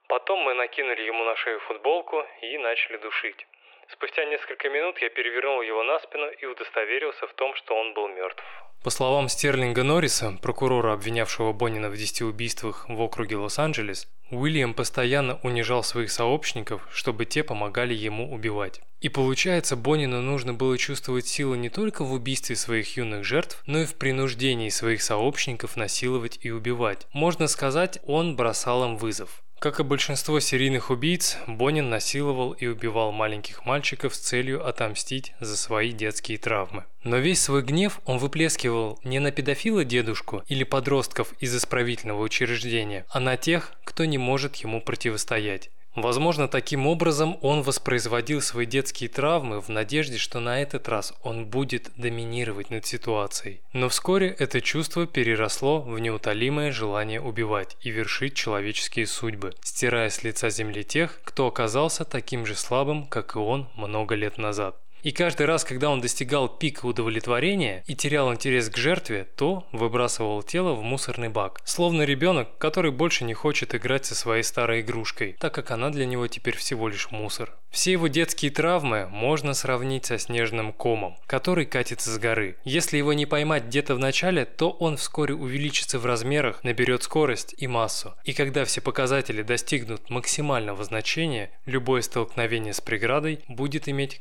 Потом 0.08 0.40
мы 0.40 0.54
накинули 0.54 1.02
ему 1.02 1.24
на 1.24 1.36
шею 1.36 1.60
футболку 1.60 2.24
и 2.40 2.56
начали 2.56 2.96
душить. 2.96 3.46
Спустя 3.88 4.24
несколько 4.24 4.70
минут 4.70 4.96
я 4.98 5.10
перевернул 5.10 5.60
его 5.60 5.82
на 5.82 5.98
спину 6.00 6.30
и 6.30 6.46
удостоверился 6.46 7.26
в 7.26 7.34
том, 7.34 7.54
что 7.56 7.74
он 7.74 7.92
был 7.92 8.08
мертв. 8.08 8.42
По 8.82 8.88
словам 8.88 9.28
Стерлинга 9.28 9.84
Норриса, 9.84 10.38
прокурора, 10.42 10.94
обвинявшего 10.94 11.52
Боннина 11.52 11.90
в 11.90 11.96
10 11.96 12.22
убийствах 12.22 12.88
в 12.88 13.00
округе 13.00 13.36
Лос-Анджелес, 13.36 14.08
Уильям 14.30 14.72
постоянно 14.72 15.38
унижал 15.42 15.82
своих 15.82 16.10
сообщников, 16.10 16.80
чтобы 16.90 17.26
те 17.26 17.44
помогали 17.44 17.92
ему 17.92 18.32
убивать. 18.32 18.80
И 19.02 19.08
получается, 19.08 19.74
Бонину 19.74 20.22
нужно 20.22 20.54
было 20.54 20.78
чувствовать 20.78 21.26
силу 21.26 21.56
не 21.56 21.68
только 21.68 22.04
в 22.04 22.12
убийстве 22.12 22.54
своих 22.54 22.96
юных 22.96 23.24
жертв, 23.24 23.60
но 23.66 23.80
и 23.80 23.84
в 23.84 23.96
принуждении 23.96 24.68
своих 24.68 25.02
сообщников 25.02 25.76
насиловать 25.76 26.38
и 26.42 26.52
убивать. 26.52 27.08
Можно 27.12 27.48
сказать, 27.48 27.98
он 28.06 28.36
бросал 28.36 28.84
им 28.84 28.96
вызов. 28.96 29.42
Как 29.58 29.80
и 29.80 29.84
большинство 29.84 30.38
серийных 30.40 30.90
убийц, 30.90 31.36
Бонин 31.48 31.88
насиловал 31.88 32.52
и 32.52 32.66
убивал 32.66 33.10
маленьких 33.12 33.64
мальчиков 33.64 34.14
с 34.14 34.18
целью 34.18 34.66
отомстить 34.66 35.34
за 35.40 35.56
свои 35.56 35.92
детские 35.92 36.38
травмы. 36.38 36.84
Но 37.02 37.18
весь 37.18 37.40
свой 37.40 37.62
гнев 37.62 38.00
он 38.04 38.18
выплескивал 38.18 39.00
не 39.02 39.18
на 39.18 39.32
педофила 39.32 39.84
дедушку 39.84 40.42
или 40.48 40.62
подростков 40.62 41.32
из 41.40 41.56
исправительного 41.56 42.22
учреждения, 42.22 43.04
а 43.08 43.18
на 43.18 43.36
тех, 43.36 43.72
кто 43.84 44.04
не 44.04 44.18
может 44.18 44.56
ему 44.56 44.80
противостоять. 44.80 45.70
Возможно, 45.94 46.48
таким 46.48 46.86
образом 46.86 47.36
он 47.42 47.62
воспроизводил 47.62 48.40
свои 48.40 48.64
детские 48.64 49.10
травмы 49.10 49.60
в 49.60 49.68
надежде, 49.68 50.16
что 50.16 50.40
на 50.40 50.62
этот 50.62 50.88
раз 50.88 51.12
он 51.22 51.46
будет 51.46 51.90
доминировать 51.96 52.70
над 52.70 52.86
ситуацией. 52.86 53.60
Но 53.74 53.90
вскоре 53.90 54.28
это 54.28 54.62
чувство 54.62 55.06
переросло 55.06 55.80
в 55.82 55.98
неутолимое 55.98 56.72
желание 56.72 57.20
убивать 57.20 57.76
и 57.82 57.90
вершить 57.90 58.34
человеческие 58.34 59.06
судьбы, 59.06 59.54
стирая 59.62 60.08
с 60.08 60.22
лица 60.22 60.48
земли 60.48 60.82
тех, 60.82 61.20
кто 61.24 61.46
оказался 61.46 62.04
таким 62.04 62.46
же 62.46 62.54
слабым, 62.54 63.06
как 63.06 63.36
и 63.36 63.38
он 63.38 63.68
много 63.76 64.14
лет 64.14 64.38
назад. 64.38 64.81
И 65.02 65.10
каждый 65.10 65.46
раз, 65.46 65.64
когда 65.64 65.90
он 65.90 66.00
достигал 66.00 66.48
пика 66.48 66.86
удовлетворения 66.86 67.82
и 67.86 67.96
терял 67.96 68.32
интерес 68.32 68.70
к 68.70 68.76
жертве, 68.76 69.26
то 69.36 69.66
выбрасывал 69.72 70.42
тело 70.42 70.74
в 70.74 70.82
мусорный 70.82 71.28
бак. 71.28 71.60
Словно 71.64 72.02
ребенок, 72.02 72.56
который 72.58 72.92
больше 72.92 73.24
не 73.24 73.34
хочет 73.34 73.74
играть 73.74 74.06
со 74.06 74.14
своей 74.14 74.44
старой 74.44 74.80
игрушкой, 74.80 75.36
так 75.40 75.52
как 75.54 75.72
она 75.72 75.90
для 75.90 76.06
него 76.06 76.28
теперь 76.28 76.56
всего 76.56 76.88
лишь 76.88 77.10
мусор. 77.10 77.52
Все 77.72 77.92
его 77.92 78.06
детские 78.06 78.50
травмы 78.50 79.08
можно 79.08 79.54
сравнить 79.54 80.04
со 80.04 80.18
снежным 80.18 80.74
комом, 80.74 81.16
который 81.26 81.64
катится 81.64 82.10
с 82.10 82.18
горы. 82.18 82.56
Если 82.64 82.98
его 82.98 83.14
не 83.14 83.24
поймать 83.24 83.64
где-то 83.64 83.94
в 83.94 83.98
начале, 83.98 84.44
то 84.44 84.70
он 84.70 84.98
вскоре 84.98 85.34
увеличится 85.34 85.98
в 85.98 86.04
размерах, 86.04 86.62
наберет 86.64 87.02
скорость 87.02 87.54
и 87.56 87.66
массу. 87.66 88.14
И 88.24 88.34
когда 88.34 88.66
все 88.66 88.82
показатели 88.82 89.42
достигнут 89.42 90.10
максимального 90.10 90.84
значения, 90.84 91.50
любое 91.64 92.02
столкновение 92.02 92.74
с 92.74 92.82
преградой 92.82 93.40
будет 93.48 93.88
иметь 93.88 94.20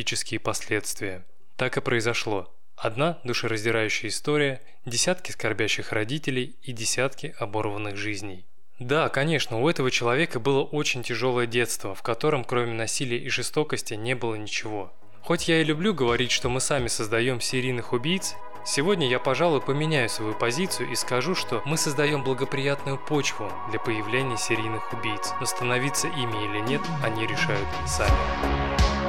катастрофические 0.00 0.40
последствия. 0.40 1.24
Так 1.56 1.76
и 1.76 1.80
произошло. 1.80 2.48
Одна 2.76 3.18
душераздирающая 3.24 4.08
история, 4.08 4.60
десятки 4.86 5.30
скорбящих 5.32 5.92
родителей 5.92 6.56
и 6.62 6.72
десятки 6.72 7.34
оборванных 7.38 7.96
жизней. 7.96 8.46
Да, 8.78 9.10
конечно, 9.10 9.60
у 9.60 9.68
этого 9.68 9.90
человека 9.90 10.40
было 10.40 10.62
очень 10.62 11.02
тяжелое 11.02 11.46
детство, 11.46 11.94
в 11.94 12.02
котором 12.02 12.44
кроме 12.44 12.72
насилия 12.72 13.18
и 13.18 13.28
жестокости 13.28 13.92
не 13.92 14.14
было 14.14 14.36
ничего. 14.36 14.90
Хоть 15.22 15.48
я 15.48 15.60
и 15.60 15.64
люблю 15.64 15.92
говорить, 15.92 16.30
что 16.30 16.48
мы 16.48 16.60
сами 16.60 16.88
создаем 16.88 17.40
серийных 17.40 17.92
убийц, 17.92 18.34
Сегодня 18.62 19.08
я, 19.08 19.18
пожалуй, 19.18 19.62
поменяю 19.62 20.10
свою 20.10 20.34
позицию 20.34 20.90
и 20.90 20.94
скажу, 20.94 21.34
что 21.34 21.62
мы 21.64 21.78
создаем 21.78 22.22
благоприятную 22.22 22.98
почву 22.98 23.50
для 23.70 23.80
появления 23.80 24.36
серийных 24.36 24.92
убийц, 24.92 25.32
но 25.40 25.46
становиться 25.46 26.08
ими 26.08 26.44
или 26.44 26.60
нет, 26.68 26.82
они 27.02 27.26
решают 27.26 27.66
сами. 27.86 28.99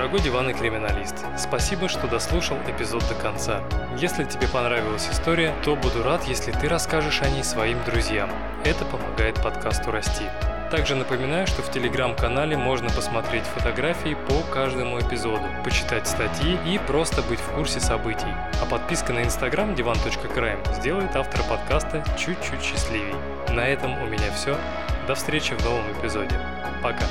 Дорогой 0.00 0.20
диванный 0.20 0.54
криминалист, 0.54 1.14
спасибо, 1.36 1.86
что 1.86 2.08
дослушал 2.08 2.56
эпизод 2.66 3.06
до 3.06 3.14
конца. 3.14 3.62
Если 3.98 4.24
тебе 4.24 4.48
понравилась 4.48 5.06
история, 5.12 5.54
то 5.62 5.76
буду 5.76 6.02
рад, 6.02 6.26
если 6.26 6.52
ты 6.52 6.70
расскажешь 6.70 7.20
о 7.20 7.28
ней 7.28 7.44
своим 7.44 7.84
друзьям. 7.84 8.30
Это 8.64 8.86
помогает 8.86 9.34
подкасту 9.42 9.90
расти. 9.90 10.24
Также 10.70 10.94
напоминаю, 10.94 11.46
что 11.46 11.60
в 11.60 11.70
телеграм-канале 11.70 12.56
можно 12.56 12.88
посмотреть 12.88 13.42
фотографии 13.42 14.16
по 14.26 14.40
каждому 14.50 14.98
эпизоду, 14.98 15.44
почитать 15.64 16.08
статьи 16.08 16.56
и 16.64 16.78
просто 16.78 17.20
быть 17.20 17.38
в 17.38 17.50
курсе 17.50 17.78
событий. 17.78 18.34
А 18.62 18.64
подписка 18.64 19.12
на 19.12 19.22
инстаграм 19.22 19.74
divan.crime 19.74 20.76
сделает 20.76 21.14
автора 21.14 21.42
подкаста 21.42 22.02
чуть-чуть 22.16 22.62
счастливей. 22.62 23.16
На 23.50 23.68
этом 23.68 24.02
у 24.02 24.06
меня 24.06 24.32
все. 24.34 24.56
До 25.06 25.14
встречи 25.14 25.52
в 25.52 25.62
новом 25.62 25.92
эпизоде. 25.92 26.40
Пока. 26.82 27.04